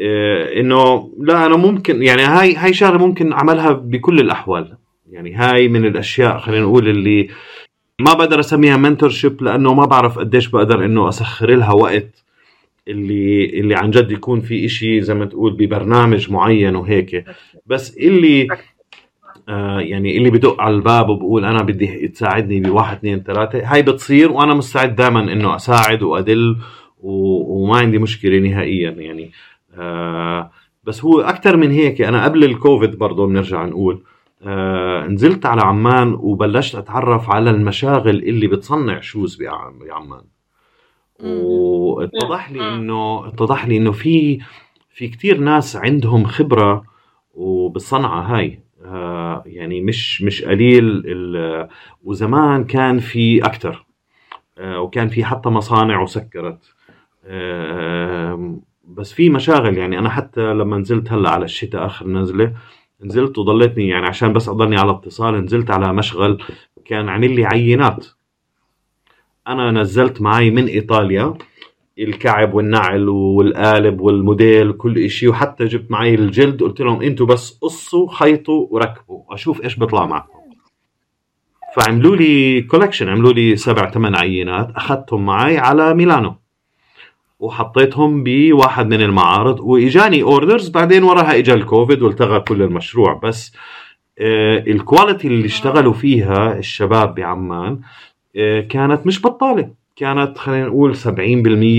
آه، 0.02 0.60
إنه 0.60 1.10
لا 1.20 1.46
أنا 1.46 1.56
ممكن 1.56 2.04
يعني 2.04 2.22
هاي 2.22 2.56
هاي 2.56 2.74
شغلة 2.74 2.98
ممكن 2.98 3.34
أعملها 3.34 3.72
بكل 3.72 4.20
الأحوال. 4.20 4.78
يعني 5.12 5.34
هاي 5.34 5.68
من 5.68 5.86
الأشياء 5.86 6.40
خلينا 6.40 6.66
نقول 6.66 6.88
اللي 6.88 7.28
ما 8.00 8.14
بقدر 8.14 8.39
أسميها 8.39 8.78
mentorship 8.78 9.44
لأنه 9.44 9.74
ما 9.74 9.86
بعرف 9.86 10.20
قديش 10.20 10.48
بقدر 10.48 10.86
إنه 10.86 11.10
أسخر 11.10 11.56
لها 11.56 11.72
وقت 11.74 12.24
اللي 12.88 13.46
اللي 13.60 13.76
عن 13.76 13.91
جد 13.91 14.12
يكون 14.12 14.41
في 14.41 14.66
إشي 14.66 15.02
زي 15.02 15.14
ما 15.14 15.26
تقول 15.26 15.54
ببرنامج 15.54 16.32
معين 16.32 16.76
وهيك. 16.76 17.26
بس 17.66 17.98
اللي 17.98 18.48
آه 19.50 19.80
يعني 19.80 20.18
اللي 20.18 20.30
بدق 20.30 20.62
على 20.62 20.76
الباب 20.76 21.10
وبقول 21.10 21.46
أنا 21.46 21.64
بدي 21.64 22.08
تساعدني 22.08 22.60
بواحد 22.60 22.98
اثنين 22.98 23.24
ثلاثة 23.24 23.74
هاي 23.74 23.82
بتصير 23.82 24.32
وأنا 24.32 24.54
مستعد 24.54 24.96
دائما 24.96 25.20
إنه 25.34 25.56
أساعد 25.56 26.04
وأدل 26.04 26.58
وما 27.00 27.78
عندي 27.78 27.98
مشكلة 27.98 28.39
نهائيا 28.39 28.91
يعني. 28.91 29.32
آه 29.78 30.52
بس 30.84 31.04
هو 31.06 31.22
أكثر 31.22 31.58
من 31.58 31.72
هيك. 31.72 32.02
أنا 32.02 32.24
قبل 32.24 32.44
الكوفيد 32.44 32.96
برضه 32.98 33.28
بنرجع 33.28 33.66
نقول 33.66 34.02
نزلت 35.10 35.46
على 35.46 35.62
عمان 35.62 36.14
وبلشت 36.14 36.76
أتعرف 36.76 37.30
على 37.30 37.50
المشاغل 37.50 38.16
اللي 38.16 38.48
بتصنع 38.48 39.00
شوز 39.00 39.44
بعمان. 39.82 40.22
واتضح 41.20 42.52
لي 42.52 42.74
انه 42.74 43.28
اتضح 43.28 43.68
لي 43.68 43.78
إنه 43.78 43.91
في 43.91 44.39
في 44.89 45.08
كثير 45.08 45.38
ناس 45.38 45.76
عندهم 45.76 46.26
خبرة 46.26 46.84
وبالصنعة 47.34 48.22
هاي. 48.22 48.60
آه 48.86 49.44
يعني 49.46 49.82
مش 49.82 50.22
مش 50.22 50.44
قليل 50.44 51.04
وزمان 52.04 52.64
كان 52.64 53.00
في 53.00 53.46
أكثر 53.46 53.86
آه 54.58 54.80
وكان 54.82 55.08
في 55.08 55.26
حتى 55.26 55.50
مصانع 55.50 56.02
وسكرت. 56.02 56.74
آه 57.26 58.60
بس 58.88 59.14
في 59.14 59.30
مشاغل. 59.30 59.78
يعني 59.78 60.00
أنا 60.00 60.10
حتى 60.10 60.54
لما 60.54 60.78
نزلت 60.78 61.12
هلأ 61.12 61.30
على 61.30 61.46
الشتاء 61.46 61.86
آخر 61.86 62.08
نزلة 62.08 62.54
نزلت 63.06 63.38
وضليتني 63.38 63.88
يعني 63.88 64.06
عشان 64.08 64.34
بس 64.34 64.49
أضلني 64.49 64.78
على 64.78 64.91
اتصال 64.91 65.45
نزلت 65.45 65.72
على 65.72 65.93
مشغل 65.93 66.43
كان 66.86 67.10
عامل 67.10 67.36
لي 67.36 67.45
عينات. 67.45 68.08
أنا 69.47 69.72
نزلت 69.72 70.22
معي 70.22 70.49
من 70.49 70.66
إيطاليا 70.66 71.34
الكعب 71.99 72.54
والنعل 72.54 73.10
والقالب 73.10 74.01
والموديل 74.01 74.72
كل 74.72 75.10
شيء 75.10 75.30
وحتى 75.30 75.66
جبت 75.66 75.91
معي 75.91 76.16
الجلد 76.16 76.64
قلت 76.64 76.82
لهم 76.82 77.01
أنتم 77.01 77.26
بس 77.26 77.58
قصوا 77.62 78.12
خيطوا 78.12 78.68
وركبوا 78.70 79.34
أشوف 79.34 79.64
إيش 79.64 79.76
بيطلع 79.76 80.06
معكم. 80.06 80.39
فعملوا 81.76 82.16
لي 82.16 82.62
collection 82.62 83.10
عملوا 83.10 83.34
لي 83.34 83.56
سبع 83.56 83.91
ثمان 83.91 84.16
عينات 84.16 84.72
أخذتهم 84.76 85.26
معي 85.26 85.58
على 85.58 85.93
ميلانو. 85.93 86.36
وحطيتهم 87.44 88.24
بواحد 88.24 88.88
من 88.88 89.02
المعارض 89.02 89.60
وإجاني 89.60 90.24
orders 90.24 90.70
بعدين 90.70 91.04
وراها 91.04 91.38
اجى 91.38 91.54
الكوفيد 91.54 92.02
والتغى 92.02 92.39
كل 92.39 92.62
المشروع. 92.62 93.14
بس 93.24 93.54
آه 94.20 94.58
الكواليتي 94.68 95.28
اللي 95.28 95.46
اشتغلوا 95.46 95.94
فيها 95.94 96.58
الشباب 96.58 97.16
بعمان 97.16 97.80
آه 98.36 98.62
كانت 98.62 99.08
مش 99.08 99.22
بطالة. 99.22 99.70
كانت 99.96 100.38
خلينا 100.38 100.68
نقول 100.68 100.96
70% 100.96 101.08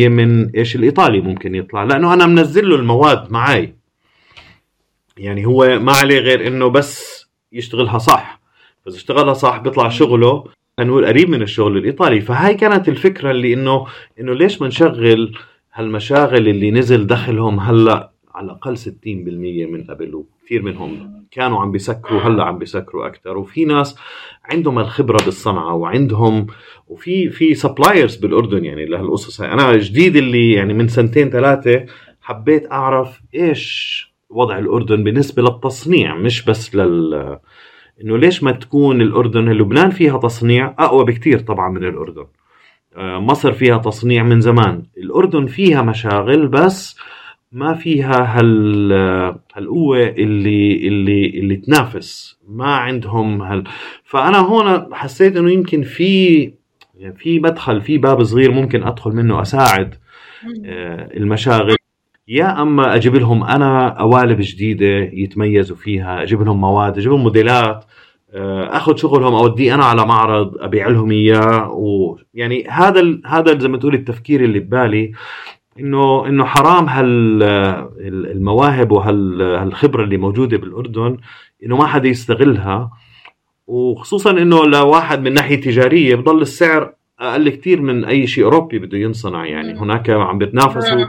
من 0.08 0.50
إيش 0.50 0.76
الإيطالي 0.76 1.20
ممكن 1.20 1.54
يطلع. 1.54 1.84
لأنه 1.84 2.14
أنا 2.14 2.26
منزل 2.26 2.68
له 2.70 2.76
المواد 2.76 3.32
معي 3.32 3.74
يعني 5.16 5.46
هو 5.46 5.78
ما 5.78 5.92
عليه 5.92 6.18
غير 6.18 6.46
إنه 6.46 6.68
بس 6.68 7.24
يشتغلها 7.52 7.98
صح. 7.98 8.40
بس 8.86 8.94
اشتغلها 8.96 9.34
صح 9.34 9.58
بيطلع 9.58 9.88
شغله. 9.88 10.44
نقول 10.80 11.06
قريب 11.06 11.30
من 11.30 11.42
الشغل 11.42 11.76
الإيطالي. 11.76 12.20
فهاي 12.20 12.54
كانت 12.54 12.88
الفكرة 12.88 13.30
اللي 13.30 13.54
إنه 13.54 13.86
إنه 14.20 14.34
ليش 14.34 14.60
ما 14.62 14.68
نشغل 14.68 15.34
هالمشاغل 15.76 16.48
اللي 16.48 16.70
نزل 16.70 17.06
دخلهم 17.06 17.60
هلا 17.60 18.10
على 18.34 18.44
الأقل 18.44 18.76
60% 18.76 18.82
من 19.06 19.84
قبل 19.90 20.14
وكثير 20.14 20.62
منهم 20.62 21.24
كانوا 21.30 21.60
عم 21.60 21.72
بيسكروا 21.72 22.20
هلا 22.20 22.44
عم 22.44 22.58
بيسكروا 22.58 23.06
أكثر 23.06 23.38
وفي 23.38 23.64
ناس 23.64 23.96
عندهم 24.44 24.78
الخبرة 24.78 25.24
بالصنعة 25.24 25.74
وعندهم 25.74 26.46
وفي 26.88 27.30
في 27.30 27.54
سبلايرز 27.54 28.16
بالأردن 28.16 28.64
يعني 28.64 28.86
لهالقصص 28.86 29.40
أنا 29.40 29.76
جديد 29.76 30.16
اللي 30.16 30.52
يعني 30.52 30.74
من 30.74 30.88
سنتين 30.88 31.30
ثلاثة 31.30 31.86
حبيت 32.20 32.72
أعرف 32.72 33.20
إيش 33.34 34.14
وضع 34.30 34.58
الأردن 34.58 35.04
بالنسبة 35.04 35.42
للتصنيع 35.42 36.16
مش 36.16 36.44
بس 36.44 36.74
لل 36.74 37.38
إنه 38.00 38.18
ليش 38.18 38.42
ما 38.42 38.52
تكون 38.52 39.00
الأردن 39.00 39.48
لبنان 39.52 39.90
فيها 39.90 40.18
تصنيع 40.18 40.74
أقوى 40.78 41.04
بكثير 41.04 41.38
طبعا 41.38 41.68
من 41.68 41.84
الأردن. 41.84 42.26
مصر 42.96 43.52
فيها 43.52 43.78
تصنيع 43.78 44.22
من 44.22 44.40
زمان. 44.40 44.82
الأردن 44.98 45.46
فيها 45.46 45.82
مشاغل 45.82 46.48
بس 46.48 46.96
ما 47.52 47.74
فيها 47.74 48.38
هال 48.38 48.92
هالقوة 49.54 50.06
اللي 50.08 50.88
اللي 50.88 51.26
اللي 51.26 51.56
تنافس. 51.56 52.38
ما 52.48 52.74
عندهم 52.76 53.42
هال 53.42 53.64
فأنا 54.04 54.38
هون 54.38 54.94
حسيت 54.94 55.36
إنه 55.36 55.50
يمكن 55.50 55.82
في 55.82 56.34
يعني 56.98 57.14
في 57.16 57.40
مدخل 57.40 57.80
في 57.80 57.98
باب 57.98 58.22
صغير 58.24 58.50
ممكن 58.52 58.82
أدخل 58.82 59.10
منه 59.10 59.42
أساعد 59.42 59.94
آه، 60.66 61.16
المشاغل. 61.16 61.76
يا 62.28 62.62
أما 62.62 62.94
أجيب 62.94 63.14
لهم 63.14 63.44
أنا 63.44 63.88
قوالب 63.98 64.38
جديدة 64.40 64.86
يتميزوا 65.12 65.76
فيها 65.76 66.22
أجيب 66.22 66.42
لهم 66.42 66.60
مواد 66.60 66.98
أجيب 66.98 67.10
لهم 67.12 67.22
موديلات. 67.22 67.84
آه، 67.84 67.86
أخذ 68.36 68.96
شغلهم 68.96 69.34
أوديه 69.34 69.74
أنا 69.74 69.84
على 69.84 70.06
معرض 70.06 70.54
أبيع 70.58 70.88
لهم 70.88 71.10
إياه. 71.10 71.70
ويعني 71.70 72.66
هذا 72.68 73.18
هذا 73.26 73.58
زي 73.58 73.68
ما 73.68 73.78
تقول 73.78 73.94
التفكير 73.94 74.44
اللي 74.44 74.60
ببالي 74.60 75.12
إنه 75.80 76.26
إنه 76.26 76.44
حرام 76.44 76.88
هال 76.88 77.42
المواهب 78.30 78.92
وهالخبره 78.92 80.04
اللي 80.04 80.16
موجودة 80.16 80.56
بالأردن 80.56 81.16
إنه 81.64 81.76
ما 81.76 81.86
حدا 81.86 82.08
يستغلها. 82.08 82.90
وخصوصا 83.66 84.30
إنه 84.30 84.64
لواحد 84.64 85.22
من 85.22 85.32
ناحية 85.32 85.60
تجارية 85.60 86.14
بضل 86.14 86.42
السعر 86.42 86.94
أقل 87.20 87.48
كثير 87.48 87.80
من 87.80 88.04
أي 88.04 88.26
شيء 88.26 88.44
أوروبي 88.44 88.78
بده 88.78 88.98
ينصنع. 88.98 89.46
يعني 89.46 89.78
هناك 89.78 90.10
عم 90.10 90.38
بيتنافسوا 90.38 91.06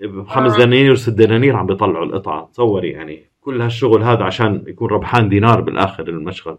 بخمس 0.00 0.56
دنانير 0.56 0.92
وست 0.92 1.10
دنانير 1.10 1.56
عم 1.56 1.66
بيطلعوا 1.66 2.04
القطعة. 2.04 2.50
تصوري 2.52 2.88
يعني. 2.88 3.35
كل 3.46 3.60
هالشغل 3.62 4.02
هذا 4.02 4.24
عشان 4.24 4.64
يكون 4.66 4.90
ربحان 4.90 5.28
دينار 5.28 5.60
بالآخر 5.60 6.08
المشغل 6.08 6.58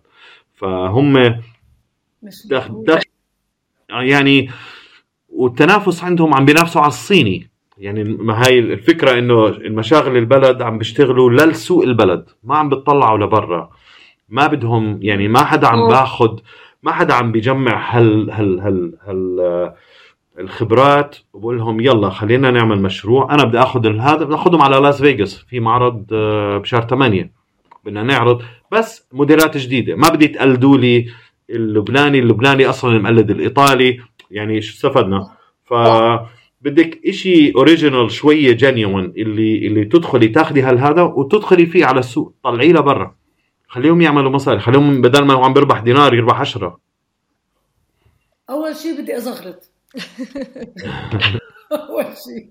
فهم 0.54 1.42
دخ 2.46 2.72
دخ 2.72 3.02
يعني 3.90 4.50
والتنافس 5.30 6.04
عندهم 6.04 6.34
عم 6.34 6.46
بينافسوا 6.46 6.82
على 6.82 6.88
الصيني. 6.88 7.50
يعني 7.78 8.04
ما 8.04 8.46
هاي 8.46 8.60
الفكرة 8.60 9.20
إنه 9.20 9.48
المشاغل 9.48 10.18
البلد 10.18 10.62
عم 10.62 10.78
بيشتغلوا 10.78 11.30
للسوق 11.30 11.84
البلد 11.84 12.30
ما 12.44 12.58
عم 12.58 12.70
بيطلعوا 12.70 13.18
لبرا. 13.18 13.70
ما 14.30 14.48
بدهم 14.48 15.00
يعني 15.02 15.28
ما 15.28 15.44
حدا 15.44 15.68
عم 15.68 15.88
باخذ 15.88 16.40
ما 16.84 16.92
حدا 16.92 17.14
عم 17.14 17.32
بيجمع 17.32 17.98
هال 17.98 18.32
هال 18.32 18.60
هال, 18.60 18.98
هال 19.06 19.74
الخبرات 20.40 21.18
وبقول 21.34 21.58
لهم 21.58 21.80
يلا 21.80 22.10
خلينا 22.10 22.52
نعمل 22.52 22.82
مشروع. 22.82 23.34
أنا 23.34 23.44
بدي 23.44 23.60
آخذ 23.60 23.88
هذا 23.88 24.24
بدي 24.24 24.36
آخذهم 24.36 24.62
على 24.62 24.78
لاس 24.78 25.02
فيغاس 25.02 25.36
في 25.36 25.60
معرض 25.60 26.06
آه، 26.14 26.58
بشهر 26.58 26.88
8 26.88 27.32
بدنا 27.86 28.04
نعرض. 28.04 28.42
بس 28.72 29.08
موديلات 29.12 29.58
جديدة. 29.58 29.96
ما 29.96 30.10
بدي 30.10 30.28
تقلدوا 30.28 30.78
لي 30.78 31.06
اللبناني 31.50 32.20
اللبناني 32.20 32.66
أصلا 32.66 33.00
مقلد 33.00 33.32
الإيطالي. 33.32 34.00
يعني 34.32 34.62
شو 34.62 34.74
استفدنا؟ 34.74 35.30
ف 35.66 35.74
بدك 36.62 37.00
إشي 37.06 37.52
original 37.56 38.12
شوية 38.12 38.52
genuine 38.52 39.14
اللي 39.18 39.68
اللي 39.68 39.86
تدخلي 39.86 40.28
تاخذي 40.28 40.62
هالهذا 40.62 41.02
وتدخلي 41.02 41.66
فيه 41.66 41.86
على 41.86 42.00
السوق. 42.00 42.34
طلعيه 42.44 42.72
لبرا. 42.72 43.16
خليهم 43.68 44.02
يعملوا 44.02 44.32
مصاري. 44.32 44.60
خليهم 44.60 45.02
بدل 45.02 45.26
ما 45.26 45.34
هو 45.34 45.44
عم 45.44 45.54
بيربح 45.54 45.80
دينار 45.80 46.14
يربح 46.14 46.40
عشرة. 46.40 46.80
أول 48.50 48.76
شيء 48.76 49.02
بدي 49.02 49.18
أزغرط. 49.18 49.67
اول 51.72 52.06
شيء. 52.06 52.50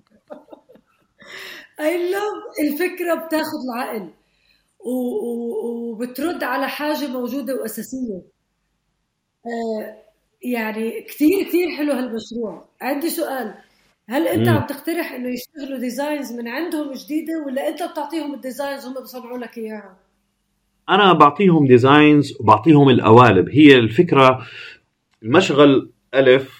I 1.79 2.11
love 2.11 2.21
الفكرة 2.63 3.15
بتاخذ 3.25 3.57
العقل. 3.65 4.09
وبترد 4.79 6.43
على 6.43 6.67
حاجة 6.69 7.07
موجودة 7.07 7.55
وأساسية. 7.55 8.21
آه، 9.45 10.03
يعني 10.43 11.01
كثير 11.01 11.43
كثير 11.43 11.69
حلو 11.77 11.91
هالمشروع. 11.93 12.65
عندي 12.81 13.09
سؤال. 13.09 13.53
هل 14.09 14.27
أنت 14.27 14.47
عم 14.47 14.65
تقترح 14.65 15.11
إنه 15.11 15.29
يشتغلوا 15.29 15.79
designs 15.79 16.33
من 16.33 16.47
عندهم 16.47 16.93
جديدة 16.93 17.43
ولا 17.45 17.67
أنت 17.67 17.83
بتعطيهم 17.83 18.33
ال 18.33 18.39
designs 18.39 18.85
هم 18.85 18.93
بيصنعوا 18.93 19.37
لك 19.37 19.57
إياها؟ 19.57 19.97
أنا 20.89 21.13
بعطيهم 21.13 21.67
designs 21.67 22.33
وبعطيهم 22.39 22.89
القوالب. 22.89 23.49
هي 23.49 23.75
الفكرة 23.75 24.47
المشغل 25.23 25.91
ألف 26.13 26.56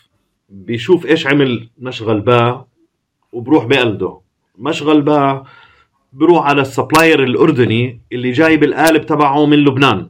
بيشوف 0.50 1.06
إيش 1.06 1.28
عمل 1.28 1.70
مشغل 1.80 2.20
با 2.22 2.66
وبروح 3.34 3.66
بقلده 3.66 4.20
مشغل 4.58 5.02
با 5.02 5.44
بروح 6.14 6.46
على 6.46 6.62
ال 6.62 6.69
supplier 6.69 7.24
الأردني 7.24 8.02
اللي 8.12 8.32
جايب 8.32 8.64
القالب 8.64 9.06
تبعه 9.06 9.46
من 9.46 9.58
لبنان 9.58 10.10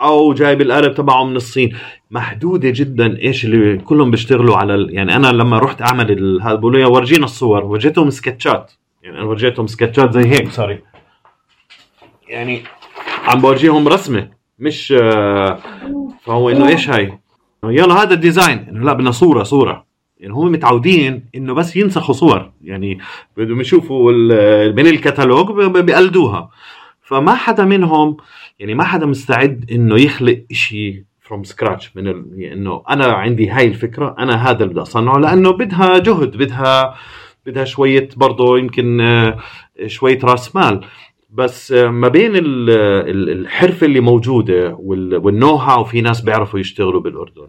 أو 0.00 0.34
جايب 0.34 0.60
القالب 0.60 0.94
تبعه 0.94 1.24
من 1.24 1.36
الصين. 1.36 1.76
محدودة 2.10 2.70
جدا 2.70 3.18
إيش 3.18 3.44
اللي 3.44 3.78
كلهم 3.78 4.10
بيشتغلوا 4.10 4.56
على 4.56 4.74
ال... 4.74 4.94
يعني 4.94 5.16
أنا 5.16 5.26
لما 5.26 5.58
رحت 5.58 5.82
أعمل 5.82 6.40
هذا 6.42 6.54
بقولوا 6.54 6.78
لي 6.78 6.84
ورجينا 6.84 7.24
الصور. 7.24 7.64
ورجيتهم 7.64 8.10
سكتشات. 8.10 8.72
يعني 9.02 9.18
أنا 9.18 9.24
ورجيتهم 9.24 9.66
سكتشات 9.66 10.12
زي 10.12 10.28
هيك 10.28 10.50
sorry 10.50 10.82
يعني 12.28 12.62
عم 13.24 13.40
بورجيهم 13.40 13.88
رسمة 13.88 14.28
مش 14.58 14.94
آه، 15.02 15.58
فهو 16.24 16.50
إنه 16.50 16.68
إيش 16.68 16.90
هاي؟ 16.90 17.18
يلا 17.72 17.94
هذا 17.94 18.14
ال 18.14 18.20
design. 18.20 18.58
إنه 18.58 18.84
لا 18.84 18.92
بدنا 18.92 19.10
صورة 19.10 19.42
صورة. 19.42 19.86
يعني 20.18 20.34
هم 20.34 20.52
متعودين 20.52 21.24
إنه 21.34 21.54
بس 21.54 21.76
ينسخوا 21.76 22.14
صور. 22.14 22.52
يعني 22.62 22.98
بدهم 23.36 23.60
يشوفوا 23.60 24.12
من 24.72 24.86
الكتالوج 24.86 25.76
بيقلدوها. 25.76 26.50
فما 27.02 27.34
حدا 27.34 27.64
منهم 27.64 28.16
يعني 28.58 28.74
ما 28.74 28.84
حدا 28.84 29.06
مستعد 29.06 29.70
إنه 29.70 30.00
يخلق 30.00 30.44
شيء 30.52 31.02
from 31.20 31.44
scratch 31.44 31.96
من. 31.96 32.06
يعني 32.06 32.52
إنه 32.52 32.82
أنا 32.90 33.04
عندي 33.04 33.50
هاي 33.50 33.66
الفكرة 33.66 34.16
أنا 34.18 34.50
هذا 34.50 34.62
اللي 34.62 34.72
بدي 34.72 34.82
أصنعه 34.82 35.18
لأنه 35.18 35.50
بدها 35.50 35.98
جهد 35.98 36.36
بدها 36.36 36.94
بدها 37.46 37.64
شوية 37.64 38.08
برضه 38.16 38.58
يمكن 38.58 39.00
آه، 39.00 39.38
شوية 39.86 40.18
راس 40.24 40.56
مال. 40.56 40.80
بس 41.34 41.72
ما 41.72 42.08
بين 42.08 42.32
الحرفه 42.36 43.86
اللي 43.86 44.00
موجودة 44.00 44.76
وال 44.78 45.54
know-how 45.54 45.84
في 45.84 46.00
ناس 46.00 46.20
بيعرفوا 46.20 46.60
يشتغلوا 46.60 47.00
بالأردن 47.00 47.48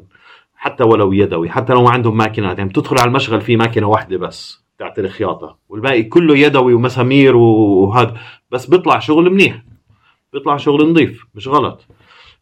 حتى 0.55 0.83
ولو 0.83 1.11
يدوي 1.13 1.49
حتى 1.49 1.73
لو 1.73 1.83
ما 1.83 1.89
عندهم 1.89 2.17
ماكينات 2.17 2.57
يعني 2.57 2.69
بتدخل 2.69 2.99
على 2.99 3.07
المشغل 3.07 3.41
في 3.41 3.55
ماكينة 3.57 3.87
واحدة 3.87 4.17
بس 4.17 4.65
تاعت 4.79 4.99
الخياطه 4.99 5.57
والباقي 5.69 6.03
كله 6.03 6.37
يدوي 6.37 6.73
ومسامير 6.73 7.35
وهذا 7.35 8.13
بس 8.51 8.65
بيطلع 8.65 8.99
شغل 8.99 9.29
منيح 9.29 9.63
بيطلع 10.33 10.57
شغل 10.57 10.89
نظيف 10.91 11.25
مش 11.35 11.47
غلط. 11.47 11.85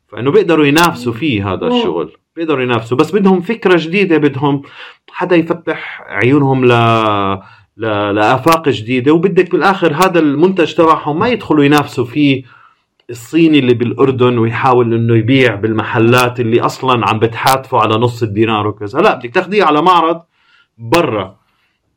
فإنه 0.07 0.31
بيقدروا 0.31 0.65
ينافسوا 0.65 1.13
فيه 1.13 1.53
هذا 1.53 1.67
الشغل 1.67 2.11
بيقدروا 2.35 2.63
ينافسوا 2.63 2.97
بس 2.97 3.11
بدهم 3.11 3.41
فكرة 3.41 3.77
جديدة 3.77 4.17
بدهم 4.17 4.61
حدا 5.11 5.35
يفتح 5.35 6.01
عيونهم 6.07 6.65
ل 6.65 6.71
لافاق 7.77 8.69
جديدة. 8.69 9.11
وبدك 9.11 9.51
بالآخر 9.51 9.93
هذا 9.93 10.19
المنتج 10.19 10.73
تبعهم 10.73 11.19
ما 11.19 11.27
يدخلوا 11.27 11.63
ينافسوا 11.63 12.05
فيه 12.05 12.43
الصيني 13.09 13.59
اللي 13.59 13.73
بالأردن 13.73 14.37
ويحاول 14.37 14.93
إنه 14.93 15.15
يبيع 15.15 15.55
بالمحلات 15.55 16.39
اللي 16.39 16.61
أصلا 16.61 17.07
عم 17.07 17.19
بتحاتفوا 17.19 17.79
على 17.79 17.95
نص 17.95 18.23
الدينار 18.23 18.67
وكذا. 18.67 19.01
لا 19.01 19.15
بدك 19.15 19.33
تاخذيه 19.33 19.63
على 19.63 19.81
معرض 19.81 20.21
برا. 20.77 21.35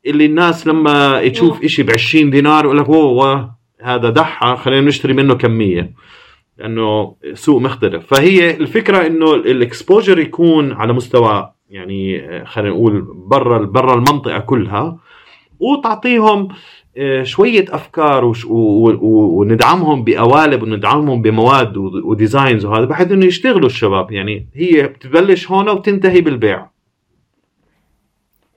اللي 0.06 0.26
الناس 0.26 0.66
لما 0.66 1.28
تشوف 1.28 1.64
إشي 1.64 1.82
ب 1.82 1.90
20 1.90 2.30
دينار 2.30 2.64
يقول 2.64 2.78
لك 2.78 2.88
اوه 2.88 3.56
هذا 3.82 4.10
دحة 4.10 4.56
خلينا 4.56 4.88
نشتري 4.88 5.12
منه 5.12 5.34
كمية. 5.34 5.92
لأنه 6.58 7.16
سوق 7.34 7.60
مختلف. 7.60 8.06
فهي 8.06 8.56
الفكرة 8.56 9.06
إنه 9.06 9.34
ال 9.34 9.43
exposure 9.43 10.18
يكون 10.18 10.72
على 10.72 10.92
مستوى 10.92 11.50
يعني 11.70 12.22
خلينا 12.46 12.70
نقول 12.70 13.00
برا 13.30 13.58
برا 13.58 13.94
المنطقة 13.94 14.38
كلها. 14.38 14.98
وتعطيهم 15.60 16.48
آه، 16.98 17.22
شوية 17.22 17.64
أفكار 17.68 18.32
وندعمهم 19.36 20.04
بقوالب 20.04 20.62
وندعمهم 20.62 21.22
بمواد 21.22 21.76
و 21.76 21.87
designs 21.87 22.64
وهذا 22.64 22.84
بحيث 22.84 23.12
إنه 23.12 23.26
يشتغلوا 23.26 23.66
الشباب. 23.66 24.12
يعني 24.12 24.46
هي 24.54 24.82
بتبلش 24.82 25.50
هون 25.50 25.68
وبتنتهي 25.68 26.20
بالبيع. 26.20 26.70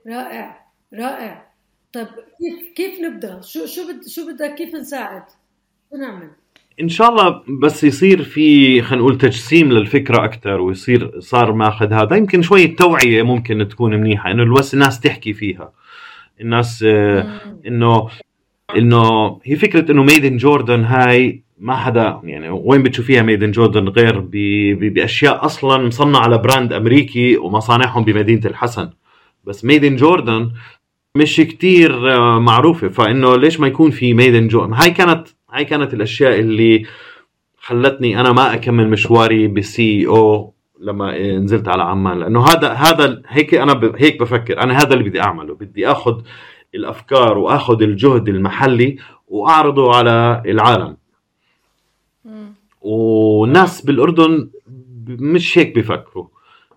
رائع 0.07 0.65
رائع. 0.93 1.49
طيب 1.93 2.07
كيف 2.07 2.73
كيف 2.75 3.01
نبدأ؟ 3.01 3.41
شو 3.41 3.65
شو 3.65 3.81
بد 3.87 4.07
شو 4.07 4.21
بدك؟ 4.33 4.55
كيف 4.55 4.75
نساعد؟ 4.75 5.23
شو 5.89 5.97
نعمل؟ 5.97 6.29
إن 6.81 6.89
شاء 6.89 7.09
الله 7.09 7.41
بس 7.61 7.83
يصير 7.83 8.23
في 8.23 8.81
خلينا 8.81 9.03
نقول 9.03 9.17
تجسيم 9.17 9.71
للفكرة 9.71 10.25
أكثر 10.25 10.61
ويصير 10.61 11.19
صار 11.19 11.53
ماخذ 11.53 11.93
هذا. 11.93 12.15
يمكن 12.15 12.41
شوية 12.41 12.75
توعية 12.75 13.23
ممكن 13.23 13.67
تكون 13.67 13.95
منيحة 13.95 14.31
إنه 14.31 14.55
بس 14.55 14.73
الناس 14.73 14.99
تحكي 14.99 15.33
فيها. 15.33 15.71
الناس 16.41 16.83
آه، 16.87 17.39
إنه 17.67 18.07
إنه 18.77 19.39
هي 19.43 19.55
فكرة 19.55 19.91
إنه 19.91 20.03
made 20.03 20.25
in 20.25 20.37
Jordan 20.37 20.83
هاي 20.83 21.43
ما 21.59 21.75
حدا 21.75 22.19
يعني 22.23 22.49
وين 22.49 22.83
بتشوفيها 22.83 23.21
made 23.21 23.43
in 23.43 23.51
Jordan 23.51 23.87
غير 23.87 24.19
بأشياء 24.89 25.45
أصلا 25.45 25.87
مصنعة 25.87 26.21
على 26.21 26.37
brand 26.37 26.73
امريكي 26.73 27.37
ومصانعهم 27.37 28.03
بمدينة 28.03 28.41
الحسن. 28.45 28.89
بس 29.43 29.65
ميد 29.65 29.83
ان 29.83 29.95
جوردن 29.95 30.51
مش 31.15 31.35
كتير 31.35 32.11
آه، 32.15 32.39
معروفة. 32.39 32.89
فإنه 32.89 33.35
ليش 33.35 33.59
ما 33.59 33.67
يكون 33.67 33.91
في 33.91 34.13
ميد 34.13 34.35
ان 34.35 34.47
جوردن 34.47 34.73
هاي 34.73 34.91
كانت 34.91 35.27
هاي 35.53 35.65
كانت 35.65 35.93
الأشياء 35.93 36.39
اللي 36.39 36.85
خلتني 37.57 38.19
أنا 38.19 38.31
ما 38.31 38.53
أكمل 38.53 38.89
مشواري 38.89 39.47
بسي 39.47 40.07
أو 40.07 40.53
لما 40.79 41.37
نزلت 41.37 41.67
على 41.67 41.83
عمان 41.83 42.19
لأنه 42.19 42.45
هذا 42.45 42.69
هذا 42.73 43.21
هيك 43.27 43.53
أنا. 43.53 43.91
هيك 43.95 44.19
بفكر 44.21 44.61
أنا 44.61 44.77
هذا 44.77 44.93
اللي 44.93 45.09
بدي 45.09 45.21
أعمله 45.21 45.55
بدي 45.55 45.87
آخذ 45.87 46.21
الأفكار 46.75 47.37
وآخذ 47.37 47.81
الجهد 47.81 48.29
المحلي 48.29 48.97
وأعرضه 49.27 49.95
على 49.95 50.43
العالم. 50.45 50.97
والناس 52.81 53.85
بالأردن 53.85 54.49
مش 55.07 55.57
هيك 55.57 55.75
بفكروا. 55.75 56.27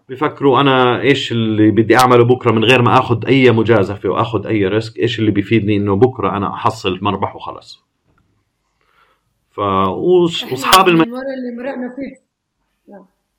بفكروا 0.09 0.61
أنا 0.61 1.00
إيش 1.00 1.32
اللي 1.32 1.70
بدي 1.70 1.96
أعمله 1.96 2.24
بكرة 2.24 2.53
من 2.53 2.64
غير 2.64 2.82
ما 2.82 2.98
آخذ 2.98 3.26
أي 3.26 3.50
مجازفة 3.50 4.09
وآخذ 4.09 4.46
أي 4.46 4.66
ريسك 4.66 4.98
إيش 4.98 5.18
اللي 5.18 5.30
بيفيدني 5.30 5.76
إنه 5.76 5.96
بكرة 5.96 6.36
أنا 6.36 6.55
أحصل 6.55 6.98
مربح 7.03 7.36
وخلص 7.36 7.84
ف 9.50 9.59
واصحاب 9.59 10.88
الم... 10.88 11.03
المرة 11.03 11.18
اللي 11.18 11.62
مرقنا 11.62 11.94
فيه 11.96 12.32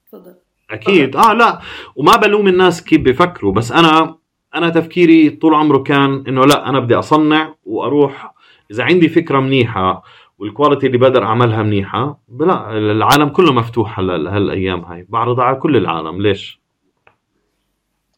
تفضل. 0.07 0.35
أكيد. 0.73 1.15
آه 1.15 1.33
لا. 1.33 1.59
وما 1.95 2.15
بلوم 2.15 2.47
الناس 2.47 2.83
كيف 2.83 3.01
بفكروا 3.01 3.53
بس 3.53 3.71
أنا 3.71 4.17
أنا 4.55 4.69
تفكيري 4.69 5.29
طول 5.29 5.53
عمره 5.53 5.77
كان 5.77 6.23
إنه 6.27 6.41
لا 6.45 6.69
أنا 6.69 6.79
بدي 6.79 6.95
أصنع 6.95 7.55
وأروح. 7.65 8.33
إذا 8.71 8.83
عندي 8.83 9.09
فكرة 9.09 9.39
منيحة 9.39 10.03
والكواليتي 10.39 10.87
اللي 10.87 10.97
بقدر 10.97 11.23
أعملها 11.23 11.63
منيحة 11.63 12.19
لا 12.39 12.77
العالم 12.77 13.29
كله 13.29 13.53
مفتوح 13.53 13.99
هلا 13.99 14.35
هالأيام 14.35 14.79
هاي. 14.79 15.05
بعرضها 15.09 15.45
على 15.45 15.55
كل 15.55 15.77
العالم. 15.77 16.21
ليش؟ 16.21 16.63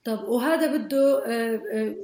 طب 0.05 0.23
وهذا 0.27 0.77
بده 0.77 1.23
آه، 1.27 1.61
آه، 1.73 1.95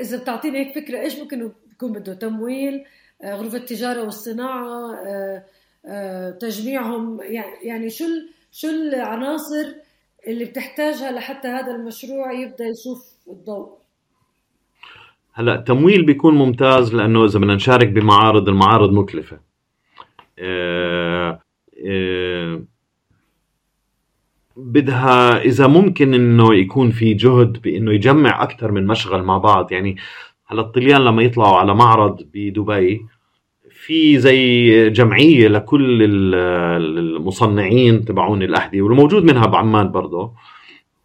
إذا 0.00 0.18
بتعطيني 0.18 0.58
هيك 0.58 0.74
فكرة 0.74 1.00
إيش 1.00 1.18
ممكن 1.18 1.50
يكون 1.72 1.92
بده؟ 1.92 2.14
تمويل 2.14 2.84
آه، 3.22 3.34
غرفة 3.34 3.58
التجارة 3.58 4.02
والصناعة 4.02 4.94
تجميعهم 6.40 7.20
يعني 7.62 7.90
شو 7.90 8.04
شو 8.56 8.68
العناصر 8.68 9.74
اللي 10.28 10.44
بتحتاجها 10.44 11.12
لحتى 11.12 11.48
هذا 11.48 11.74
المشروع 11.74 12.32
يبدأ 12.32 12.64
يشوف 12.64 13.12
الضوء؟ 13.28 13.68
هلا 15.32 15.54
التمويل 15.54 16.06
بيكون 16.06 16.34
ممتاز 16.34 16.94
لأنه 16.94 17.24
إذا 17.24 17.38
بدنا 17.38 17.54
نشارك 17.54 17.88
بمعارض 17.88 18.48
المعارض 18.48 18.92
مكلفة. 18.92 19.40
آه، 20.38 21.40
آه، 21.86 22.62
بدها 24.56 25.42
إذا 25.42 25.66
ممكن 25.66 26.14
إنه 26.14 26.54
يكون 26.54 26.90
في 26.90 27.14
جهد 27.14 27.62
بإنه 27.62 27.92
يجمع 27.92 28.42
أكثر 28.42 28.72
من 28.72 28.86
مشغل 28.86 29.22
مع 29.22 29.38
بعض. 29.38 29.72
يعني 29.72 29.96
هلا 30.46 30.60
الطليان 30.60 31.00
لما 31.00 31.22
يطلعوا 31.22 31.56
على 31.56 31.74
معرض 31.74 32.22
بدبي 32.34 33.06
في 33.86 34.18
زي 34.18 34.90
جمعية 34.90 35.48
لكل 35.48 36.02
المصنعين 36.36 38.04
تبعون 38.04 38.42
الاحذيه 38.42 38.82
والموجود 38.82 39.24
منها 39.24 39.46
بعمان 39.46 39.90
برضه 39.90 40.32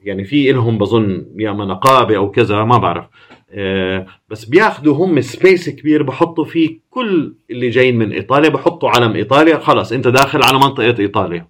يعني 0.03 0.23
في 0.23 0.51
لهم 0.51 0.77
بظن 0.77 1.25
يا 1.37 1.51
نقابة 1.51 2.17
أو 2.17 2.31
كذا 2.31 2.63
ما 2.63 2.77
بعرف. 2.77 3.05
آه، 3.51 4.05
بس 4.29 4.45
بياخذوا 4.45 4.95
هم 4.95 5.21
space 5.21 5.69
كبير 5.69 6.03
بحطوا 6.03 6.45
فيه 6.45 6.79
كل 6.89 7.33
اللي 7.51 7.69
جايين 7.69 7.97
من 7.97 8.11
إيطاليا 8.11 8.49
بحطوا 8.49 8.89
علم 8.89 9.15
إيطاليا 9.15 9.57
خلص 9.57 9.91
أنت 9.91 10.07
داخل 10.07 10.43
على 10.43 10.57
منطقة 10.57 10.95
إيطاليا. 10.99 11.47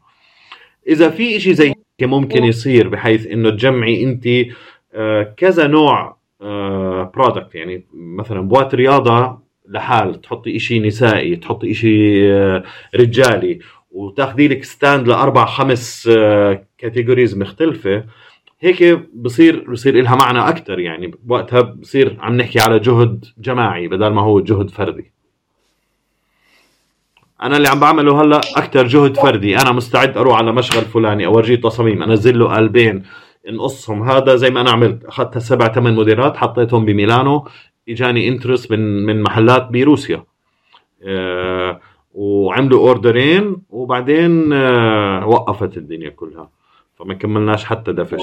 إذا 0.87 1.09
في 1.09 1.37
إشي 1.37 1.53
زي 1.53 1.73
ممكن 2.01 2.43
يصير 2.43 2.89
بحيث 2.89 3.27
إنه 3.27 3.49
تجمعي 3.49 4.03
أنت 4.03 4.27
آه، 4.93 5.33
كذا 5.37 5.67
نوع 5.67 6.17
product 7.13 7.55
آه، 7.55 7.59
يعني 7.59 7.83
مثلا 7.93 8.41
بوات 8.41 8.75
رياضة 8.75 9.48
لحال 9.69 10.21
تحطي 10.21 10.55
إشي 10.55 10.79
نسائي 10.79 11.35
تحطي 11.35 11.71
إشي 11.71 12.31
رجالي 12.95 13.59
وتاخذي 13.91 14.47
لك 14.47 14.63
stand 14.63 15.07
لأربع 15.07 15.45
خمس 15.45 16.09
categories 16.77 17.37
مختلفة 17.37 18.03
هيك 18.59 19.09
بصير 19.13 19.71
بصير 19.71 20.01
لها 20.01 20.15
معنى 20.15 20.49
أكثر 20.49 20.79
يعني 20.79 21.15
وقتها 21.27 21.61
بصير 21.61 22.17
عم 22.19 22.37
نحكي 22.37 22.59
على 22.59 22.79
جهد 22.79 23.25
جماعي 23.37 23.87
بدل 23.87 24.07
ما 24.07 24.21
هو 24.21 24.39
جهد 24.39 24.69
فردي. 24.69 25.11
أنا 27.43 27.57
اللي 27.57 27.67
عم 27.67 27.79
بعمله 27.79 28.21
هلأ 28.21 28.41
أكثر 28.55 28.87
جهد 28.87 29.17
فردي 29.17 29.57
أنا 29.57 29.71
مستعد 29.71 30.17
أروح 30.17 30.37
على 30.37 30.51
مشغل 30.51 30.81
فلاني 30.81 31.25
أورجيه 31.25 31.55
تصاميم 31.55 32.03
أنزل 32.03 32.39
له 32.39 32.55
قالبين 32.55 33.03
نقصهم 33.49 34.09
هذا 34.09 34.35
زي 34.35 34.49
ما 34.49 34.61
أنا 34.61 34.71
عملت 34.71 35.05
اخذت 35.05 35.37
سبع 35.37 35.67
ثمان 35.67 35.95
موديلات 35.95 36.37
حطيتهم 36.37 36.85
بميلانو 36.85 37.47
اجاني 37.91 38.27
interest 38.27 38.71
من 38.71 39.05
من 39.05 39.21
محلات 39.23 39.67
بروسيا. 39.71 40.23
أه 41.03 41.79
وعملوا 42.13 42.79
order 42.79 43.35
ين 43.35 43.57
وبعدين 43.69 44.53
أه 44.53 45.27
وقفت 45.27 45.77
الدنيا 45.77 46.09
كلها. 46.09 46.49
فما 46.95 47.13
كملناش 47.13 47.65
حتى 47.65 47.91
دفش. 47.93 48.21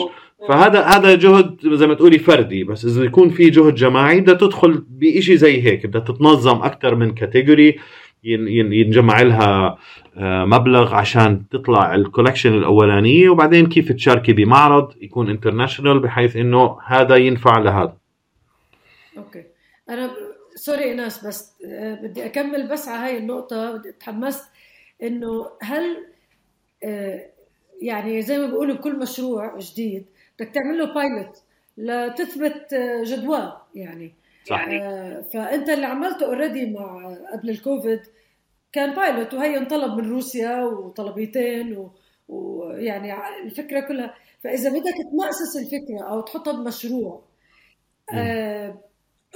فهذا 0.49 0.83
هذا 0.83 1.15
جهد 1.15 1.57
زي 1.65 1.87
ما 1.87 1.95
تقولي 1.95 2.19
فردي 2.19 2.65
بس 2.65 2.85
إذا 2.85 3.05
يكون 3.05 3.29
في 3.29 3.51
جهد 3.51 3.75
جماعي 3.75 4.21
بدها 4.21 4.35
تدخل 4.35 4.85
بشيء 4.89 5.37
زي 5.37 5.63
هيك. 5.63 5.87
بدها 5.87 6.01
تتنظم 6.01 6.63
أكثر 6.63 6.95
من 6.95 7.15
category 7.15 7.77
ينجمع 8.25 9.23
لها 9.23 9.79
آه، 10.17 10.45
مبلغ 10.45 10.95
عشان 10.95 11.49
تطلع 11.49 11.95
ال 11.95 12.00
collection 12.00 12.55
الأولانية. 12.55 13.29
وبعدين 13.29 13.67
كيف 13.67 13.93
تشاركي 13.93 14.33
بمعرض 14.33 14.93
يكون 15.01 15.31
international 15.31 15.99
بحيث 15.99 16.37
إنه 16.37 16.79
هذا 16.87 17.17
ينفع 17.17 17.59
لهذا. 17.59 17.97
okay. 19.19 19.43
أنا 19.91 20.11
sorry 20.55 20.85
أنس 20.85 21.27
بس 21.27 21.53
آه، 21.67 21.95
بدي 21.95 22.27
أكمل 22.27 22.69
بس 22.69 22.89
على 22.89 23.11
هاي 23.13 23.19
النقطة 23.19 23.83
تحمست 24.01 24.45
إنه 25.03 25.51
هل 25.63 26.07
آه، 26.85 27.27
يعني 27.83 28.23
زي 28.23 28.39
ما 28.39 28.47
بيقولوا 28.47 28.77
بكل 28.77 28.99
مشروع 28.99 29.59
جديد 29.59 30.07
بدك 30.39 30.51
تعمل 30.51 30.79
له 30.79 30.95
pilot 30.95 31.43
لتثبت 31.77 32.75
جدواه 33.03 33.67
يعني. 33.75 34.15
صحيح. 34.45 34.83
فأنت 35.35 35.69
اللي 35.69 35.87
عملته 35.87 36.27
already 36.27 36.67
مع 36.67 37.17
قبل 37.33 37.51
الكوفيد 37.51 38.01
كان 38.73 38.95
pilot 38.95 39.35
وهي 39.35 39.57
انطلب 39.57 39.99
من 40.01 40.11
روسيا 40.11 40.65
وطلبيتين 40.65 41.89
ويعني 42.29 43.15
الفكرة 43.45 43.81
كلها. 43.81 44.15
فإذا 44.45 44.71
بدك 44.71 44.95
تمأسس 45.13 45.57
الفكرة 45.57 46.09
أو 46.09 46.21
تحطها 46.21 46.53
بمشروع 46.53 47.23
آه 48.15 48.79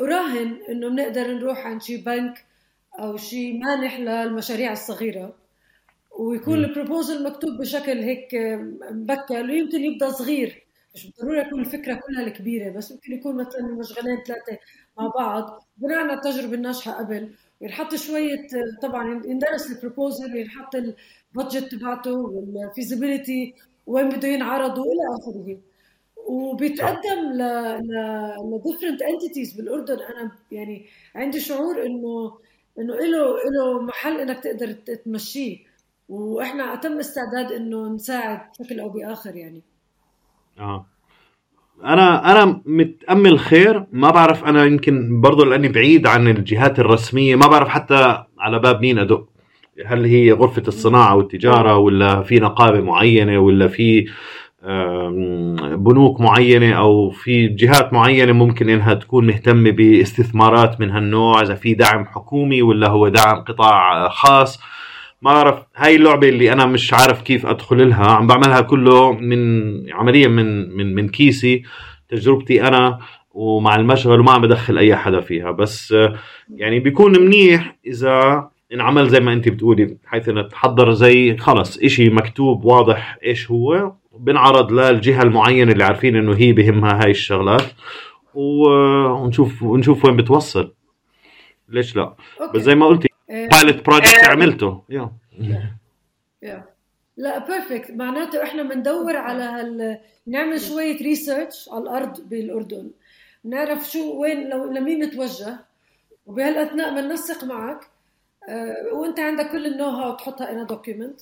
اراهن 0.01 0.59
إنه 0.69 0.89
بنقدر 0.89 1.33
نروح 1.35 1.67
عند 1.67 1.83
شي 1.83 1.97
بنك 1.97 2.45
أو 2.99 3.17
شي 3.17 3.53
مانح 3.59 4.01
للمشاريع 4.01 4.73
الصغيرة. 4.73 5.35
ويكون 6.19 6.65
ال 6.65 6.72
proposal 6.72 7.25
مكتوب 7.25 7.59
بشكل 7.61 7.99
هيك 7.99 8.35
مبكر 8.91 9.43
ويمكن 9.45 9.81
يبدأ 9.81 10.11
صغير. 10.11 10.63
مش 10.95 11.07
بالضرورة 11.07 11.41
يكون 11.47 11.61
الفكرة 11.61 11.95
كلها 11.95 12.27
الكبيرة 12.27 12.71
بس 12.71 12.93
ممكن 12.93 13.13
يكون 13.13 13.37
مثلا 13.37 13.63
مشغلين 13.63 14.17
ثلاثة 14.27 14.59
مع 14.99 15.07
بعض. 15.19 15.65
بناء 15.77 15.99
على 15.99 16.13
التجربة 16.13 16.55
الناجحة 16.55 16.93
قبل. 16.93 17.31
ينحط 17.61 17.95
شوية 17.95 18.49
طبعا 18.83 19.23
يندرس 19.27 19.71
ال 19.71 19.78
proposal 19.78 20.37
ينحط 20.37 20.75
ال 20.75 20.89
budget 20.89 21.75
تبعته 21.75 22.13
وال 22.13 22.35
feasibility 22.35 23.55
وين 23.87 24.09
بده 24.09 24.29
ينعرض 24.29 24.79
وإلى 24.79 25.03
آخره. 25.19 25.59
وبيتقدم 26.31 27.21
ل 27.35 27.43
ل 27.89 27.93
ل 28.51 28.56
different 28.56 29.03
entities 29.03 29.53
بالأردن. 29.57 29.95
أنا 29.95 30.33
يعني 30.53 30.87
عندي 31.15 31.41
شعور 31.41 31.87
إنه 31.87 32.39
إنه 32.79 32.95
له 32.95 33.37
له 33.55 33.83
محل 33.83 34.21
إنك 34.21 34.39
تقدر 34.39 34.73
تمشيه. 34.73 35.59
وإحنا 36.09 36.75
أتم 36.75 36.99
استعداد 36.99 37.53
إنه 37.53 37.89
نساعد 37.95 38.41
بشكل 38.61 38.81
أو 38.81 38.89
بآخر 38.89 39.37
يعني. 39.37 39.63
آه. 40.59 40.87
أنا 41.85 42.33
أنا 42.33 42.63
متأمل 42.67 43.39
خير 43.39 43.87
ما 43.93 44.11
بعرف 44.11 44.45
أنا 44.45 44.65
يمكن 44.65 45.21
برضه 45.21 45.47
لأني 45.47 45.69
بعيد 45.69 46.07
عن 46.07 46.29
الجهات 46.29 46.79
الرسمية 46.79 47.37
ما 47.37 47.47
بعرف 47.47 47.69
حتى 47.69 48.25
على 48.39 48.59
باب 48.59 48.81
مين 48.81 48.99
أدق. 48.99 49.29
هل 49.87 50.05
هي 50.05 50.33
غرفة 50.33 50.63
الصناعة 50.69 51.17
والتجارة 51.17 51.77
ولا 51.77 52.23
في 52.23 52.41
نقابة 52.41 52.81
معينة 52.81 53.39
ولا 53.39 53.69
في 53.69 54.07
بنوك 55.77 56.21
معينة 56.21 56.73
أو 56.73 57.11
في 57.11 57.49
جهات 57.49 57.93
معينة 57.93 58.33
ممكن 58.33 58.69
إنها 58.69 58.95
تكون 58.95 59.27
مهتمة 59.27 59.71
باستثمارات 59.71 60.81
من 60.81 60.91
هالنوع 60.91 61.43
إذا 61.43 61.55
في 61.55 61.75
دعم 61.75 62.05
حكومي 62.05 62.63
ولا 62.63 62.89
هو 62.89 63.09
دعم 63.09 63.37
قطاع 63.37 64.09
خاص. 64.09 64.61
ما 65.23 65.35
بعرف 65.35 65.63
هاي 65.77 65.97
اللعبة 65.97 66.29
اللي 66.29 66.53
أنا 66.53 66.67
مش 66.67 66.95
عارف 66.95 67.23
كيف 67.23 67.47
أدخل 67.47 67.89
لها. 67.89 68.07
عم 68.07 68.27
بعملها 68.27 68.61
كله 68.61 69.13
من 69.13 69.41
عمليا 69.93 70.29
من 70.29 70.77
من 70.77 70.95
من 70.95 71.09
كيسي 71.09 71.63
تجربتي 72.09 72.63
أنا 72.69 72.99
ومع 73.33 73.77
المشغل 73.77 74.21
وما 74.21 74.33
عم 74.33 74.41
بدخل 74.43 74.79
أي 74.79 74.97
حدا 74.97 75.21
فيها. 75.21 75.51
بس 75.51 75.95
يعني 76.55 76.81
بيكون 76.81 77.21
منيح 77.21 77.77
إذا 77.87 78.49
انعمل 78.75 79.09
زي 79.09 79.21
ما 79.21 79.33
أنت 79.33 79.49
بتقولي 79.49 79.97
بحيث 80.05 80.29
إنه 80.29 80.43
تحضر 80.43 80.93
زي 80.93 81.37
خلص 81.37 81.79
إشي 81.79 82.11
مكتوب 82.11 82.65
واضح 82.65 83.19
إيش 83.25 83.51
هو. 83.51 83.93
بنعرض 84.13 84.73
للجهه 84.73 85.23
المعينة 85.23 85.73
اللي 85.73 85.85
عارفين 85.85 86.17
إنه 86.17 86.37
هي 86.37 86.53
بهمها 86.53 87.05
هاي 87.05 87.11
الشغلات. 87.11 87.63
ونشوف 88.35 89.63
ونشوف 89.63 90.05
وين 90.05 90.17
بتوصل. 90.17 90.75
ليش 91.69 91.97
لا؟ 91.97 92.15
Okay. 92.41 92.59
بس 92.59 92.63
زي 92.63 92.75
ما 92.75 92.87
قلتي 92.87 93.09
pilot 93.29 93.87
project 93.87 94.25
عملته. 94.25 94.83
Yeah. 94.89 96.65
لا 97.17 97.39
perfect 97.39 97.91
معناته 97.91 98.43
إحنا 98.43 98.63
بندور 98.63 99.17
على 99.17 99.43
هال 99.43 99.99
نعمل 100.27 100.61
شوية 100.61 100.97
research 100.97 101.69
على 101.73 101.83
الأرض 101.83 102.29
بالأردن. 102.29 102.91
نعرف 103.45 103.91
شو 103.91 104.23
وين 104.23 104.49
لو 104.49 104.73
لمين 104.73 105.05
نتوجه. 105.05 105.59
وبهالأثناء 106.27 106.95
بننسق 106.95 107.45
معك. 107.45 107.81
وأنت 108.93 109.21
عندك 109.21 109.51
كل 109.51 109.67
ال 109.67 109.89
know-how 109.89 110.17
تحطها 110.17 110.53
in 110.53 110.67
document 110.67 111.21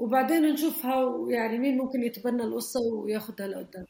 وبعدين 0.00 0.42
نشوفها 0.42 1.26
يعني 1.28 1.58
مين 1.58 1.78
ممكن 1.78 2.02
يتبنى 2.02 2.42
القصة 2.42 2.80
وياخذها 2.80 3.48
لقدام. 3.48 3.84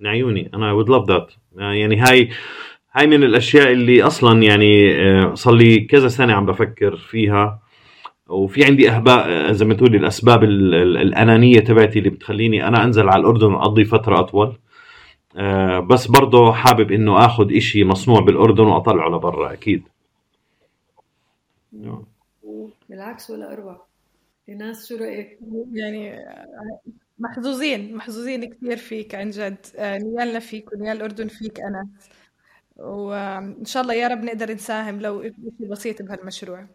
من 0.00 0.06
عيوني. 0.06 0.50
أنا 0.54 0.72
would 0.72 0.90
love 0.90 1.08
that 1.08 1.32
يعني 1.56 1.96
هاي 1.96 2.30
هاي 2.92 3.06
من 3.06 3.24
الأشياء 3.24 3.72
اللي 3.72 4.02
أصلا 4.02 4.42
يعني 4.42 4.94
آه، 4.94 5.34
صار 5.34 5.54
لي 5.54 5.80
كذا 5.80 6.08
سنة 6.08 6.32
عم 6.32 6.46
بفكر 6.46 6.96
فيها. 6.96 7.62
وفي 8.28 8.64
عندي 8.64 8.90
أهداف 8.90 9.28
آه، 9.28 9.52
زي 9.52 9.64
ما 9.64 9.74
تقولي 9.74 9.96
الأسباب 9.96 10.44
الأنانية 10.44 11.60
تبعتي 11.60 11.98
اللي 11.98 12.10
بتخليني 12.10 12.68
أنا 12.68 12.84
أنزل 12.84 13.08
على 13.08 13.20
الأردن 13.20 13.52
وأقضي 13.52 13.84
فترة 13.84 14.20
أطول. 14.20 14.58
آه، 15.36 15.80
بس 15.80 16.06
برضه 16.06 16.52
حابب 16.52 16.92
إنه 16.92 17.24
آخذ 17.24 17.56
إشي 17.56 17.84
مصنوع 17.84 18.20
بالأردن 18.20 18.64
وأطلعه 18.64 19.08
لبرا 19.08 19.52
أكيد. 19.52 19.88
بالعكس 22.88 23.30
ولا 23.30 23.52
أروع. 23.52 23.85
ناس 24.48 24.88
شو 24.88 24.96
رايك 24.96 25.38
يعني 25.72 26.18
محظوظين 27.18 27.96
محظوظين 27.96 28.44
كثير 28.44 28.76
فيك 28.76 29.14
عن 29.14 29.30
جد. 29.30 29.56
نيالنا 29.78 30.38
فيك 30.38 30.72
ونيال 30.72 30.96
الأردن 30.96 31.28
فيك 31.28 31.60
أنا. 31.60 31.88
وإن 32.76 33.64
شاء 33.64 33.82
الله 33.82 33.94
يا 33.94 34.08
رب 34.08 34.24
نقدر 34.24 34.52
نساهم 34.52 35.00
لو 35.00 35.22
شيء 35.22 35.68
بسيط 35.70 36.02
بهالمشروع. 36.02 36.60
إن 36.60 36.68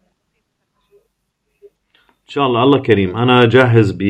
شاء 2.28 2.46
الله. 2.46 2.62
الله 2.62 2.78
كريم. 2.78 3.16
أنا 3.16 3.44
جاهز 3.44 3.90
ب 3.98 4.02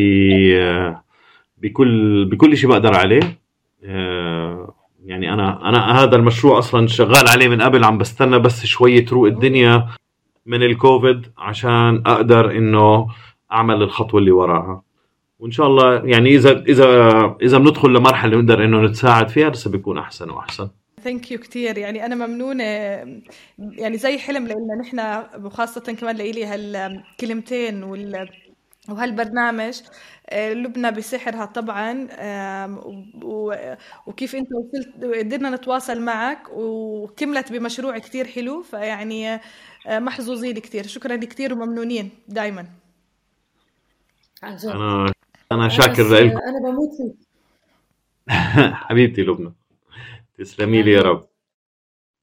بكل 1.58 2.24
بكل 2.24 2.56
شيء 2.56 2.70
بقدر 2.70 2.94
عليه. 2.94 3.38
آه، 3.84 4.74
يعني 5.04 5.32
أنا 5.32 5.68
أنا 5.68 6.02
هذا 6.02 6.16
المشروع 6.16 6.58
أصلا 6.58 6.86
شغال 6.86 7.28
عليه 7.28 7.48
من 7.48 7.62
قبل 7.62 7.84
عم 7.84 7.98
بستنى 7.98 8.38
بس 8.38 8.66
شوية 8.66 9.06
تروق 9.06 9.26
الدنيا 9.26 9.88
من 10.46 10.62
الكوفيد 10.62 11.26
عشان 11.38 12.02
أقدر 12.06 12.50
إنه 12.50 13.08
اعمل 13.52 13.82
الخطوة 13.82 14.20
اللي 14.20 14.30
وراها. 14.30 14.82
وإن 15.38 15.50
شاء 15.50 15.66
الله 15.66 16.04
يعني 16.04 16.30
إذا 16.34 16.60
إذا 16.60 17.36
إذا 17.42 17.58
بندخل 17.58 17.88
لمرحلة 17.88 18.36
نقدر 18.36 18.64
إنه 18.64 18.82
نتساعد 18.82 19.28
فيها 19.28 19.50
لسه 19.50 19.70
بيكون 19.70 19.98
أحسن 19.98 20.30
وأحسن. 20.30 20.68
ثانك 21.04 21.30
يو 21.30 21.38
كثير 21.38 21.78
يعني 21.78 22.06
أنا 22.06 22.26
ممنونة 22.26 22.64
يعني 23.58 23.96
زي 23.96 24.18
حلم 24.18 24.44
لنا 24.44 24.74
نحن 24.80 25.22
وخاصة 25.44 25.92
كمان 25.92 26.16
لإلي 26.16 26.44
هالكلمتين 26.44 27.82
وال 27.82 28.28
وهالبرنامج. 28.88 29.80
لبنى 30.36 30.90
بسحرها 30.90 31.44
طبعا. 31.44 32.08
وكيف 34.06 34.36
أنت 34.36 34.48
وصلت 34.52 35.14
قدرنا 35.18 35.50
نتواصل 35.50 36.00
معك 36.00 36.38
وكملت 36.52 37.52
بمشروع 37.52 37.98
كثير 37.98 38.26
حلو. 38.26 38.62
فيعني 38.62 39.40
محظوظين 39.88 40.58
كثير 40.58 40.86
شكرا 40.86 41.16
كثير 41.16 41.52
وممنونين 41.52 42.10
دائما 42.28 42.66
أنا 44.44 45.12
أنا 45.52 45.68
شاكر 45.68 46.08
لك. 46.08 46.32
أنا 46.32 46.70
بموت 46.70 46.90
فيك. 46.96 47.16
حبيبتي 48.86 49.22
لبنى. 49.22 49.52
تسلمي 50.38 50.82
لي 50.82 50.92
يا 50.92 51.02
رب. 51.02 51.26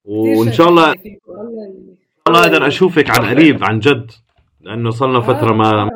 وإن 0.06 0.52
شاء 0.52 0.70
الله 0.70 0.94
الله 2.28 2.40
أقدر 2.40 2.68
أشوفك 2.68 3.10
عن 3.10 3.26
قريب 3.26 3.64
عن 3.64 3.80
جد. 3.80 4.12
لأنه 4.62 4.90
صرنا 4.90 5.20
فترة 5.20 5.54
ما 5.54 5.68
عمان. 5.68 5.90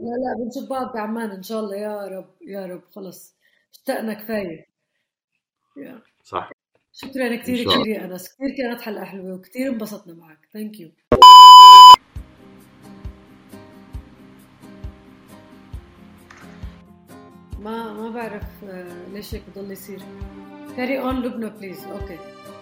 لا 0.00 0.16
لا 0.22 0.44
بنشوف 0.44 0.70
بعض 0.70 0.92
بعمان 0.94 1.30
إن 1.30 1.42
شاء 1.42 1.60
الله. 1.60 1.76
يا 1.76 2.08
رب 2.08 2.34
يا 2.46 2.66
رب. 2.66 2.82
خلص. 2.94 3.36
اشتقنا 3.72 4.14
كفاية. 4.14 4.66
صح. 6.24 6.50
شكرا 6.92 7.36
كثير 7.36 7.64
كثير 7.64 7.86
يا 7.86 8.04
أنس. 8.04 8.34
كثير 8.34 8.56
كانت 8.56 8.80
حلقة 8.80 9.04
حلوة 9.04 9.34
وكثير 9.34 9.68
انبسطنا 9.68 10.14
معك. 10.14 10.48
Thank 10.52 10.80
you 10.80 10.90
ما 17.60 17.92
ما 17.92 18.10
بعرف 18.10 18.42
ليش 19.12 19.34
هيك 19.34 19.42
بضل 19.56 19.72
يصير. 19.72 20.00
Carry 20.76 21.00
on 21.00 21.22
لبنى 21.22 21.50
please 21.50 21.84
okay 21.84 22.18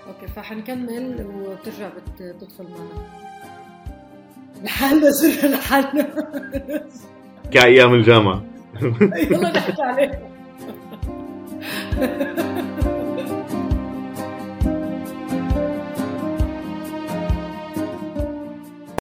أوكي 0.06 0.26
فحنكمل 0.26 1.26
وبترجع 1.34 1.88
بتدخل 2.20 2.64
معنا. 2.64 3.06
لحالنا 4.62 5.10
صرنا 5.10 5.54
لحالنا. 5.54 6.06
كأيام 7.50 7.94
الجامعة. 7.94 8.44
يلا 9.16 9.50
نحكي 9.50 9.82
عليه 9.82 10.28